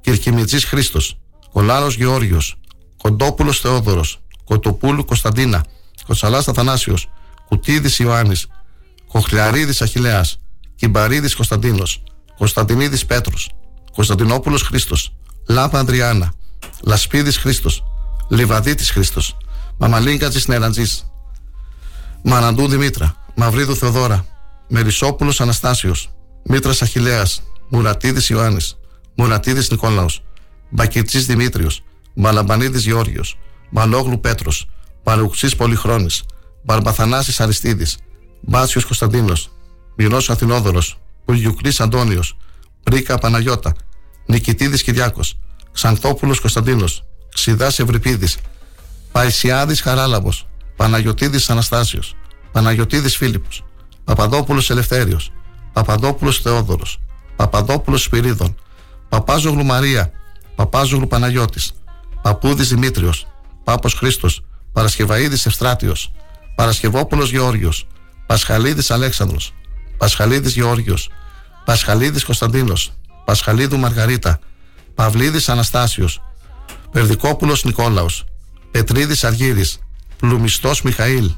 [0.00, 1.18] Κυρκιμιτζής Χρήστος,
[1.52, 2.56] Κολάρος Γεώργιος,
[2.96, 5.64] Κοντόπουλος Θεόδωρος, Κοτοπούλου Κωνσταντίνα,
[6.06, 7.08] Κοτσαλάς Αθανάσιος,
[7.48, 8.46] Κουτίδης Ιωάννης,
[9.08, 10.38] Κοχλιαρίδης Αχιλέας,
[10.74, 12.02] Κυμπαρίδης Κωνσταντίνος,
[12.38, 13.50] Κωνσταντινίδης Πέτρος,
[13.92, 15.14] Κωνσταντινόπουλος Χρήστος,
[15.48, 16.32] Λάπα Ανδριάννα,
[16.82, 17.84] Λασπίδης Χρήστος,
[18.28, 19.36] Λιβαδίτης Χρήστος,
[19.78, 21.10] Μαμαλίγκατζης Νεραντζής,
[22.22, 24.26] Μαναντού Δημήτρα, Μαυρίδου Θεοδώρα,
[24.68, 26.10] Μερισόπουλος Αναστάσιος,
[26.44, 28.76] Μήτρας Αχιλέας, Μουρατίδης Ιωάννης,
[29.16, 30.22] Μουρατίδης Νικόλαος,
[30.70, 31.82] Μπακιτσής Δημήτριος,
[32.14, 33.38] Μαλαμπανίδης Γεώργιος,
[33.70, 34.68] Μαλόγλου Πέτρος,
[35.02, 36.22] Παρουξής Πολυχρόνης,
[36.64, 37.96] Μπαρμπαθανάσης Αριστίδης,
[38.40, 39.50] Μπάσιος Κωνσταντίνος,
[39.96, 42.36] Μυρός Αθηνόδωρος, Πουργιουκλής Αντώνιος,
[42.82, 43.74] Πρίκα Παναγιώτα,
[44.26, 45.38] Νικητίδης Κυριάκος,
[45.72, 47.04] Ξανθόπουλος Κωνσταντίνος,
[47.34, 48.38] Ξιδάς Ευρυπίδης,
[49.12, 52.14] Παϊσιάδης Χαράλαμπος, Παναγιωτίδης Αναστάσιος,
[52.52, 53.64] Παναγιωτίδης Φίλιππος,
[54.04, 55.32] Παπαδόπουλος Ελευθέριος,
[55.72, 57.00] Παπαδόπουλος Θεόδωρος,
[57.36, 58.56] Παπαδόπουλος Σπυρίδων,
[59.08, 60.12] Παπάζογλου Μαρία,
[60.54, 61.72] Παπάζογλου Παναγιώτης,
[62.22, 63.26] Παπούδης Δημήτριος,
[63.64, 66.12] Πάπος Χρήστος, Παρασκευαίδης Ευστράτιος,
[66.54, 67.86] Παρασκευόπουλος Γεώργιος,
[68.28, 69.54] Πασχαλίδης Αλέξανδρος,
[69.96, 71.10] Πασχαλίδης Γεώργιος,
[71.64, 72.92] Πασχαλίδης Κωνσταντίνος,
[73.24, 74.38] Πασχαλίδου Μαργαρίτα,
[74.94, 76.22] Παυλίδης Αναστάσιος,
[76.90, 78.24] Περδικόπουλος Νικόλαος,
[78.70, 79.78] Πετρίδης Αργύρης,
[80.16, 81.30] Πλουμιστός Μιχαήλ,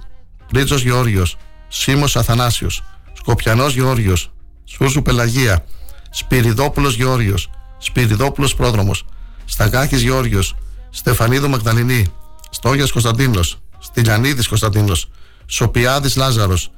[0.49, 1.37] Πρίτζος Γεώργιος,
[1.69, 4.33] Σίμος Αθανάσιος, Σκοπιανός Γεώργιος,
[4.65, 5.65] Σούρζου Πελαγία,
[6.11, 9.05] Σπυριδόπουλος Γεώργιος, Σπυριδόπουλος Πρόδρομος,
[9.45, 10.57] Σταγάκης Γεώργιος,
[10.91, 12.07] Στεφανίδου Μαγδαληνή,
[12.51, 15.11] Στόγιας Κωνσταντίνος, Στυλιανίδης Κωνσταντίνος,
[15.47, 16.71] Σοπιάδης Λάζαρος,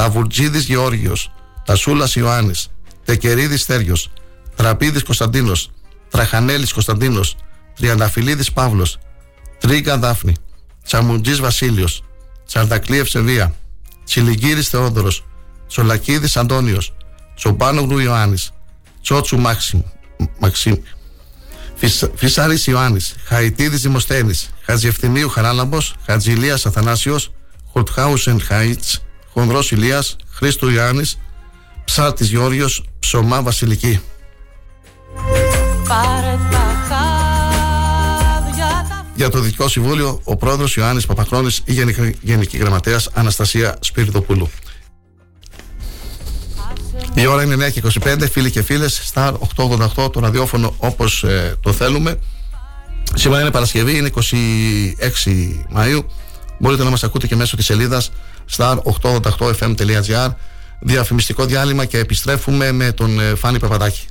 [0.00, 1.32] Ταβουρτζίδης Γεώργιος,
[1.64, 2.68] Τασούλας Ιωάννης,
[3.04, 4.10] Τεκερίδης Στέργιος,
[4.56, 5.70] Τραπίδης Κωνσταντίνος,
[6.10, 7.36] Τραχανέλης Κωνσταντίνος,
[7.76, 8.98] Τριανταφυλλίδης Παύλος,
[9.58, 10.34] Τρίγκα Δάφνη,
[10.84, 12.04] Τσαμουντζής Βασίλειος,
[12.46, 13.54] Τσαρδακλή Ευσεβία,
[14.04, 15.24] Τσιλιγκύρης Θεόδωρος,
[15.68, 16.92] Τσολακίδης Αντώνιος,
[17.34, 18.50] Τσομπάνογλου Ιωάννης,
[19.02, 19.82] Τσότσου Μάξιμ,
[20.38, 20.76] Μαξίμ,
[22.14, 27.32] Φυσάρης Ιωάννης, Χαϊτίδης Δημοσθένης, Χατζιευθυμίου Χαράλαμπος, Χατζηλίας Αθανάσιος,
[27.72, 29.00] Χορτχάουσεν Χάιτς,
[29.32, 31.18] Χονδρός Ηλίας, Χρήστο Ιωάννης,
[31.84, 34.00] Ψάρτης Γιώργιος, Ψωμά Βασιλική.
[39.14, 44.50] Για το Δυτικό Συμβούλιο, ο πρόεδρος Ιωάννης Παπαχρόνης ή Γενική, Γενική Γραμματέας Αναστασία Σπυριδοπούλου.
[47.14, 51.56] Η ώρα είναι 9 και 25, φίλοι και φίλες, στα 888 το ραδιόφωνο όπως ε,
[51.60, 52.18] το θέλουμε.
[53.14, 54.20] Σήμερα είναι Παρασκευή, είναι 26
[55.76, 56.04] Μαΐου.
[56.58, 58.10] Μπορείτε να μας ακούτε και μέσω της σελίδας
[58.56, 60.30] star888fm.gr
[60.80, 64.06] Διαφημιστικό διάλειμμα και επιστρέφουμε με τον ε, Φάνη Παπαδάκη.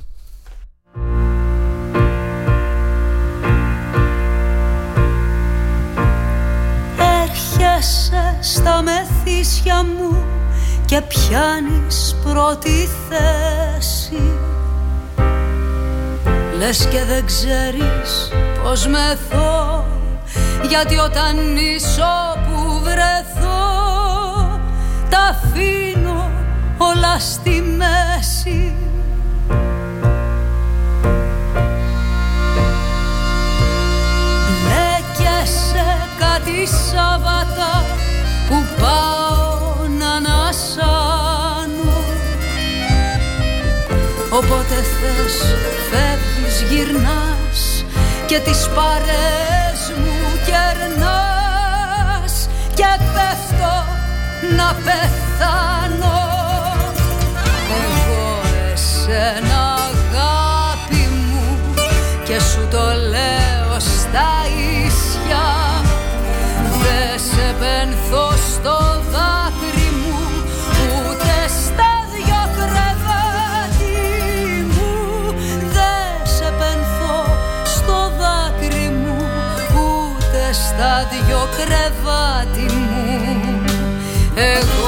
[7.22, 10.24] Έρχεσαι στα μεθύσια μου
[10.84, 14.22] και πιάνεις πρώτη θέση
[16.58, 19.84] Λες και δεν ξέρεις πως μεθώ
[20.68, 22.02] Γιατί όταν είσαι
[22.44, 23.39] που βρεθώ
[25.10, 26.30] Τα αφήνω
[26.78, 28.74] όλα στη μέση.
[34.62, 35.86] Μπλέκεσαι
[36.18, 37.84] κάτι Σάββατα
[38.48, 41.92] που πάω να ανασάνω.
[44.30, 45.36] Οπότε θες
[45.90, 47.84] φεύγεις γυρνάς
[48.26, 52.34] και τις παρές μου κερνάς.
[52.74, 53.89] Και πέφτω
[54.56, 56.18] να πεθάνω.
[57.82, 58.40] Εγώ
[58.72, 61.74] εσένα αγάπη μου
[62.24, 64.30] και σου το λέω στα
[64.86, 65.46] ίσια.
[66.82, 68.99] Δεν σε πενθώ στο
[84.36, 84.79] εγώ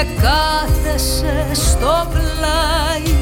[0.00, 3.14] και κάθεσαι στο πλάι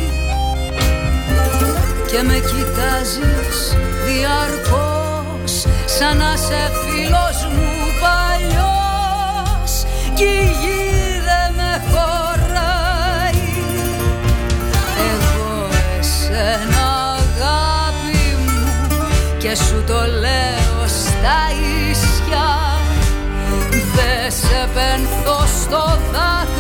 [2.11, 9.73] και με κοιτάζεις διαρκώς σαν να σε φίλος μου παλιός
[10.15, 13.49] κι η γη δεν με χωράει.
[15.11, 15.69] Εγώ
[15.99, 18.97] εσένα αγάπη μου
[19.39, 21.39] και σου το λέω στα
[21.91, 22.47] ίσια
[23.95, 26.58] δεν σε πενθώ στο δάκρυ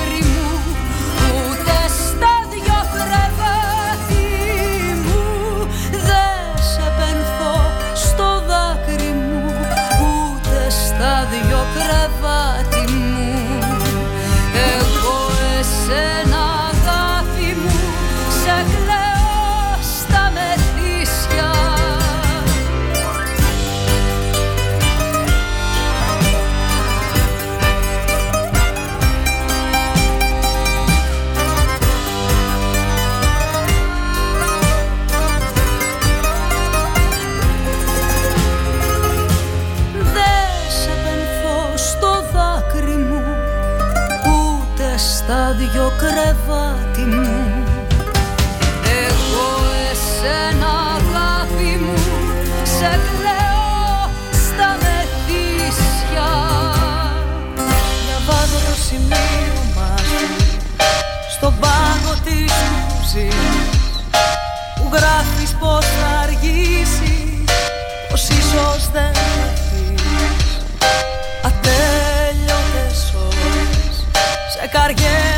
[74.71, 75.29] σε καριέρα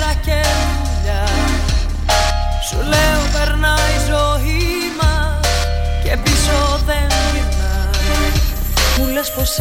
[9.21, 9.59] λες πως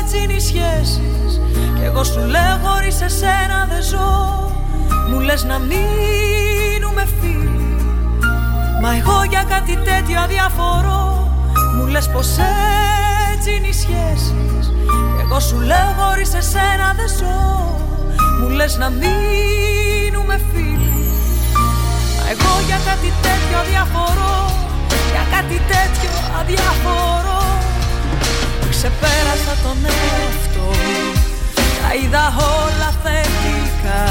[0.00, 1.40] έτσι είναι οι σχέσεις
[1.76, 4.50] Κι εγώ σου λέω χωρίς εσένα δεν ζω.
[5.10, 7.76] Μου λες να μείνουμε φίλοι
[8.82, 11.30] Μα εγώ για κάτι τέτοιο αδιαφορώ.
[11.76, 12.28] Μου λες πως
[13.34, 14.64] έτσι είναι οι σχέσεις
[15.16, 17.34] Κι εγώ σου λέω χωρίς εσένα δεν ζω.
[17.78, 17.85] Μου
[18.56, 21.08] λες να μείνουμε φίλοι.
[22.16, 24.38] Μα εγώ για κάτι τέτοιο αδιαφορώ
[25.12, 27.42] Για κάτι τέτοιο αδιαφορώ.
[28.72, 30.68] Ξεπέρασα τον εαυτό
[31.80, 32.24] Τα είδα
[32.60, 34.04] όλα θετικά.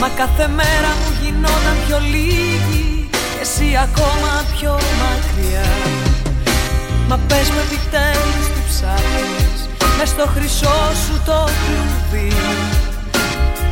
[0.00, 3.08] Μα κάθε μέρα μου γινόταν πιο λίγη
[3.42, 5.70] Εσύ ακόμα πιο μακριά.
[7.08, 9.60] Μα πες μου επιτέλους τι ψάχνεις
[9.98, 12.32] Μες στο χρυσό σου το κλουβί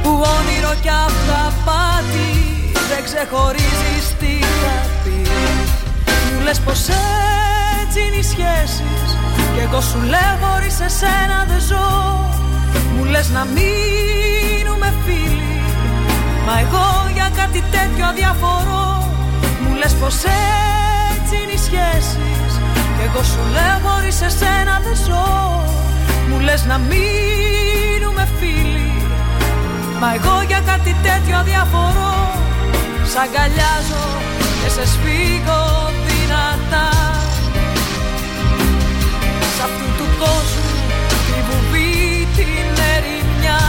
[0.04, 2.32] Που όνειρο κι αυταπάτη
[2.90, 5.18] Δεν ξεχωρίζεις τι θα πει.
[6.30, 6.80] Μου λες πως
[7.82, 9.04] έτσι είναι οι σχέσεις
[9.54, 11.88] κι εγώ σου λέω χωρίς εσένα δεν ζω
[12.96, 15.60] Μου λες να μείνουμε φίλοι
[16.46, 19.12] Μα εγώ για κάτι τέτοιο αδιαφορώ.
[19.62, 22.52] Μου λες πως έτσι είναι οι σχέσεις
[22.96, 25.64] Κι εγώ σου λέω χωρίς εσένα δεν ζω
[26.28, 29.03] Μου λες να μείνουμε φίλοι
[30.04, 32.14] Μα εγώ για κάτι τέτοιο αδιαφορώ
[33.10, 34.04] Σ' αγκαλιάζω
[34.60, 35.62] και σε σφίγγω
[36.06, 36.88] δυνατά
[39.66, 40.68] αυτού του κόσμου
[41.08, 41.16] τη
[41.46, 41.92] βουβή
[42.36, 43.60] την ερημιά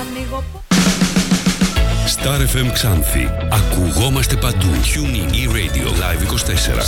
[0.00, 0.40] Ανοίγω
[2.16, 3.26] Star FM Ξάνθη.
[3.50, 4.70] Ακουγόμαστε παντού.
[4.94, 6.24] Tuning e-radio live 24.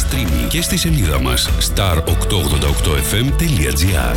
[0.02, 4.16] Streaming και στη σελίδα μας star888fm.gr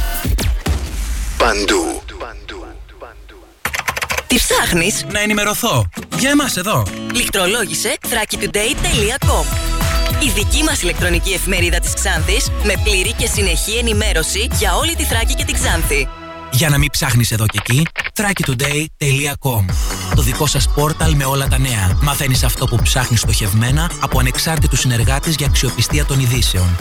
[1.41, 2.01] παντού.
[4.27, 5.89] Τι ψάχνεις; Να ενημερωθώ.
[6.19, 6.83] Για εμάς εδώ.
[7.13, 9.45] Λιχτρολόγησε thrakitoday.com
[10.23, 15.03] Η δική μας ηλεκτρονική εφημερίδα της Ξάνθης με πλήρη και συνεχή ενημέρωση για όλη τη
[15.03, 16.07] Θράκη και την Ξάνθη.
[16.51, 17.85] Για να μην ψάχνεις εδώ και εκεί,
[18.15, 19.65] thrakitoday.com
[20.15, 21.97] Το δικό σας πόρταλ με όλα τα νέα.
[22.01, 26.77] Μαθαίνεις αυτό που ψάχνεις στοχευμένα από ανεξάρτητους συνεργάτες για αξιοπιστία των ειδήσεων.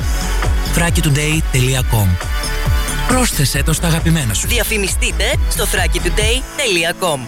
[0.75, 2.09] thrakitoday.com
[3.11, 4.49] Πρόσθεσέ το στα αγαπημένα σου.
[4.49, 7.19] Διαφημιστείτε στο thrakitoday.com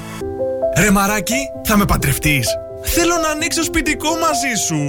[0.76, 1.34] Ρε μαράκι,
[1.64, 2.46] θα με παντρευτείς.
[2.82, 4.88] Θέλω να ανοίξω σπιτικό μαζί σου.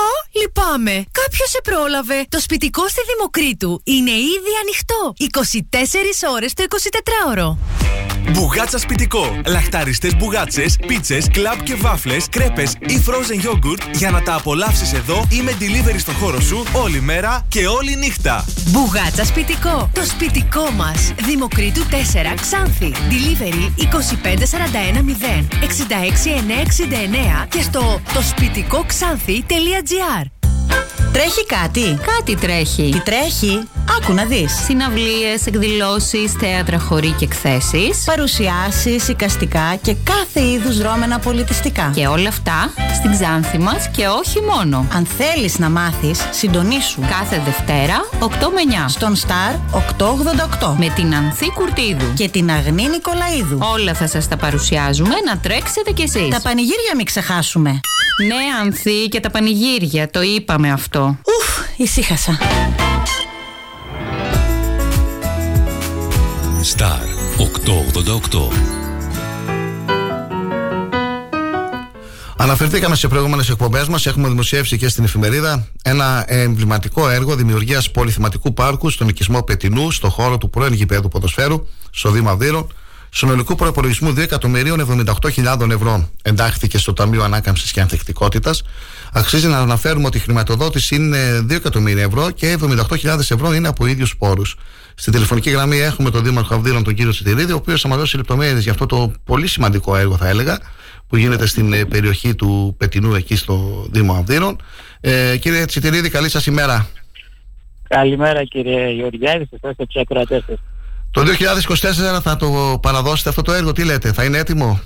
[0.00, 0.04] Α,
[0.40, 1.04] λυπάμαι.
[1.20, 2.24] Κάποιος σε πρόλαβε.
[2.28, 5.14] Το σπιτικό στη Δημοκρίτου είναι ήδη ανοιχτό.
[5.16, 7.56] 24 ώρες το 24ωρο.
[8.30, 9.40] Μπουγάτσα σπιτικό.
[9.46, 15.26] Λαχταριστές μπουγάτσες, πίτσες, κλαμπ και βάφλες, κρέπες ή frozen yogurt για να τα απολαύσεις εδώ
[15.30, 18.44] ή με delivery στο χώρο σου όλη μέρα και όλη νύχτα.
[18.66, 19.90] Μπουγάτσα σπιτικό.
[19.94, 21.12] Το σπιτικό μας.
[21.24, 22.92] Δημοκρίτου 4 Ξάνθη.
[23.10, 25.46] Delivery 25410
[27.44, 29.81] 66969 και στο το σπιτικό ξάνθη.gr.
[29.82, 30.31] Crediar
[31.12, 32.88] Τρέχει κάτι; Κάτι τρέχει.
[32.92, 33.62] Τι τρέχει;
[34.00, 34.52] Άκου να δεις.
[34.64, 38.04] Συναυλίες, εκδηλώσεις, θέατρα, χωρί και εκθέσεις.
[38.04, 41.92] Παρουσιάσεις, οικαστικά και κάθε είδους δρόμενα πολιτιστικά.
[41.94, 44.86] Και όλα αυτά στην Ξάνθη μας και όχι μόνο.
[44.94, 47.00] Αν θέλεις να μάθεις, συντονίσου.
[47.00, 48.88] Κάθε Δευτέρα, 8 με 9.
[48.88, 50.76] Στον Star 888.
[50.78, 52.12] Με την Ανθή Κουρτίδου.
[52.14, 53.58] Και την Αγνή Νικολαίδου.
[53.72, 56.28] Όλα θα σας τα παρουσιάζουμε, να τρέξετε κι εσείς.
[56.28, 57.80] Τα πανηγύρια μην ξεχάσουμε.
[58.26, 60.22] Ναι, Ανθή και τα πανηγύρια, το
[60.52, 61.18] είπαμε αυτό.
[61.26, 62.38] Ουφ, ησύχασα.
[66.76, 67.00] Star
[67.38, 68.52] 888
[72.36, 74.06] Αναφερθήκαμε σε προηγούμενες εκπομπές μας.
[74.06, 80.08] Έχουμε δημοσιεύσει και στην εφημερίδα ένα εμβληματικό έργο δημιουργίας πολυθεματικού πάρκου στον οικισμό Πετινού, στο
[80.08, 82.72] χώρο του πρώην γηπέδου ποδοσφαίρου, στο Δήμα Αυδείρων,
[83.14, 86.08] συνολικού προπολογισμού 2.078.000 ευρώ.
[86.22, 88.62] Εντάχθηκε στο Ταμείο Ανάκαμψης και Ανθεκτικότητας.
[89.12, 93.86] Αξίζει να αναφέρουμε ότι η χρηματοδότηση είναι 2 εκατομμύρια ευρώ και 78.000 ευρώ είναι από
[93.86, 94.56] ίδιους πόρους.
[94.94, 98.16] Στην τηλεφωνική γραμμή έχουμε τον Δήμαρχο Αυδείρων, τον κύριο Τσιτηρίδη, ο οποίος θα μας δώσει
[98.16, 100.58] λεπτομέρειες για αυτό το πολύ σημαντικό έργο, θα έλεγα,
[101.06, 104.56] που γίνεται στην ε, περιοχή του Πετινού, εκεί στο Δήμο Αυδείρων.
[105.00, 106.88] Ε, κύριε Τσιτηρίδη, καλή σας ημέρα.
[107.88, 110.58] Καλημέρα κύριε Γεωργιάδη, σας και τους ακροατές σας.
[111.12, 111.22] Το
[112.16, 114.80] 2024 θα το παραδώσετε αυτό το έργο, τι λέτε, θα είναι έτοιμο;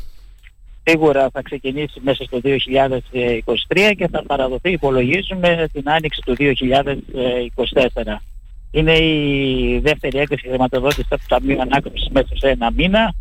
[0.82, 6.44] Σίγουρα θα ξεκινήσει μέσα στο 2023 και θα παραδοθεί, υπολογίζουμε, την άνοιξη του 2024.
[8.70, 13.14] Είναι η δεύτερη έκθεση χρηματοδότησης από το Ταμείο Ανάκαμψης μέσα σε ένα μήνα.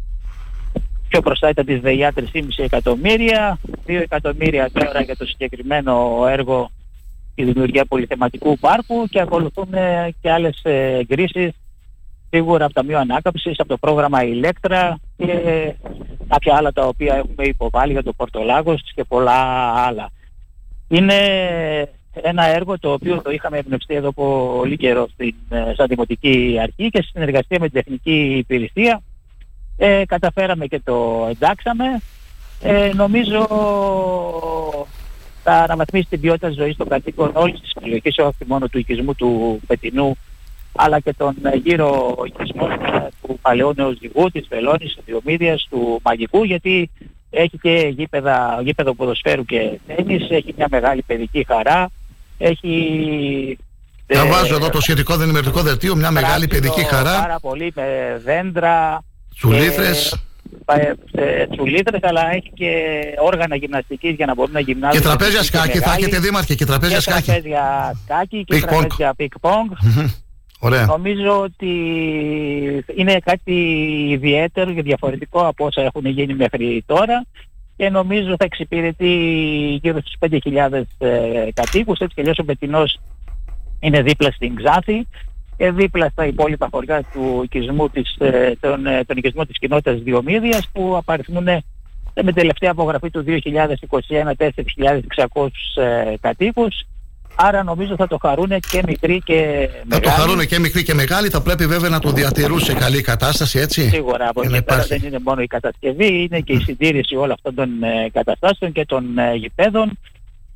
[1.07, 2.21] Πιο μπροστά ήταν της ΔΕΙΑ 3,5
[2.57, 6.71] εκατομμύρια, 2 εκατομμύρια τώρα για το συγκεκριμένο έργο
[7.35, 11.51] η δημιουργία πολυθεματικού πάρκου και ακολουθούν ε, και άλλες ε, εγκρίσεις
[12.35, 15.33] σίγουρα από το Ταμείο Ανάκαμψης, από το πρόγραμμα Ηλέκτρα και
[16.27, 19.41] κάποια άλλα τα οποία έχουμε υποβάλει για το Πορτολάγος και πολλά
[19.73, 20.09] άλλα.
[20.87, 21.15] Είναι
[22.21, 26.89] ένα έργο το οποίο το είχαμε εμπνευστεί εδώ πολύ καιρό στην, ε, σαν Δημοτική Αρχή
[26.89, 29.01] και στη συνεργασία με την Τεχνική Υπηρεσία
[29.77, 32.01] ε, καταφέραμε και το εντάξαμε.
[32.61, 33.47] Ε, νομίζω
[35.43, 39.15] θα αναβαθμίσει την ποιότητα της ζωής των κατοίκων όλης της περιοχής, όχι μόνο του οικισμού
[39.15, 40.17] του Πετινού,
[40.75, 45.99] αλλά και των ε, γύρω οικισμών ε, του Παλαιού Νεοζυγού, της Βελώνης, της Διομήδιας, του
[46.03, 46.89] Μαγικού, γιατί
[47.29, 51.89] έχει και γήπεδα, γήπεδο ποδοσφαίρου και τέννις, έχει μια μεγάλη παιδική χαρά,
[52.37, 53.57] έχει...
[54.07, 57.19] Θα βάζω εδώ το σχετικό ενημερωτικό δελτίο, μια μεγάλη παιδική χαρά.
[57.19, 59.03] Πάρα πολύ με δέντρα.
[59.35, 60.19] Τσουλήθρες.
[61.11, 62.71] Ε, τσουλήθρες αλλά έχει και
[63.19, 65.01] όργανα γυμναστικής για να μπορούν να γυμνάζουν.
[65.01, 67.21] Και τραπέζια σκάκι, θα έχετε δήμαρχε και τραπέζια σκάκι.
[67.21, 69.69] Και τραπέζια σκάκι και τραπέζια πινγκ-πονγκ.
[70.65, 70.85] Ωραία.
[70.85, 71.73] Νομίζω ότι
[72.95, 73.53] είναι κάτι
[74.09, 77.25] ιδιαίτερο και διαφορετικό από όσα έχουν γίνει μέχρι τώρα
[77.75, 79.13] και νομίζω θα εξυπηρετεί
[79.81, 82.99] γύρω στους 5.000 ε, κατοίκους, έτσι και αλλιώς ο Πετινός
[83.79, 85.07] είναι δίπλα στην Ξάθη
[85.57, 90.01] και δίπλα στα υπόλοιπα χωριά του οικισμού της, ε, τον, ε, τον οικισμό της κοινότητας
[90.01, 91.63] Διομήδιας που απαριθμούν ε,
[92.23, 93.41] με τελευταία απογραφή του 2021
[94.37, 96.85] 4.600 ε, κατοίκους
[97.35, 99.89] Άρα νομίζω θα το χαρούν και μικροί και μεγάλοι.
[99.89, 101.29] Θα το χαρούν και μικροί και μεγάλοι.
[101.29, 103.89] Θα πρέπει βέβαια να το διατηρούν σε καλή κατάσταση, έτσι.
[103.89, 104.29] Σίγουρα.
[104.29, 107.83] Από εκεί πέρα δεν είναι μόνο η κατασκευή, είναι και η συντήρηση όλων αυτών των
[107.83, 109.97] ε, καταστάσεων και των ε, γηπέδων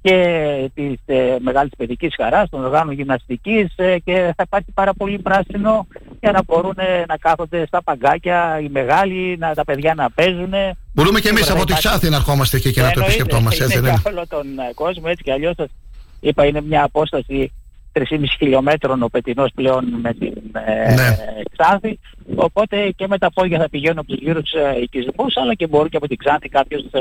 [0.02, 5.20] και της ε, μεγάλης παιδικής χαράς, των οργάνων γυμναστικής ε, και θα υπάρχει πάρα πολύ
[5.20, 5.88] πράσινο
[6.20, 10.54] για να μπορούν ε, να κάθονται στα παγκάκια οι μεγάλοι, να, τα παιδιά να παίζουν.
[10.94, 13.64] Μπορούμε και εμείς από τη Ξάθη να ερχόμαστε εκεί και να το επισκεπτόμαστε.
[13.64, 15.56] Είναι για όλο τον ε, κόσμο έτσι και αλλιώς
[16.20, 17.52] είπα είναι μια απόσταση
[17.94, 18.04] 3,5
[18.38, 20.34] χιλιόμετρων ο Πετινός πλέον με την
[20.66, 21.18] ε, ναι.
[21.58, 22.00] Ξάνθη
[22.36, 25.90] οπότε και με τα πόδια θα πηγαίνουν από τους γύρους ε, οικισμούς αλλά και μπορεί
[25.90, 27.00] και από την Ξάνθη κάποιος ε,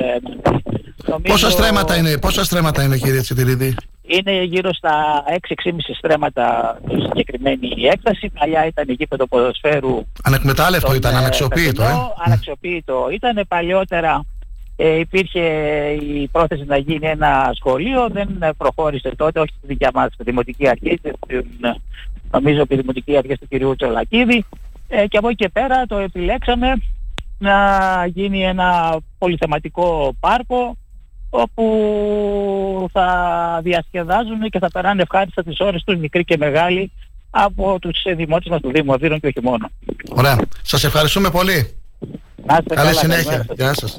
[1.07, 1.32] νομίζω...
[1.32, 3.74] πόσα, στρέμματα είναι, πόσα στρέμματα είναι κύριε Τσιτηρίδη
[4.09, 5.24] είναι γύρω στα
[5.65, 8.32] 6-6,5 στρέμματα η συγκεκριμένη έκταση.
[8.39, 10.07] Παλιά ήταν γήπεδο ποδοσφαίρου.
[10.23, 11.82] Ανεκμετάλλευτο ήταν, αναξιοποιητό.
[11.82, 11.95] Ε.
[12.24, 13.45] Αναξιοποιητό ήταν.
[13.49, 14.24] Παλιότερα
[14.80, 15.40] ε, υπήρχε
[16.00, 21.00] η πρόθεση να γίνει ένα σχολείο, δεν προχώρησε τότε, όχι στη δικιά μας Δημοτική Αρχή,
[22.30, 23.76] νομίζω η Δημοτική Αρχή του κ.
[23.76, 24.44] Τσολακίδη
[24.88, 26.72] ε, και από εκεί και πέρα το επιλέξαμε
[27.38, 27.56] να
[28.06, 30.76] γίνει ένα πολυθεματικό πάρκο
[31.30, 36.92] όπου θα διασκεδάζουν και θα περάνε ευχάριστα τις ώρες τους μικροί και μεγάλοι
[37.30, 39.70] από τους δημότες μας του Δήμου Αδύρων και όχι μόνο.
[40.09, 40.38] Ωραία.
[40.62, 41.74] Σας ευχαριστούμε πολύ.
[42.46, 43.24] Να είστε Καλή καλά, συνέχεια.
[43.24, 43.56] καλημέρα σας.
[43.56, 43.98] Γεια σας.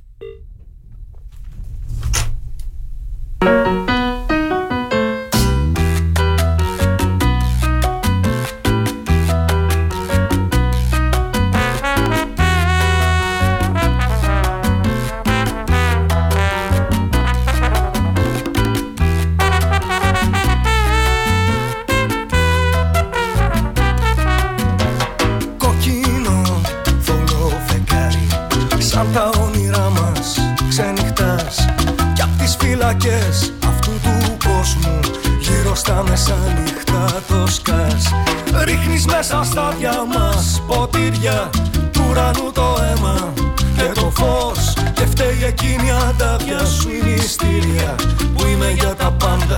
[39.23, 40.61] στα δια μας.
[40.67, 41.49] Ποτήρια
[41.91, 43.33] Του ουρανού το αίμα
[43.75, 44.73] και το φως.
[44.93, 47.95] Και φταίει εκείνη η αντάβια σου η μυστήρια
[48.35, 49.57] Που είμαι για τα πάντα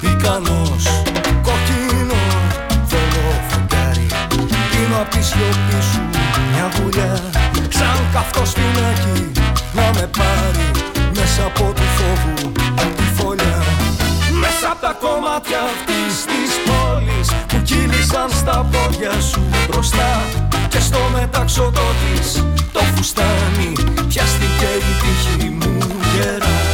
[0.00, 0.84] ικανός.
[1.42, 2.22] Κοκκίνο
[2.90, 4.06] θολό φεγγάρι
[4.70, 6.02] Πίνω απ' τη σιωπή σου
[6.52, 7.20] μια γουλιά.
[7.68, 9.32] Σαν καυτό σφινάκι
[9.72, 10.70] να με πάρει
[11.14, 12.52] Μέσα από του φόβου
[12.96, 13.62] τη φωλιά.
[14.40, 16.33] Μέσα απ' τα κομμάτια αυτής της πόλης Που
[18.14, 20.24] κύλησαν στα πόδια σου μπροστά
[20.68, 23.72] Και στο μεταξωτό της το φουστάνι.
[24.08, 25.78] Πιάστηκε η τύχη μου
[26.14, 26.73] γερά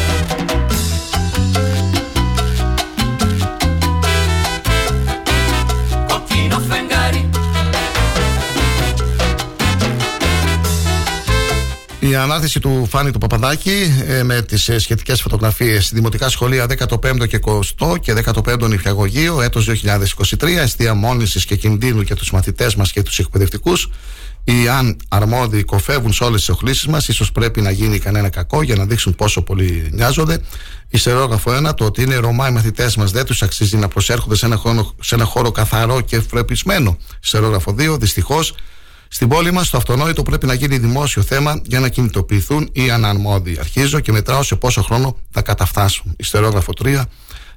[12.10, 17.26] Η ανάθεση του Φάνη του Παπαδάκη ε, με τις ε, σχετικές φωτογραφίες Δημοτικά σχολεία 15ο
[17.28, 19.68] και 20ο και 15ο νηπιαγωγείο έτος
[20.38, 23.90] 2023 αιστεία μόνησης και κινδύνου για τους μαθητές μας και τους εκπαιδευτικούς.
[24.44, 28.62] Οι αν αρμόδιοι κοφεύουν σε όλες τις οχλήσεις μας, ίσως πρέπει να γίνει κανένα κακό
[28.62, 30.40] για να δείξουν πόσο πολύ νοιάζονται.
[30.88, 31.74] Ιστερόγραφο 1.
[31.76, 34.94] Το ότι είναι Ρωμά οι μαθητές μας δεν τους αξίζει να προσέρχονται σε ένα, χώρο,
[35.00, 36.96] σε ένα χώρο καθαρό και φρεπισμένο.
[37.22, 37.96] Ιστερόγραφο 2.
[37.98, 38.54] Δυστυχώς
[39.12, 43.56] στην πόλη μας, το αυτονόητο πρέπει να γίνει δημόσιο θέμα για να κινητοποιηθούν οι αναρμόδιοι.
[43.58, 46.14] Αρχίζω και μετράω σε πόσο χρόνο θα καταφτάσουν.
[46.16, 47.02] Ιστερόγραφο 3.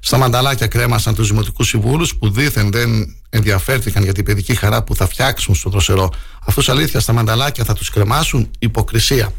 [0.00, 4.96] Στα μανταλάκια κρέμασαν τους δημοτικούς συμβούλους που δήθεν δεν ενδιαφέρθηκαν για την παιδική χαρά που
[4.96, 6.10] θα φτιάξουν στο δροσερό.
[6.46, 9.32] Αυτούς αλήθεια στα μανταλάκια θα τους κρεμάσουν υποκρισία.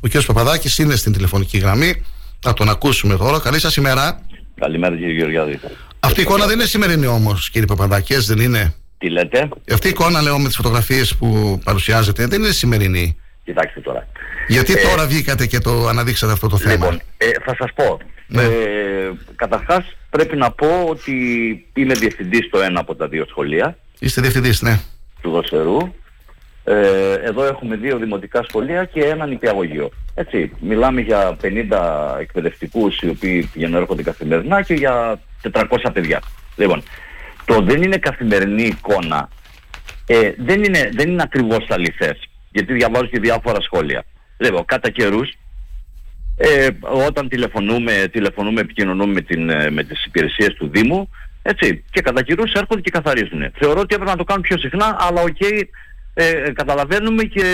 [0.00, 0.24] Ο κ.
[0.24, 2.04] Παπαδάκης είναι στην τηλεφωνική γραμμή.
[2.40, 3.40] Θα τον ακούσουμε τώρα.
[3.40, 4.22] Καλή σας ημέρα.
[4.60, 5.60] Καλημέρα κύριε Γεωργιάδη.
[6.00, 9.86] Αυτή η εικόνα δεν είναι σημερινή όμως, κύριε Παπαδάκη, έτσι δεν είναι; Τι λέτε, Αυτή
[9.86, 13.16] η εικόνα, λέω, με τις φωτογραφίες που παρουσιάζεται, δεν είναι σημερινή.
[13.44, 14.06] κοιτάξτε τώρα.
[14.48, 17.98] Γιατί Ε, τώρα βγήκατε και το αναδείξατε αυτό το θέμα; Λοιπόν, ε, θα σας πω.
[18.26, 18.42] Ναι.
[18.42, 18.48] Ε,
[19.36, 21.12] καταρχάς πρέπει να πω ότι
[21.74, 24.80] είμαι διευθυντής στο ένα από τα δύο σχολεία Είστε διευθυντής, ναι.
[25.20, 25.76] του Δοσερού.
[26.64, 29.90] Ε, εδώ έχουμε δύο δημοτικά σχολεία και ένα νηπιαγωγείο.
[30.14, 35.20] Έτσι, μιλάμε για 50 εκπαιδευτικούς οι οποίοι πηγαίνουν έρχονται καθημερινά και για
[35.52, 35.62] 400
[35.92, 36.22] παιδιά.
[36.56, 36.82] Λοιπόν,
[37.46, 39.28] το δεν είναι καθημερινή εικόνα
[40.06, 42.18] ε, δεν, είναι, δεν είναι ακριβώς αληθές.
[42.50, 44.04] Γιατί διαβάζω και διάφορα σχόλια.
[44.36, 45.32] Λοιπόν, κατά καιρούς
[46.36, 46.68] ε,
[47.06, 51.10] όταν τηλεφωνούμε, τηλεφωνούμε, επικοινωνούμε με, την, ε, με τις υπηρεσίες του Δήμου,
[51.42, 53.50] έτσι, και κατά καιρούς έρχονται και καθαρίζουν.
[53.58, 55.68] Θεωρώ ότι έπρεπε να το κάνουν πιο συχνά, αλλά οκ, ε,
[56.14, 57.44] ε, καταλαβαίνουμε και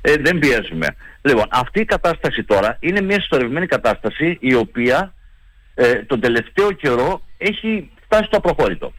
[0.00, 0.86] ε, δεν πιέζουμε.
[1.22, 5.14] Λοιπόν, αυτή η κατάσταση τώρα είναι μια ιστορευμένη κατάσταση η οποία
[5.74, 8.92] ε, τον τελευταίο καιρό έχει φτάσει στο απροχώρητο.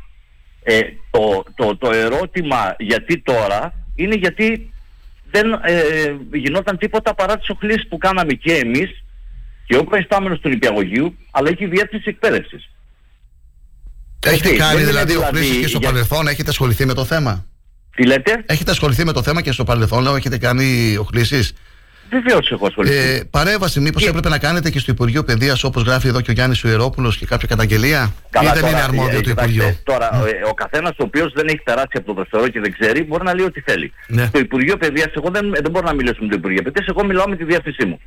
[0.63, 0.79] Ε,
[1.11, 4.73] το, το, το ερώτημα γιατί τώρα είναι γιατί
[5.31, 9.03] δεν ε, γινόταν τίποτα παρά τις οχλήσεις που κάναμε και εμείς
[9.65, 12.69] και ο προϊστάμενος του νηπιαγωγείου αλλά και η διεύθυνση εκπαίδευσης.
[14.25, 16.93] Έχετε Έτσι, κάνει δεν είναι δηλαδή δηλαδή οχλήσεις και στο για- παρελθόν, έχετε ασχοληθεί με
[16.93, 17.45] το θέμα;
[17.95, 21.53] Τι λέτε; Έχετε ασχοληθεί με το θέμα και στο παρελθόν, λέω, έχετε κάνει οχλήσεις;
[22.09, 22.95] Βεβαίως έχω ασχοληθεί.
[22.95, 26.33] Ε, παρέμβαση, μήπως έπρεπε να κάνετε και στο Υπουργείο Παιδείας όπως γράφει εδώ και ο
[26.33, 30.49] Γιάννης Ιερόπουλος και κάποια καταγγελία; ή δεν είναι αρμόδιο ε, το κοιτάξτε, Υπουργείο; Τώρα, ε,
[30.49, 33.35] ο καθένας ο οποίος δεν έχει περάσει από το δευτερό και δεν ξέρει, μπορεί να
[33.35, 33.93] λέει ό,τι θέλει.
[34.07, 34.29] Ναι.
[34.29, 37.27] Το Υπουργείο Παιδείας, εγώ δεν, δεν μπορώ να μιλήσω με το Υπουργείο Παιδείας, εγώ μιλάω
[37.27, 37.99] με τη διεύθυνσή μου.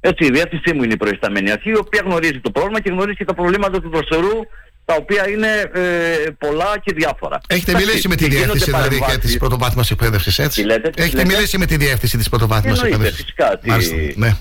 [0.00, 3.16] Έτσι, η διεύθυνσή μου είναι η προϊσταμένη αρχή, η οποία γνωρίζει το πρόβλημα και γνωρίζει
[3.16, 4.38] και τα προβλήματα του δροσερού,
[4.84, 7.40] τα οποία είναι ε, πολλά και διάφορα.
[7.46, 9.30] Έχετε Εντάξει, μιλήσει με τη και γίνονται διεύθυνση δηλαδή και παρεμβάσεις.
[9.30, 12.76] της πρωτοβάθμιας εκπαίδευσης, έτσι; Τι λέτε, τι Έχετε λέτε; μιλήσει με τη διεύθυνση της πρωτοβάθμιας
[12.82, 14.36] Εννοείται, εκπαίδευσης; φυσικά, τι- Μάλιστα, ναι.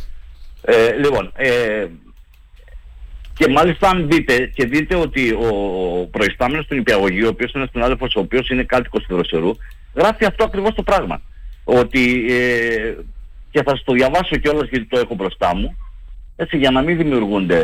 [0.61, 1.85] Ε, λοιπόν, ε,
[3.33, 5.53] και μάλιστα αν δείτε και δείτε ότι ο
[6.11, 9.51] προϊστάμενος του νηπιαγωγείου, ο οποίος είναι στον άδελφος, ο οποίος είναι κάτοικος του Δροσερού,
[9.95, 11.21] γράφει αυτό ακριβώς το πράγμα.
[11.63, 12.93] Ότι, ε,
[13.51, 15.77] και θα σας το διαβάσω κιόλας γιατί το έχω μπροστά μου,
[16.35, 17.59] έτσι για να μην δημιουργούνται...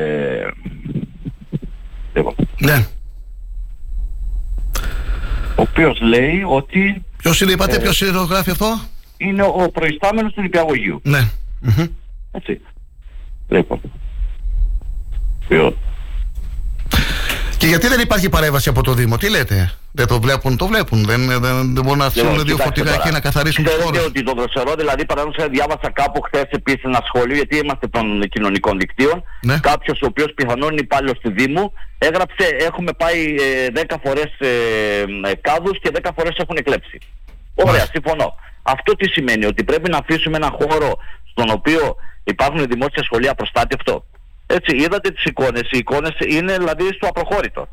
[2.18, 2.85] Λοιπόν, Ναι.
[5.56, 8.80] ο οποίος λέει ότι Ποιος είναι, είπατε, Ε, ποιος είναι το γράφει αυτό;
[9.18, 10.99] είναι ο προϊστάμενος του νηπιαγωγείου.
[11.03, 11.30] Ναι.
[11.61, 11.85] Μμμ.
[12.31, 12.61] Έτσι.
[13.48, 13.81] Λοιπόν.
[15.48, 15.77] Ποιο-
[17.57, 21.05] Και γιατί δεν υπάρχει παρέμβαση από το Δήμο, τι λέτε; Δεν το βλέπουν, το βλέπουν.
[21.05, 23.01] Δεν, δεν, δεν μπορούν να στείλουν Λοιπόν, δύο κοιτάξτε φορτηγά τώρα.
[23.03, 24.09] εκεί να καθαρίσουν τους Ξέρετε χώρους.
[24.09, 28.05] ότι το δροσερό, δηλαδή παραδείγματος χάρη διάβασα κάπου χθες επίσης ένα σχόλιο, γιατί είμαστε των
[28.34, 29.23] κοινωνικών δικτύων.
[29.41, 29.57] Ναι.
[29.59, 33.19] Κάποιος ο οποίος πιθανόν είναι υπάλληλος του Δήμου έγραψε: Έχουμε πάει
[33.75, 34.49] ε, 10 φορές ε,
[35.29, 36.97] ε, κάδους και 10 φορές έχουν εκλέψει.
[37.55, 38.27] Ωραία, συμφωνώ.
[38.61, 40.89] Αυτό τι σημαίνει, ότι πρέπει να αφήσουμε ένα χώρο
[41.31, 44.05] στον οποίο υπάρχουν δημόσια σχολεία προστάτευτο.
[44.48, 45.61] Έτσι, είδατε τις εικόνες.
[45.72, 47.68] Οι εικόνες είναι δηλαδή στο απροχώρητο.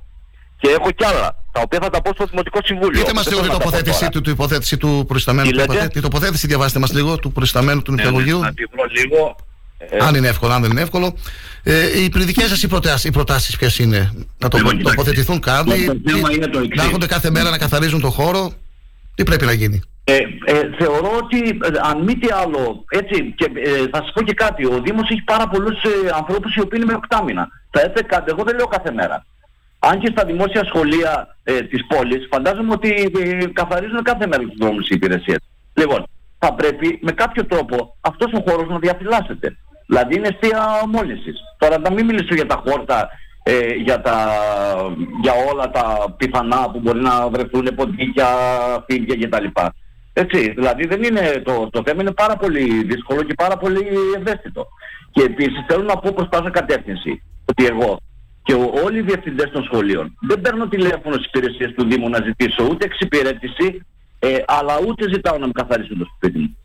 [0.61, 3.01] Και έχω κι άλλα, τα οποία θα τα πω στο Δημοτικό Συμβούλιο.
[3.01, 4.11] Πείτε μας Δεν λίγο θέλω την να τα πω τοποθέτησή τώρα.
[4.11, 5.47] του, την υπόθεση του προϊσταμένου.
[5.49, 8.41] Τι του λέτε; υποθε- Την τοποθέτηση διαβάστε μας λίγο του προϊσταμένου του Ναι, ναι, νηπιαγωγείου.
[8.41, 9.37] να τη βρω λίγο.
[9.79, 11.17] Ε, Αν είναι εύκολο, αν δεν είναι εύκολο.
[11.63, 14.97] Ε, οι δικέ σας οι προτάσεις προτάσεις ποιες είναι, Να το, Λοιπόν, κοιτάξτε.
[14.97, 16.77] τοποθετηθούν κάδοι, Το θέμα είναι το εξής.
[16.77, 18.53] να έρχονται κάθε μέρα να καθαρίζουν το χώρο.
[19.15, 23.51] Τι πρέπει να γίνει; Ε, ε, θεωρώ ότι ε, αν μη τι άλλο, έτσι, και
[23.55, 26.78] ε, θα σας πω και κάτι, ο Δήμος έχει πάρα πολλούς ε, ανθρώπους οι οποίοι
[26.82, 27.48] είναι με οκτάμινα.
[27.70, 29.24] Θα έρθει κάτι, εγώ δεν λέω κάθε μέρα.
[29.78, 34.56] Αν και στα δημόσια σχολεία ε, της πόλης, φαντάζομαι ότι ε, καθαρίζουν κάθε μέρα τους
[34.59, 35.39] δρόμους οι υπηρεσίες.
[35.74, 36.06] Λοιπόν,
[36.39, 39.56] θα πρέπει με κάποιο τρόπο αυτός ο χώρος να διαφυλάσσεται.
[39.86, 41.40] Δηλαδή είναι αιστεία μόλυνσης.
[41.59, 43.09] Τώρα να μην μιλήσω για τα χόρτα,
[43.43, 44.16] ε, για, τα,
[45.22, 48.26] για όλα τα πιθανά που μπορεί να βρεθούν ποντίκια,
[48.86, 49.47] φίδια κτλ.
[50.16, 54.66] Έτσι, δηλαδή δεν είναι το, το θέμα είναι πάρα πολύ δύσκολο και πάρα πολύ ευαίσθητο.
[55.11, 58.01] Και επίσης θέλω να πω προς πάσα κατεύθυνση ότι εγώ
[58.43, 62.23] και ο- όλοι οι διευθυντές των σχολείων δεν παίρνω τηλέφωνο στις υπηρεσίες του Δήμου να
[62.24, 63.86] ζητήσω ούτε εξυπηρέτηση
[64.19, 66.57] ε, αλλά ούτε ζητάω να μου καθαρίσουν το σπίτι μου.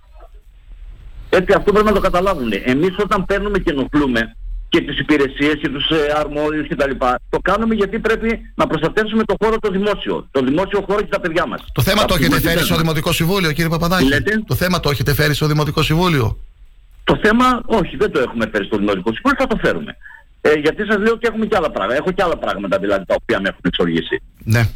[1.29, 2.51] Έτσι αυτό πρέπει να το καταλάβουν.
[2.65, 4.35] Εμείς όταν παίρνουμε και ενοχλούμε
[4.69, 6.91] και τις υπηρεσίες και τους ε, αρμόδιους κτλ.
[7.29, 10.27] Το κάνουμε γιατί πρέπει να προστατεύσουμε το χώρο το δημόσιο.
[10.31, 11.61] Το δημόσιο χώρο και τα παιδιά μας.
[11.71, 12.81] Το θέμα το Αυτό έχετε μας φέρει στο παίρνουμε.
[12.81, 14.09] Δημοτικό Συμβούλιο, κύριε Παπαδάκη;
[14.47, 16.37] Το θέμα το έχετε φέρει στο Δημοτικό Συμβούλιο;
[17.03, 19.97] Το θέμα, όχι, δεν το έχουμε φέρει στο Δημοτικό Συμβούλιο, θα το φέρουμε.
[20.41, 21.97] Ε, γιατί σας λέω ότι έχουμε και άλλα πράγματα.
[21.99, 24.21] Έχω και άλλα πράγματα δηλαδή τα οποία με έχουν εξοργήσει.
[24.43, 24.69] Ναι.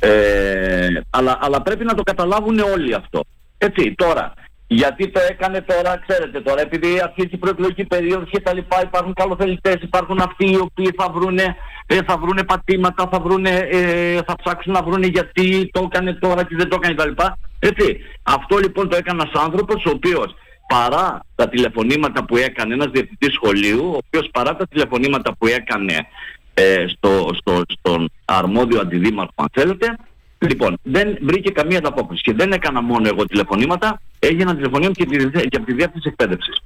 [0.00, 3.24] Ε, αλλά, αλλά πρέπει να το καταλάβουν όλοι αυτό.
[3.58, 4.32] Έτσι, τώρα,
[4.70, 9.12] γιατί το έκανε τώρα, ξέρετε τώρα, επειδή αρχίζει η προεκλογική περίοδος και τα λοιπά, υπάρχουν
[9.14, 14.34] καλοθελητές, υπάρχουν αυτοί οι οποίοι θα βρούνε, ε, θα βρούνε πατήματα, θα, βρούνε, ε, θα
[14.44, 17.22] ψάξουν να βρούνε γιατί το έκανε τώρα και δεν το έκανε κτλ.
[17.58, 20.34] Έτσι, αυτό λοιπόν το έκανε ένας άνθρωπος ο οποίος
[20.68, 26.06] παρά τα τηλεφωνήματα που έκανε ένας διευθυντής σχολείου, ο οποίος παρά τα τηλεφωνήματα που έκανε
[26.54, 29.96] ε, στο, στο, στον αρμόδιο αντιδήμαρχο αν θέλετε,
[30.38, 32.22] λοιπόν, δεν βρήκε καμία ανταπόκριση.
[32.22, 36.62] Και δεν έκανα μόνο εγώ τηλεφωνήματα, έγιναν τηλεφωνήματα και, τη- και από τη διεύθυνση εκπαίδευσης.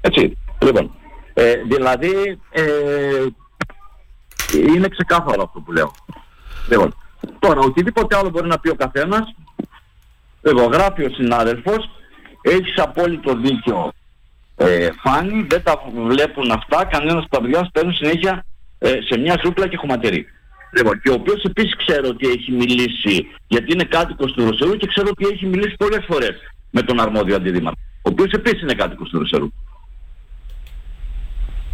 [0.00, 0.90] Έτσι, λοιπόν.
[1.34, 3.26] Ε, δηλαδή, ε,
[4.74, 5.92] είναι ξεκάθαρο αυτό που λέω.
[6.70, 6.94] Λοιπόν,
[7.38, 9.34] τώρα, οτιδήποτε άλλο μπορεί να πει ο καθένας,
[10.42, 11.90] εγώ γράφει ο συνάδελφος,
[12.42, 13.92] έχεις απόλυτο δίκιο
[14.56, 18.44] ε, Φάνη, δεν τα βλέπουν αυτά, κανένας από τα παιδιά μας παίρνουν συνέχεια
[18.78, 20.26] ε, σε μια ζούγκλα και χωματερή.
[20.76, 24.86] Λοιπόν, και ο οποίος επίσης ξέρω ότι έχει μιλήσει, γιατί είναι κάτοικος του Ρωσερού και
[24.86, 26.34] ξέρω ότι έχει μιλήσει πολλές φορές
[26.70, 29.48] με τον αρμόδιο αντιδήμαρχο, ο οποίος επίσης είναι κάτοικος του Ρωσερού.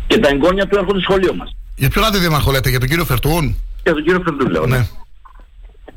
[0.06, 1.56] Και τα εγγόνια του έρχονται στο σχολείο μας.
[1.76, 3.56] Για ποιον αντιδήμαρχο λέτε, για τον κύριο Φερτούν.
[3.82, 4.66] Για τον κύριο Φερτούν λέω.
[4.66, 4.86] Ναι.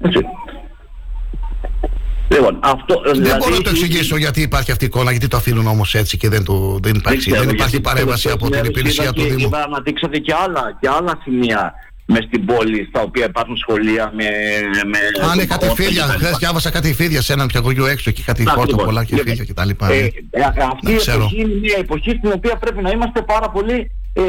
[0.01, 0.19] Έτσι.
[2.31, 3.01] Λοιπόν, αυτό...
[3.05, 5.95] Δεν δηλαδή, μπορώ να το εξηγήσω γιατί υπάρχει αυτή η εικόνα, γιατί το αφήνουν όμως
[5.95, 8.69] έτσι και δεν, το, δεν υπάρχει, ξέρω, δεν υπάρχει γιατί παρέμβαση τελευταίες από την μέρες
[8.69, 9.47] υπηρεσία είδα του και- Δήμου.
[9.47, 11.73] Είδα να δείξατε και άλλα, και άλλα σημεία
[12.11, 14.23] μες στην πόλη στα οποία υπάρχουν σχολεία με...
[14.91, 14.97] με
[15.29, 16.17] Αν είναι κάτι χόρτα φίδια, κτλ.
[16.17, 19.15] χθες διάβασα κάτι φίδια σε έναν πιαγωγείο έξω και κάτι Να, χόρτα λοιπόν, πολλά και
[19.15, 19.69] λοιπόν, φίδια κτλ.
[19.93, 19.97] Ε,
[20.31, 21.17] ε, αυτή Να η ξέρω.
[21.17, 24.21] εποχή είναι μια εποχή στην οποία πρέπει να είμαστε πάρα πολύ ε,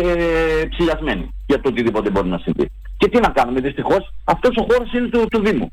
[0.70, 2.70] ψηλιασμένοι για το οτιδήποτε μπορεί να συμβεί.
[2.96, 5.72] Και τι να κάνουμε, δυστυχώς, αυτός ο χώρος είναι του, του Δήμου.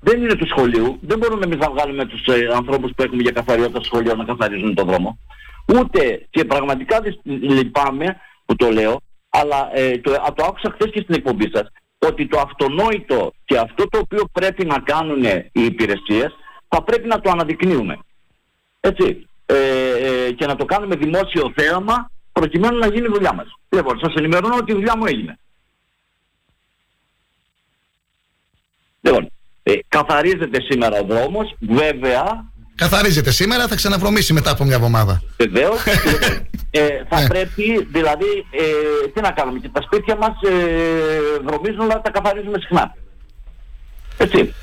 [0.00, 0.98] Δεν είναι του σχολείου.
[1.00, 4.24] Δεν μπορούμε εμείς να βγάλουμε τους ε, ανθρώπους που έχουμε για καθαριότητα στο σχολείο να
[4.24, 5.18] καθαρίζουν τον δρόμο.
[5.78, 8.16] Ούτε και πραγματικά δυσ- λυπάμαι
[8.46, 11.68] που το λέω, αλλά ε, το, α, το άκουσα χθες και στην εκπομπή σας,
[11.98, 16.36] ότι το αυτονόητο και αυτό το οποίο πρέπει να κάνουν οι υπηρεσίες
[16.68, 17.98] θα πρέπει να το αναδεικνύουμε.
[18.80, 19.28] Έτσι.
[19.46, 23.46] Ε, ε, και να το κάνουμε δημόσιο θέαμα προκειμένου να γίνει η δουλειά μας.
[23.68, 25.38] Λοιπόν, σας ενημερώνω ότι η δουλειά μου έγινε.
[29.00, 29.30] Λοιπόν,
[29.62, 32.52] ε, καθαρίζεται σήμερα ο δρόμος, βέβαια,
[32.82, 35.22] Καθαρίζεται σήμερα, θα ξαναβρωμίσει μετά από μια εβδομάδα.
[35.38, 35.78] βεβαίως,
[36.70, 37.26] ε, θα Ναι.
[37.26, 40.54] πρέπει, δηλαδή, ε, τι να κάνουμε, και τα σπίτια μας ε,
[41.46, 42.94] βρωμίζουν, αλλά τα καθαρίζουμε συχνά.
[44.16, 44.54] Έτσι.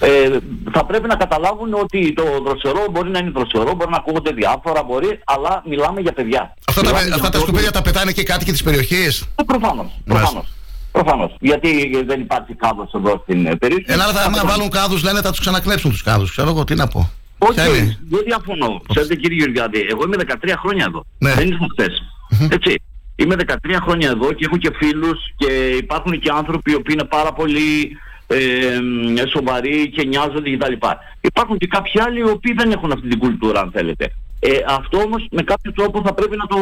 [0.00, 0.28] Ε,
[0.72, 4.82] θα πρέπει να καταλάβουν ότι το δροσερό μπορεί να είναι δροσερό, μπορεί να ακούγονται διάφορα,
[4.82, 6.54] μπορεί, αλλά μιλάμε για παιδιά.
[6.68, 9.42] Αυτά τα, Μιλάμε για αυτά τα ανθρώπους- σκουπίδια τα πετάνε και κάτοικοι της περιοχής; Ε,
[9.42, 10.46] προφανώς, προφανώς.
[10.92, 11.34] Προφανώς.
[11.40, 13.84] Γιατί δεν υπάρχει κάδος εδώ στην ε, περιοχή.
[13.86, 14.50] Ελλάδα, Θα άμα πετάνε.
[14.50, 16.30] βάλουν κάδους, λένε θα τους ξανακλέψουν τους κάδους.
[16.30, 17.10] Ξέρω εγώ τι να πω.
[17.38, 18.82] Όχι, Ποια είναι; δεν διαφωνώ.
[18.88, 21.04] Ξέρετε κύριε Γεωργιάδη, εγώ είμαι 13 χρόνια εδώ.
[21.18, 21.34] Ναι.
[21.34, 22.02] Δεν ήμουν χθες.
[22.50, 22.82] Έτσι.
[23.16, 27.08] είμαι 13 χρόνια εδώ και έχω και φίλους και υπάρχουν και άνθρωποι οι οποίοι είναι
[27.08, 27.96] πάρα πολύ
[28.26, 30.72] ε, σοβαροί και νοιάζονται κτλ.
[31.20, 34.12] Υπάρχουν και κάποιοι άλλοι οι οποίοι δεν έχουν αυτή την κουλτούρα αν θέλετε.
[34.40, 36.56] Ε, αυτό όμως με κάποιο τρόπο θα πρέπει να το,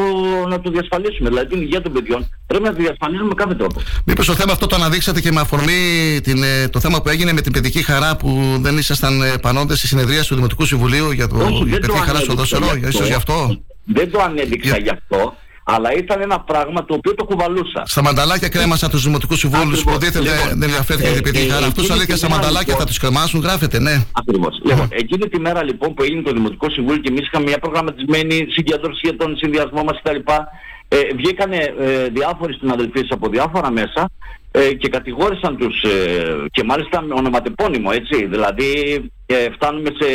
[0.48, 1.28] να το διασφαλίσουμε.
[1.28, 3.80] Δηλαδή την υγεία των παιδιών πρέπει να το διασφαλίσουμε με κάθε τρόπο.
[4.04, 5.80] Μήπως το θέμα αυτό το αναδείξατε και με αφορμή
[6.22, 9.76] την, ε, το θέμα που έγινε με την παιδική χαρά που δεν ήσασταν ε, πανόντε
[9.76, 12.58] στη συνεδρία του Δημοτικού Συμβουλίου για το Όχι, για δεν το παιδική χαρά στο ανέδειξα
[12.58, 15.36] Δόσερο, γι' ίσως γι' αυτό; Δεν το ανέδειξα γι' αυτό,
[15.68, 17.82] αλλά ήταν ένα πράγμα το οποίο το κουβαλούσα.
[17.86, 20.12] Στα μανταλάκια κρέμασαν τους Δημοτικούς Συμβούλους που Ακριβώς.
[20.12, 21.66] υποτίθεται Λοιπόν, δεν ενδιαφέρθηκαν ε, για την παιδική ε, χαρά.
[21.66, 23.94] Αυτούς εκείνη αλήθεια τη στα μέρα, μανταλάκια λοιπόν, θα τους κρεμάσουν, γράφεται, ναι.
[24.20, 24.54] Ακριβώς.
[24.64, 28.46] Λοιπόν, εκείνη τη μέρα λοιπόν που έγινε το Δημοτικό Συμβούλιο και εμείς είχαμε μια προγραμματισμένη
[28.56, 30.20] συγκέντρωση για τον συνδυασμό μας κτλ.
[30.88, 34.10] Ε, βγήκανε ε, διάφοροι συναδελφοί από διάφορα μέσα
[34.50, 35.90] ε, και κατηγόρησαν τους ε,
[36.50, 38.70] και μάλιστα με ονοματεπώνυμο έτσι δηλαδή
[39.26, 40.08] ε, φτάνουμε σε,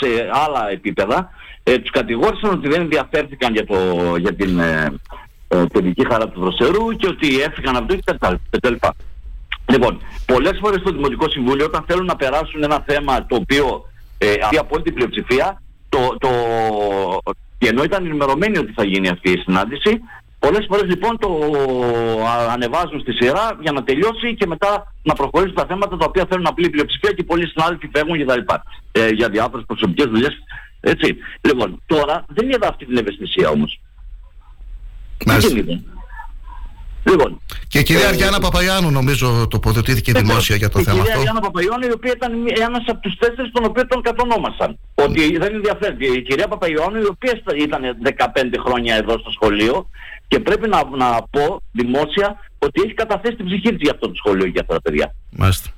[0.00, 0.08] σε
[0.44, 1.30] άλλα επίπεδα
[1.68, 3.76] ε, τους κατηγόρησαν ότι δεν ενδιαφέρθηκαν για, το,
[4.16, 4.94] για την ε,
[5.48, 8.74] ε, παιδική χαρά του Δροσερού και ότι έφυγαν από το κτλ.
[9.72, 13.84] Λοιπόν, πολλές φορές στο Δημοτικό Συμβούλιο όταν θέλουν να περάσουν ένα θέμα το οποίο
[14.18, 16.28] ε, αυτή από την πλειοψηφία το, το,
[17.58, 20.00] και ενώ ήταν ενημερωμένοι ότι θα γίνει αυτή η συνάντηση
[20.38, 21.28] πολλές φορές λοιπόν το
[22.26, 26.26] α, ανεβάζουν στη σειρά για να τελειώσει και μετά να προχωρήσουν τα θέματα τα οποία
[26.30, 28.40] θέλουν απλή πλειοψηφία και πολλοί συνάδελφοι φεύγουν κτλ.
[28.92, 30.34] Ε, για διάφορες προσωπικές δουλειές.
[30.86, 31.16] Έτσι.
[31.40, 33.80] Λοιπόν, τώρα δεν είδα αυτή την ευαισθησία όμως.
[35.24, 35.80] Δεν είδα;
[37.10, 41.12] Λοιπόν, Και η κυρία Ε, Αριάννα Παπαγιάννου νομίζω τοποθετήθηκε δημόσια για το η θέμα κυρία
[41.12, 41.22] αυτό.
[41.22, 44.78] Γιάννα Παπαϊωάννου, η οποία ήταν ένας από τους τέσσερις τον οποίο τον κατονόμασαν.
[44.94, 46.16] Ότι δεν ενδιαφέρει.
[46.16, 49.88] Η κυρία Παπαϊωάννου, η οποία ήταν 15 χρόνια εδώ στο σχολείο
[50.28, 54.14] και πρέπει να, να πω δημόσια ότι έχει καταθέσει την ψυχή της για αυτό το
[54.14, 55.14] σχολείο και για αυτά τα παιδιά.
[55.30, 55.68] Μάλιστα.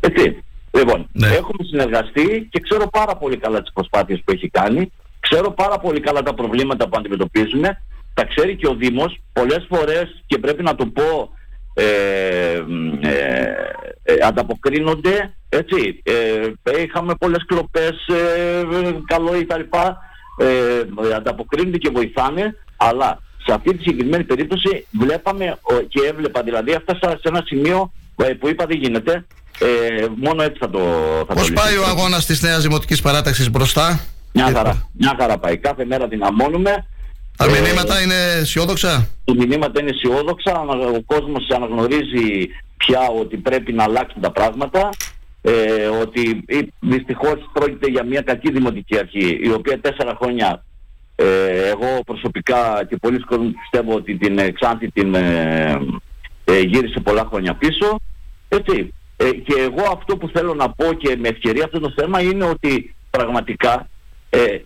[0.00, 0.44] Έτσι.
[0.72, 1.26] Λοιπόν, Ναι.
[1.26, 4.92] έχουμε συνεργαστεί και ξέρω πάρα πολύ καλά τις προσπάθειες που έχει κάνει.
[5.20, 7.82] Ξέρω πάρα πολύ καλά τα προβλήματα που αντιμετωπίζουμε.
[8.14, 11.30] Τα ξέρει και ο Δήμος πολλές φορές και πρέπει να το πω
[11.74, 13.54] ε, μ, ε,
[14.02, 19.98] ε, ανταποκρίνονται έτσι ε, είχαμε πολλές κλοπές ε, ε, καλό ή τα λοιπά
[20.38, 26.70] ε, ανταποκρίνονται και βοηθάνε αλλά σε αυτή τη συγκεκριμένη περίπτωση βλέπαμε ο, και έβλεπα δηλαδή
[26.70, 29.26] έφτασα σε ένα σημείο ε, που είπα δεν γίνεται
[29.66, 30.78] ε, μόνο έτσι θα το
[31.28, 31.86] θα Πώς το πάει ο λύσουμε.
[32.00, 34.00] αγώνας της Νέας Δημοτικής Παράταξης μπροστά,
[34.32, 35.56] Μια χαρά, μια χαρά πάει.
[35.56, 36.86] Κάθε μέρα δυναμώνουμε.
[37.36, 40.52] Τα Ε, μηνύματα είναι αισιόδοξα; Τα μηνύματα είναι αισιόδοξα.
[40.60, 44.88] ανα- Ο κόσμος αναγνωρίζει πια ότι πρέπει να αλλάξουν τα πράγματα.
[45.44, 45.52] Ε,
[45.86, 50.64] ότι ε, δυστυχώς πρόκειται για μια κακή δημοτική αρχή η οποία τέσσερα χρόνια
[51.16, 51.24] ε,
[51.68, 55.78] εγώ προσωπικά και πολλοί κόσμοι πιστεύω ότι την ε, Ξάνθη την ε,
[56.44, 58.00] ε, γύρισε πολλά χρόνια πίσω.
[58.48, 58.94] Έτσι.
[59.24, 62.44] Ε, και εγώ αυτό που θέλω να πω και με ευκαιρία αυτό το θέμα είναι
[62.44, 63.88] ότι πραγματικά
[64.30, 64.60] ε, ε,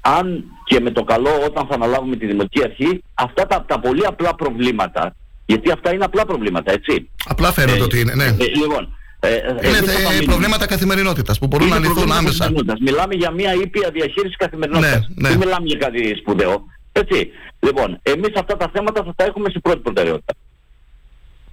[0.00, 4.06] αν και με το καλό όταν θα αναλάβουμε τη Δημοτική Αρχή αυτά τα, τα πολύ
[4.06, 5.14] απλά προβλήματα
[5.46, 8.24] γιατί αυτά είναι απλά προβλήματα έτσι Απλά φαίνεται ότι είναι, ναι.
[8.24, 10.24] ε, λοιπόν ε, ε, Είναι εμείς θε- θα τα μείνουμε.
[10.24, 12.38] προβλήματα καθημερινότητας που μπορούν Είναι να λυθούν προβλήματα άμεσα.
[12.44, 12.90] καθημερινότητας.
[12.90, 14.92] Μιλάμε για μια ήπια διαχείριση καθημερινότητας.
[15.08, 15.28] Ναι, ναι.
[15.28, 16.64] Δεν μιλάμε για κάτι σπουδαίο.
[16.92, 17.30] Έτσι.
[17.60, 20.34] Λοιπόν, εμείς αυτά τα θέματα θα τα έχουμε στην πρώτη προτεραιότητα.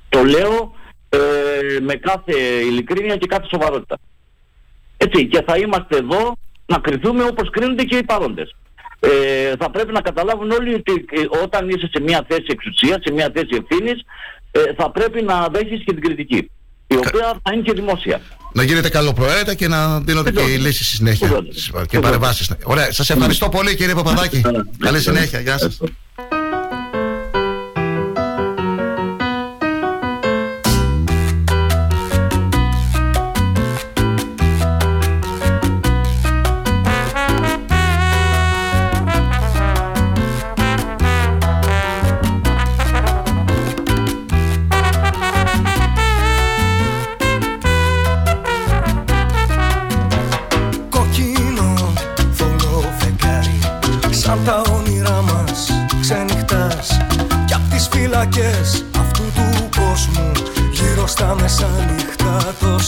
[0.10, 0.74] Το λέω
[1.14, 3.98] ε, με κάθε ειλικρίνεια και κάθε σοβαρότητα.
[4.98, 5.28] Έτσι.
[5.28, 6.36] Και θα είμαστε εδώ
[6.66, 8.56] να κριθούμε όπως κρίνονται και οι παρόντες.
[9.00, 13.14] Ε, θα πρέπει να καταλάβουν όλοι ότι ε, όταν είσαι σε μια θέση εξουσίας, σε
[13.14, 14.06] μια θέση ευθύνης,
[14.52, 16.52] ε, θα πρέπει να δέχεις και την κριτική.
[16.88, 18.22] Η οποία θα είναι και δημόσια.
[18.54, 21.46] Να γίνετε καλοπροαίρετα και να δίνονται και οι λύσεις στη συνέχεια.
[21.90, 22.52] Και παρεμβάσεις.
[22.64, 22.92] Ωραία.
[22.92, 24.42] Σας ευχαριστώ πολύ κύριε Παπαδάκη.
[24.80, 25.40] Καλή συνέχεια.
[25.40, 25.80] Γεια σας.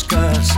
[0.07, 0.57] Το σκάς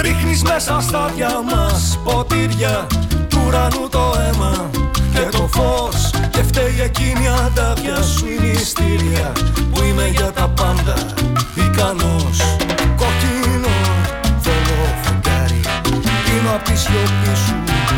[0.00, 1.10] Ρίχνεις μέσα στα
[1.50, 2.86] μας ποτήρια
[3.28, 4.70] Του ουρανού το αίμα
[5.12, 6.10] και το φως.
[6.30, 9.32] Και φταίει εκείνη η αντάβια σου η μυστήρια
[9.72, 10.94] Που είμαι για τα πάντα
[11.54, 12.38] ικανός.
[12.96, 13.74] Κοκκίνο
[14.44, 15.60] θολό φεγγάρι
[16.24, 17.56] Πίνω απ' τη σιωπή σου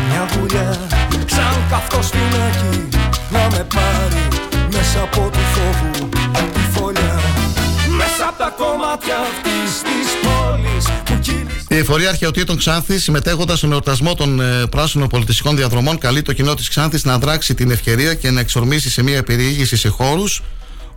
[0.09, 0.77] μια γουλιά.
[1.25, 2.87] Σαν καυτό σπινάκι
[3.29, 4.27] να με πάρει
[4.71, 6.09] Μέσα από του φόβου
[6.53, 7.19] τη φωλιά.
[7.97, 9.50] Μέσα από τα κομμάτια αυτής
[11.71, 16.53] Η Εφορία Αρχαιοτήτων Ξάνθης, συμμετέχοντας στον εορτασμό των ε, πράσινων πολιτιστικών διαδρομών, καλεί το κοινό
[16.53, 20.43] της Ξάνθης να δράξει την ευκαιρία και να εξορμήσει σε μια περιήγηση σε χώρους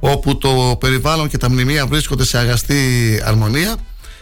[0.01, 2.77] όπου το περιβάλλον και τα μνημεία βρίσκονται σε αγαστή
[3.25, 3.77] αρμονία.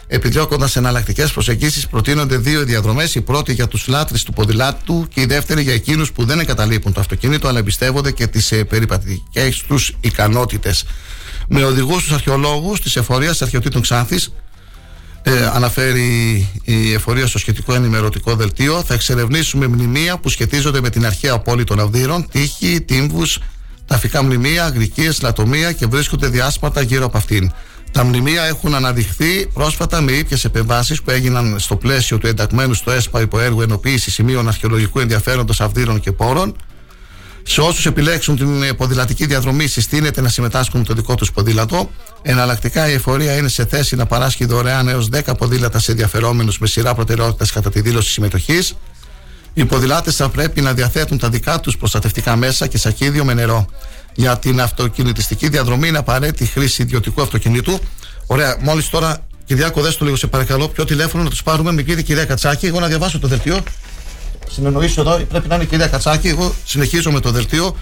[0.07, 3.15] Επιδιώκοντας εναλλακτικές προσεγγίσεις, προτείνονται δύο διαδρομές.
[3.15, 6.93] Η πρώτη για τους λάτρε του ποδηλάτου και η δεύτερη για εκείνους που δεν εγκαταλείπουν
[6.93, 10.85] το αυτοκίνητο αλλά εμπιστεύονται και τις ε, περιπατικέ τους ικανότητες.
[11.47, 14.29] Με οδηγούς τους αρχαιολόγους της εφορίας αρχαιοτήτων Ξάνθης,
[15.25, 21.05] ε, αναφέρει η εφορία στο σχετικό ενημερωτικό δελτίο, θα εξερευνήσουμε μνημεία που σχετίζονται με την
[21.05, 23.39] αρχαία πόλη των Αυδείρων, τείχη, τύμβους,
[23.87, 27.51] ταφικά μνημεία, αγρικίε, λατομεία και βρίσκονται διάσπατα γύρω από αυτήν.
[27.91, 32.91] Τα μνημεία έχουν αναδειχθεί πρόσφατα με ήπιες επεμβάσεις που έγιναν στο πλαίσιο του ενταγμένου στο
[32.91, 36.55] ΕΣΠΑ υπό έργο ενοποίησης σημείων αρχαιολογικού ενδιαφέροντος Αυδείρων και Πόρων.
[37.43, 41.89] Σε όσους επιλέξουν την ποδηλατική διαδρομή, συστήνεται να συμμετάσχουν με το δικό τους ποδήλατο.
[42.21, 46.67] Εναλλακτικά, η εφορία είναι σε θέση να παράσχει δωρεάν έως 10 ποδήλατα σε ενδιαφερόμενους με
[46.67, 48.73] σειρά προτεραιότητας κατά τη δήλωση συμμετοχής.
[49.53, 53.65] Οι ποδηλάτες θα πρέπει να διαθέτουν τα δικά τους προστατευτικά μέσα και σακίδιο με νερό.
[54.15, 57.79] Για την αυτοκινητιστική διαδρομή είναι απαραίτητη χρήση ιδιωτικού αυτοκινήτου.
[58.25, 61.71] Ωραία, μόλις τώρα, Κυριάκο, δες το λίγο σε παρακαλώ, ποιο τηλέφωνο να τους πάρουμε.
[61.71, 63.63] Με κύριε κυρία Κατσάκη, εγώ να διαβάσω το δελτίο.
[64.49, 66.27] Συνεννοήσω εδώ, πρέπει να είναι η κυρία Κατσάκη.
[66.27, 67.75] Εγώ συνεχίζω με το δελτίο.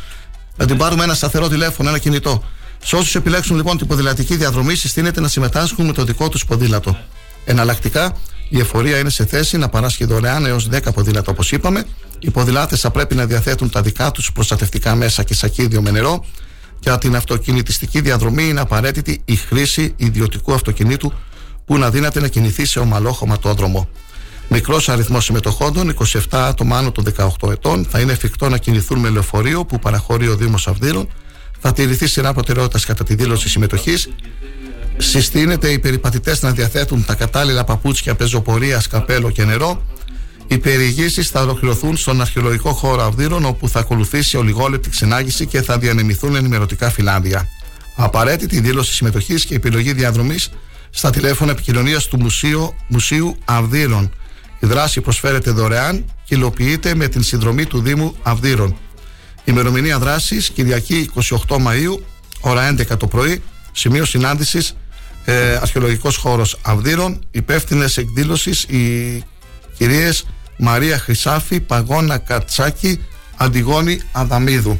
[0.58, 2.44] Να την πάρουμε ένα σταθερό τηλέφωνο, ένα κινητό.
[2.84, 6.98] Σε όσους επιλέξουν λοιπόν την ποδηλατική διαδρομή, συστήνεται να συμμετάσχουν με το δικό τους ποδήλατο.
[7.46, 8.16] Εναλλακτικά,
[8.50, 11.86] η εφορία είναι σε θέση να παράσχει δωρεάν έως 10 ποδήλατα, όπως είπαμε.
[12.20, 16.26] Οι ποδηλάτες θα πρέπει να διαθέτουν τα δικά τους προστατευτικά μέσα και σακίδιο με νερό.
[16.80, 21.14] Για την αυτοκινητιστική διαδρομή είναι απαραίτητη η χρήση ιδιωτικού αυτοκινήτου
[21.66, 23.90] που να δύναται να κινηθεί σε ομαλό χωματόδρομο.
[24.54, 27.04] Μικρός αριθμός συμμετοχόντων, 27 άτομα άνω των
[27.40, 31.08] 18 ετών, θα είναι εφικτό να κινηθούν με λεωφορείο που παραχωρεί ο Δήμος Αυδείρων.
[31.60, 34.10] Θα τηρηθεί σειρά προτεραιότητας κατά τη δήλωση συμμετοχής.
[34.98, 39.86] Συστήνεται οι περιπατητές να διαθέτουν τα κατάλληλα παπούτσια πεζοπορία, καπέλο και νερό.
[40.48, 45.78] Οι περιηγήσεις θα ολοκληρωθούν στον αρχαιολογικό χώρο Αυδείρων, όπου θα ακολουθήσει ολιγόλεπτη ξενάγηση και θα
[45.78, 47.48] διανεμηθούν ενημερωτικά φυλάδια.
[47.96, 50.52] Απαραίτητη δήλωση συμμετοχής και επιλογή διαδρομής
[50.90, 54.12] στα τηλέφωνα επικοινωνίας του Μουσείου, Μουσείου Αυδείρων.
[54.64, 58.78] Η δράση προσφέρεται δωρεάν και υλοποιείται με την συνδρομή του Δήμου Αυδείρων.
[59.44, 61.10] Ημερομηνία δράσης Κυριακή
[61.48, 62.06] 28 Μαου,
[62.40, 64.76] ώρα 11 το πρωί, σημείο συνάντησης
[65.26, 67.26] ε, Αρχαιολογικός Χώρος Αυδείρων.
[67.32, 69.24] Υπεύθυνες εκδήλωσης οι
[69.78, 70.26] κυρίες
[70.58, 73.00] Μαρία Χρυσάφη, Παγώνα Κατσάκη,
[73.38, 74.80] Αντιγόνη Αδαμίδου.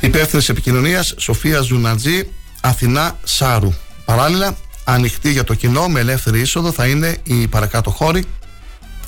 [0.00, 2.28] Υπεύθυνες επικοινωνίας Σοφία Ζουνατζή,
[2.60, 3.72] Αθηνά Σάρου.
[4.04, 8.24] Παράλληλα, ανοιχτή για το κοινό με ελεύθερη είσοδο θα είναι η παρακάτω χώρη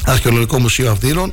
[0.07, 1.33] Αρχαιολογικό Μουσείο Αυδείρων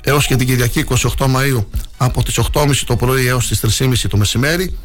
[0.00, 0.84] έως και την Κυριακή
[1.16, 4.78] 28 Μαου από τις 8.30 το πρωί έως τις 3.30 το μεσημέρι.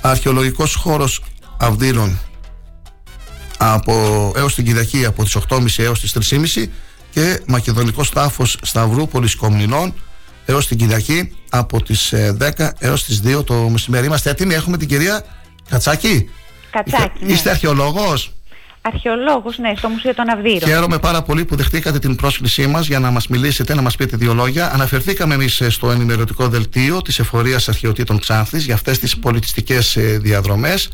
[0.00, 1.22] Αρχαιολογικός χώρος
[1.58, 2.18] Αυδείρων
[3.58, 6.66] από, έως την Κυριακή από τις 8.30 έως τις 3.30
[7.10, 9.94] και Μακεδονικός Τάφος Σταυρούπολης Κομνηνών
[10.44, 14.06] έως την Κυριακή από τις 10 έως τις 2 το μεσημέρι.
[14.06, 15.24] Είμαστε έτοιμοι, έχουμε την κυρία
[15.68, 16.30] Κατσάκη.
[16.70, 17.32] Κατσάκη, ναι.
[17.32, 18.32] Είστε αρχαιολόγος;
[18.80, 20.68] Αρχαιολόγος, ναι, στο Μουσείο των Αυδείρων.
[20.70, 24.16] Χαίρομαι πάρα πολύ που δεχτήκατε την πρόσκλησή μας για να μας μιλήσετε, να μας πείτε
[24.16, 24.72] δύο λόγια.
[24.74, 30.90] Αναφερθήκαμε εμείς στο ενημερωτικό δελτίο της Εφορίας Αρχαιοτήτων Ξάνθη για αυτές τις πολιτιστικές διαδρομές.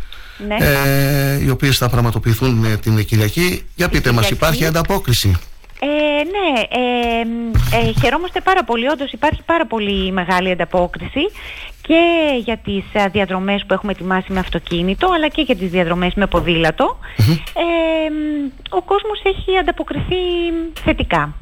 [0.47, 0.56] Ναι.
[0.61, 3.62] Ε, οι οποίες θα πραγματοποιηθούν ε, την Κυριακή.
[3.74, 5.39] Για πείτε μας, υπάρχει ανταπόκριση;
[5.81, 5.86] Ε,
[6.35, 8.89] ναι, ε, ε, χαιρόμαστε πάρα πολύ.
[8.89, 11.20] Όντως υπάρχει πάρα πολύ μεγάλη ανταπόκριση
[11.86, 12.02] και
[12.44, 16.27] για τις α, διαδρομές που έχουμε ετοιμάσει με αυτοκίνητο αλλά και για τις διαδρομές με
[16.27, 16.98] ποδήλατο.
[17.55, 18.11] Ε,
[18.69, 20.15] ο κόσμος έχει ανταποκριθεί
[20.85, 21.35] θετικά.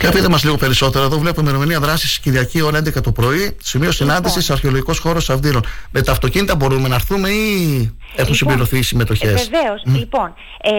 [0.00, 1.04] Για πείτε μας λίγο περισσότερο.
[1.04, 3.56] Εδώ βλέπω ημερομηνία δράσης Κυριακή ώρα 11 το πρωί.
[3.62, 4.54] Σημείο συνάντησης Λοιπόν.
[4.56, 5.62] Αρχαιολογικός χώρος Αυδείρων.
[5.90, 9.82] Με τα αυτοκίνητα μπορούμε να έρθουμε ή έχουν συμπληρωθεί οι συμμετοχές; Βεβαίως.
[9.84, 10.72] Λοιπόν, ε,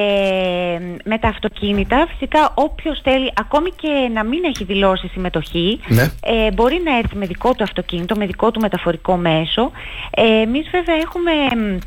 [1.04, 6.12] με τα αυτοκίνητα, φυσικά όποιος θέλει, ακόμη και να μην έχει δηλώσει συμμετοχή, Ναι.
[6.20, 9.72] ε, μπορεί να έρθει με δικό του αυτοκίνητο, με δικό του μεταφορικό μέσο.
[10.12, 11.80] Ε, Εμείς βέβαια έχουμε μ, ε,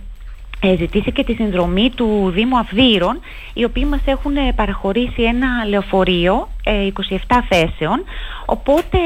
[0.78, 3.20] ζητήσει και τη συνδρομή του Δήμου Αυδείρων,
[3.52, 6.88] οι οποίοι μας έχουν ε, παραχωρήσει ένα λεωφορείο ε,
[7.28, 8.04] 27 θέσεων,
[8.46, 8.98] οπότε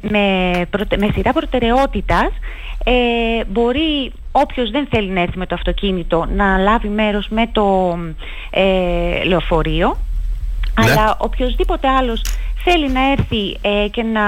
[0.00, 2.30] με, προτε- με σειρά προτεραιότητας
[2.84, 7.98] ε, μπορεί όποιος δεν θέλει να έρθει με το αυτοκίνητο να λάβει μέρος με το
[8.50, 9.96] ε, λεωφορείο.
[10.74, 12.22] Αλλά οποιοδήποτε άλλος
[12.64, 14.22] θέλει να έρθει ε, και να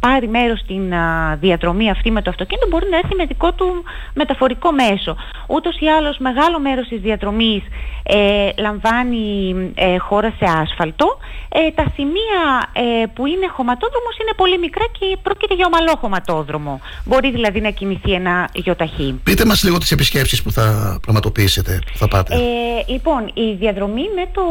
[0.00, 3.66] πάρει μέρος στην α, διαδρομή αυτή με το αυτοκίνητο μπορεί να έρθει με δικό του
[4.14, 5.16] μεταφορικό μέσο.
[5.46, 7.62] Ούτως ή άλλως μεγάλο μέρος της διαδρομής
[8.02, 11.18] ε, λαμβάνει ε, χώρα σε άσφαλτο.
[11.48, 12.40] Ε, τα σημεία
[12.72, 16.80] ε, που είναι χωματόδρομος είναι πολύ μικρά και πρόκειται για ομαλό χωματόδρομο.
[17.04, 19.20] Μπορεί δηλαδή να κινηθεί ένα γιοταχή.
[19.22, 22.34] Πείτε μας λίγο τις επισκέψεις που θα πραγματοποιήσετε, που θα πάτε.
[22.34, 24.42] Ε, λοιπόν, η διαδρομή με το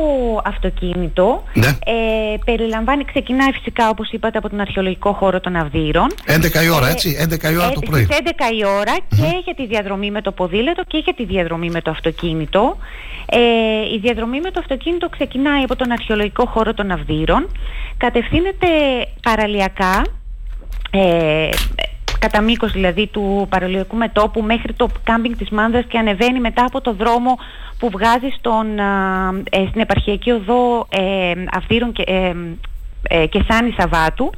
[0.46, 1.68] αυτοκίνητο Ναι.
[1.68, 6.70] ε, περιλαμβάνει, ξεκινάει ξεκινάει φυσικά όπως είπατε από τον αρχαιολογικό χώρο των Αυδείρων 11 η
[6.70, 8.04] ώρα, έτσι, 11 η ώρα το πρωί.
[8.04, 8.28] Στις 11
[8.60, 11.92] η ωρα και για τη διαδρομή με το ποδήλατο και για τη διαδρομή με το
[11.92, 12.78] αυτοκίνητο.
[13.26, 13.40] Ε,
[13.96, 17.50] η διαδρομή με το αυτοκίνητο ξεκινάει από τον αρχαιολογικό χώρο των Αυδείρων,
[17.98, 18.68] κατευθύνεται
[19.22, 20.06] παραλιακά,
[20.92, 21.50] ε,
[22.20, 26.82] κατά μήκος δηλαδή του παραλιακού μετόπου μέχρι το κάμπινγκ της Μάνδρας και ανεβαίνει μετά από
[26.82, 27.38] το δρόμο
[27.78, 32.34] που βγάζει στον, α, ε, στην επαρχιακή οδό ε, Αυδείρων και, ε,
[33.08, 34.30] ε, και Σάνη Σαββάτου.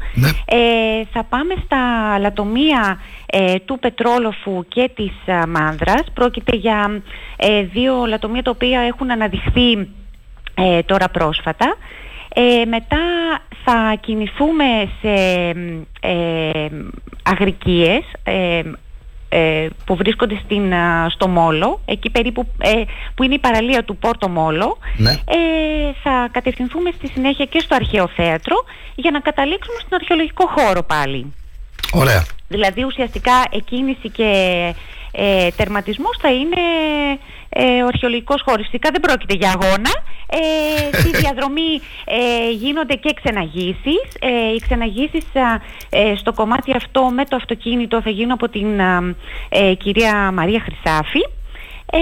[0.45, 1.79] Ε, θα πάμε στα
[2.19, 6.03] λατομεία ε, του Πετρόλοφου και της α, Μάνδρας.
[6.13, 7.01] Πρόκειται για
[7.37, 9.87] ε, δύο λατομεία τα οποία έχουν αναδειχθεί
[10.55, 11.75] ε, τώρα πρόσφατα.
[12.37, 12.97] Ε, μετά
[13.63, 15.13] θα κινηθούμε σε
[15.99, 16.67] ε,
[17.23, 18.63] αγρικίες ε, ε,
[19.85, 22.71] που βρίσκονται στην, α, στο Μόλο, εκεί περίπου ε,
[23.15, 24.77] που είναι η παραλία του Πόρτο Μόλο.
[24.97, 25.11] Ναι.
[25.11, 28.55] Ε, θα κατευθυνθούμε στη συνέχεια και στο αρχαίο θέατρο
[28.95, 31.33] για να καταλήξουμε στον αρχαιολογικό χώρο πάλι.
[31.91, 32.25] Ωραία.
[32.47, 34.29] Δηλαδή ουσιαστικά εκκίνηση και
[35.11, 36.61] ε, τερματισμός θα είναι
[37.57, 38.65] ε, ο αρχαιολογικός χώρος.
[38.65, 39.93] Φυσικά δεν πρόκειται για αγώνα.
[40.29, 44.03] Ε, στη διαδρομή ε, γίνονται και ξεναγήσεις.
[44.19, 48.81] Ε, οι ξεναγήσεις α, ε, στο κομμάτι αυτό με το αυτοκίνητο θα γίνουν από την
[48.81, 49.15] α,
[49.49, 51.21] ε, κυρία Μαρία Χρυσάφη.
[51.91, 51.99] Ε,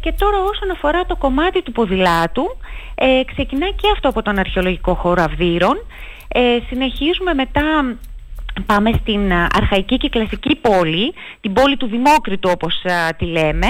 [0.00, 2.56] και τώρα όσον αφορά το κομμάτι του ποδηλάτου,
[2.94, 5.76] ε, ξεκινάει και αυτό από τον αρχαιολογικό χώρο Αυδείρων.
[6.28, 7.96] Ε, συνεχίζουμε μετά
[8.66, 13.66] Πάμε στην α, αρχαϊκή και κλασική πόλη, την πόλη του Δημόκριτου όπως α, τη λέμε.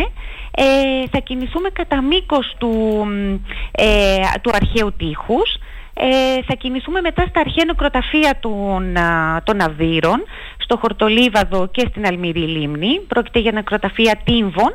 [0.50, 2.68] Ε, θα κινηθούμε κατά μήκος του,
[3.06, 3.34] μ,
[3.70, 5.56] ε, του αρχαίου τείχους.
[5.94, 10.24] Ε, θα κινηθούμε μετά στα αρχαία νεκροταφεία των, α, των Αυδείρων,
[10.58, 13.00] στο Χορτολίβαδο και στην Αλμυρή Λίμνη.
[13.08, 14.74] Πρόκειται για νεκροταφεία τύμβων.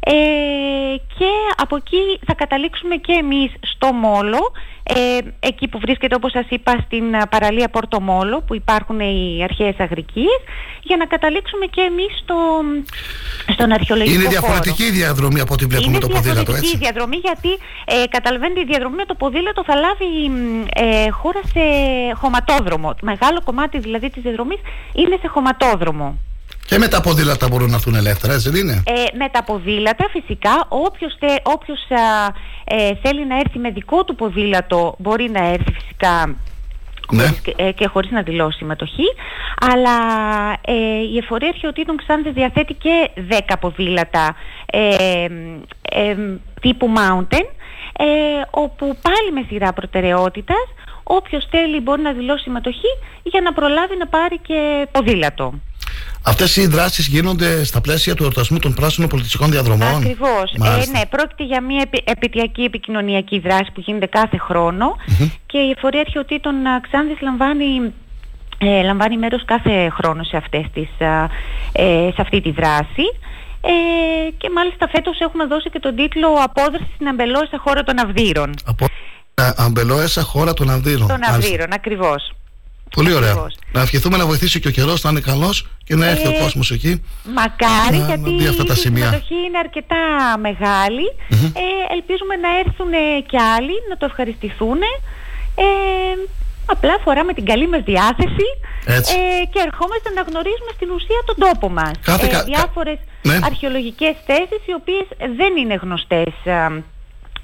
[0.00, 0.12] Ε,
[1.18, 4.52] και από εκεί θα καταλήξουμε και εμείς στο Μόλο,
[4.82, 9.40] ε, εκεί που βρίσκεται όπως σας είπα στην α, παραλία Πόρτο Μόλο που υπάρχουν οι
[9.42, 10.40] αρχαίες αγρικίες
[10.82, 12.36] για να καταλήξουμε και εμείς στο,
[13.52, 14.40] στον αρχαιολογικό Είναι χώρο.
[14.40, 17.48] διαφορετική η διαδρομή από ό,τι βλέπουμε Είναι το ποδήλατο, διαφορετική έτσι; η διαδρομή γιατί
[17.84, 21.60] ε, καταλαβαίνετε η διαδρομή με το ποδήλατο θα λάβει μ, ε, χώρα σε
[22.14, 22.94] χωματόδρομο.
[23.02, 24.58] Μεγάλο κομμάτι δηλαδή της διαδρομής
[24.94, 26.18] είναι σε χωματόδρομο.
[26.70, 30.06] Και με τα ποδήλατα μπορούν να έρθουν ελεύθερα, έτσι δεν είναι; Ε, με τα ποδήλατα
[30.10, 32.26] φυσικά όποιος, θε- όποιος α,
[32.64, 36.36] ε, θέλει να έρθει με δικό του ποδήλατο μπορεί να έρθει φυσικά
[37.12, 37.22] Ναι.
[37.22, 39.04] χωρίς, και- ε, και χωρίς να δηλώσει συμμετοχή
[39.72, 39.96] αλλά
[40.60, 40.72] ε,
[41.12, 43.10] η εφορία αρχαιοτήτων Ξάνθης διαθέτει και
[43.48, 44.34] 10 ποδήλατα
[44.66, 45.24] ε,
[45.82, 46.16] ε,
[46.60, 47.46] τύπου mountain
[47.98, 48.04] ε,
[48.50, 50.64] όπου πάλι με σειρά προτεραιότητας
[51.02, 52.90] όποιος θέλει μπορεί να δηλώσει συμμετοχή
[53.22, 55.54] για να προλάβει να πάρει και ποδήλατο.
[56.22, 59.96] Αυτές οι δράσεις γίνονται στα πλαίσια του εορτασμού των πράσινων πολιτιστικών διαδρομών.
[59.96, 60.52] Ακριβώς.
[60.52, 60.98] Ε, Μάλιστα.
[60.98, 64.96] ναι, πρόκειται για μια επι, επαιτειακή επικοινωνιακή δράση που γίνεται κάθε χρόνο
[65.46, 67.92] και η Εφορία Αρχαιοτήτων α, Ξάνθης λαμβάνει,
[68.58, 71.28] ε, λαμβάνει μέρος κάθε χρόνο σε, αυτές τις, α,
[71.72, 73.04] ε, σε αυτή τη δράση.
[73.62, 78.54] Ε, και μάλιστα φέτος έχουμε δώσει και τον τίτλο «Απόδραση στην αμπελόησα χώρα των Αυδείρων».
[78.64, 78.86] Από
[79.34, 81.08] ε, αμπελόεσα χώρα των Αυδείρων.
[81.08, 81.34] Των Μάλιστα.
[81.34, 82.32] Αυδείρων, ακριβώς.
[82.94, 83.30] Πολύ ωραία.
[83.30, 83.54] Ακριβώς.
[83.72, 86.42] Να ευχηθούμε να βοηθήσει και ο καιρός να είναι καλός και να έρθει Ε, ο
[86.42, 87.02] κόσμος εκεί.
[87.24, 89.04] Μακάρι, Να- να γιατί δει αυτά τα η σημεία.
[89.04, 89.96] συμμετοχή είναι αρκετά
[90.40, 91.06] μεγάλη.
[91.30, 92.90] Ε, ελπίζουμε να έρθουν
[93.30, 94.80] κι άλλοι, να το ευχαριστηθούν.
[95.54, 95.64] Ε,
[96.66, 98.46] απλά φοράμε την καλή μας διάθεση
[98.84, 99.14] Έτσι.
[99.14, 101.90] ε, και ερχόμαστε να γνωρίζουμε στην ουσία τον τόπο μας.
[102.02, 103.38] Κάθε κα- κα- διάφορες Ναι.
[103.44, 105.06] αρχαιολογικές θέσεις οι οποίες
[105.40, 106.58] δεν είναι γνωστές α,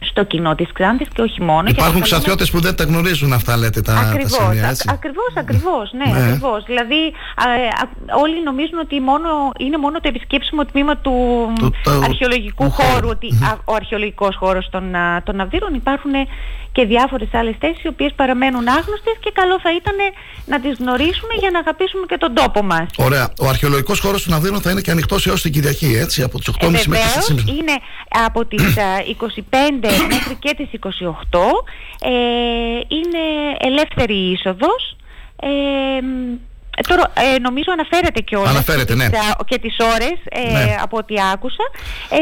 [0.01, 1.63] στο κοινό της Ξάνθης και όχι μόνο.
[1.63, 4.71] και Υπάρχουν καλούμε- ξαθιώτες που δεν τα γνωρίζουν αυτά, λέτε τα, τα Ακριβώς, σημεία, α-
[4.71, 4.89] έτσι.
[4.93, 6.25] ακριβώς, ακριβώς, ναι, Ναι.
[6.27, 6.65] ακριβώς.
[6.65, 7.01] Δηλαδή
[7.37, 7.89] α, α,
[8.23, 9.29] όλοι νομίζουν ότι μόνο,
[9.59, 11.13] είναι μόνο το επισκέψιμο τμήμα του,
[11.59, 12.89] Του- του- αρχαιολογικού του χώρου.
[12.93, 16.13] χώρου, ότι α, ο αρχαιολογικός χώρος των, α, των Αυδείρων υπάρχουν
[16.77, 19.97] και διάφορες άλλες θέσεις οι οποίες παραμένουν άγνωστες και καλό θα ήταν
[20.47, 22.87] να τις γνωρίσουμε για να αγαπήσουμε και τον τόπο μας.
[22.97, 23.33] Ωραία.
[23.41, 26.49] Ο αρχαιολογικός χώρος του Ναδίνου θα είναι και ανοιχτός έως την Κυριακή, έτσι, από τις
[26.49, 27.49] 8.30 μέχρι Βεβαίως, τι 6.30.
[27.59, 27.77] είναι
[28.27, 28.89] από τις α,
[29.21, 29.33] 25
[30.15, 30.89] μέχρι και τις 28.
[32.01, 32.11] Ε,
[32.99, 33.25] είναι
[33.59, 34.97] ελεύθερη η είσοδος.
[35.41, 35.49] Ε,
[36.03, 36.35] μ,
[36.89, 39.05] Τώρα, ε, νομίζω αναφέρεται και όλες Αναφέρεται, τις, ναι.
[39.05, 40.77] α, και τις ώρες ε, Ναι.
[40.81, 41.65] από ό,τι άκουσα
[42.11, 42.19] ε,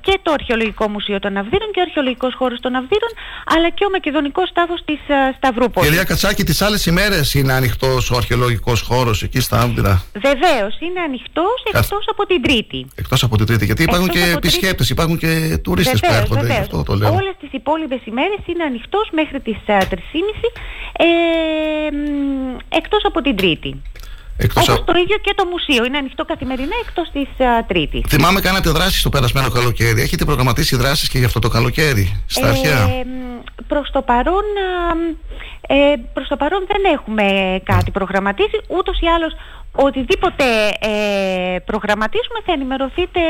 [0.00, 3.10] και το Αρχαιολογικό Μουσείο των Αυδείρων και ο Αρχαιολογικός Χώρος των Αυδείρων
[3.54, 5.88] αλλά και ο Μακεδονικός Τάφος της α, Σταυρούπολης.
[5.88, 10.02] Κυρία Κατσάκη, τις άλλες ημέρες είναι ανοιχτός ο αρχαιολογικός χώρος εκεί στα Άμβυρα.
[10.12, 12.86] Βεβαίως, είναι ανοιχτός εκτός από την Τρίτη.
[12.94, 13.64] Εκτός από την Τρίτη.
[13.64, 14.56] Γιατί υπάρχουν Εκτός και από Τρίτη.
[14.56, 16.40] επισκέπτες, υπάρχουν και τουρίστες που Βεβαίως, έρχονται.
[16.40, 16.66] Γι' βεβαίως.
[16.66, 17.12] αυτό το λέω.
[17.14, 19.96] Όλες τις υπόλοιπες ημέρες είναι ανοιχτός μέχρι τις α, 3.30
[20.92, 21.04] ε,
[21.90, 23.82] μ, εκτός από την Τρίτη.
[24.36, 25.84] Εκτός Όπως α- το ίδιο και το μουσείο.
[25.84, 28.02] Είναι ανοιχτό καθημερινά εκτός της α, Τρίτης.
[28.08, 30.00] Θυμάμαι κάνατε δράσεις στο περασμένο καλοκαίρι.
[30.02, 34.44] Έχετε προγραμματίσει δράσεις και για αυτό το καλοκαίρι στα αρχαία; Ε, μ, προς το παρόν,
[34.90, 34.98] α, μ,
[35.66, 38.60] ε, προς το παρόν δεν έχουμε κάτι προγραμματίσει.
[38.68, 39.32] Ούτως ή άλλως
[39.72, 40.44] οτιδήποτε
[40.80, 43.20] ε, προγραμματίσουμε θα ενημερωθείτε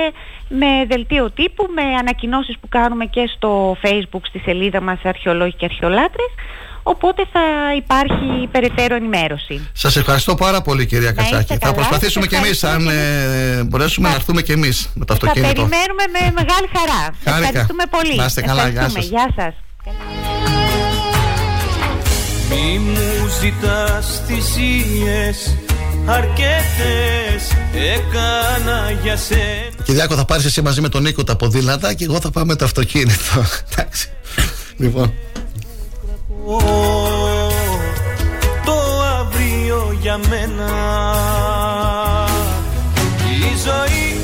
[0.49, 5.65] με δελτίο τύπου, με ανακοινώσεις που κάνουμε και στο facebook στη σελίδα μας Αρχαιολόγοι και
[5.65, 6.31] Αρχαιολάτρες.
[6.83, 7.41] Οπότε θα
[7.77, 9.69] υπάρχει περαιτέρω ενημέρωση.
[9.73, 11.53] Σας ευχαριστώ πάρα πολύ, κυρία Να είστε Κατσάκη.
[11.53, 15.15] Θα καλά, προσπαθήσουμε κι σας εμεί, αν ε, μπορέσουμε να έρθουμε κι εμείς με το
[15.15, 15.53] Θα αυτοκίνητο.
[15.53, 17.03] περιμένουμε με μεγάλη χαρά.
[17.25, 17.49] Χάρηκα.
[17.49, 18.17] Ευχαριστούμε πολύ.
[18.17, 19.03] Να είστε καλά, γεια Ευχαριστούμε.
[19.03, 19.33] σας.
[19.35, 19.55] Γεια σας.
[22.51, 25.57] Μη μου ζητάς θυσίες
[26.07, 32.05] αρκετές έκανα για σένα Κυριάκο, θα πάρεις εσύ μαζί με τον Νίκο τα ποδήλατα και
[32.05, 33.45] εγώ θα πάω με το αυτοκίνητο.
[33.73, 34.09] Εντάξει.
[34.77, 35.13] Λοιπόν.
[38.65, 40.69] Το αύριο για μένα.
[43.29, 44.21] Η ζωή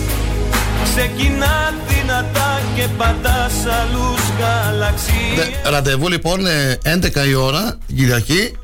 [0.85, 5.35] ξεκινά δυνατά και πατάς άλλους γαλαξίες.
[5.65, 8.57] Δε- Ραντεβού λοιπόν ε, 11 η ώρα την Κυριακή.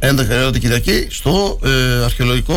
[0.00, 2.54] 11 η ώρα την Κυριακή στο ε, αρχαιολογικό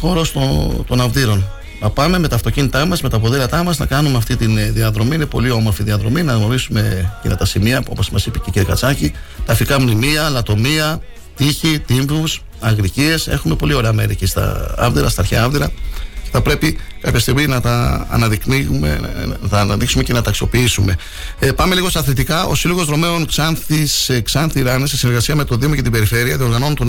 [0.00, 1.44] χώρο στο, των Αυδείρων.
[1.80, 5.14] Να πάμε με τα αυτοκίνητά μας, με τα ποδήλατά μας, να κάνουμε αυτή τη διαδρομή.
[5.14, 6.22] Είναι πολύ όμορφη διαδρομή.
[6.22, 9.12] Να γνωρίσουμε και τα σημεία, όπως μας είπε και η κυρία Κατσάκη,
[9.46, 11.00] τα φυκά μνημεία, λατομεία,
[11.36, 13.26] τείχη, τύμβους, αγρικίες.
[13.28, 15.66] Έχουμε πολύ ωραία μέρη εκεί στα Άβδηρα, στα αρχαία Άβδηρα.
[16.22, 19.00] Και θα πρέπει κάποια στιγμή να τα αναδεικνύουμε,
[19.42, 20.96] να τα αναδείξουμε και να τα αξιοποιήσουμε.
[21.38, 22.44] Ε, πάμε λίγο στα αθλητικά.
[22.44, 26.74] Ο Σύλλογος Ρωμαίων Ξάνθης, Ξάνθη Ράνες, σε συνεργασία με το Δήμο και την Περιφέρεια, διοργανώνουν
[26.74, 26.88] τον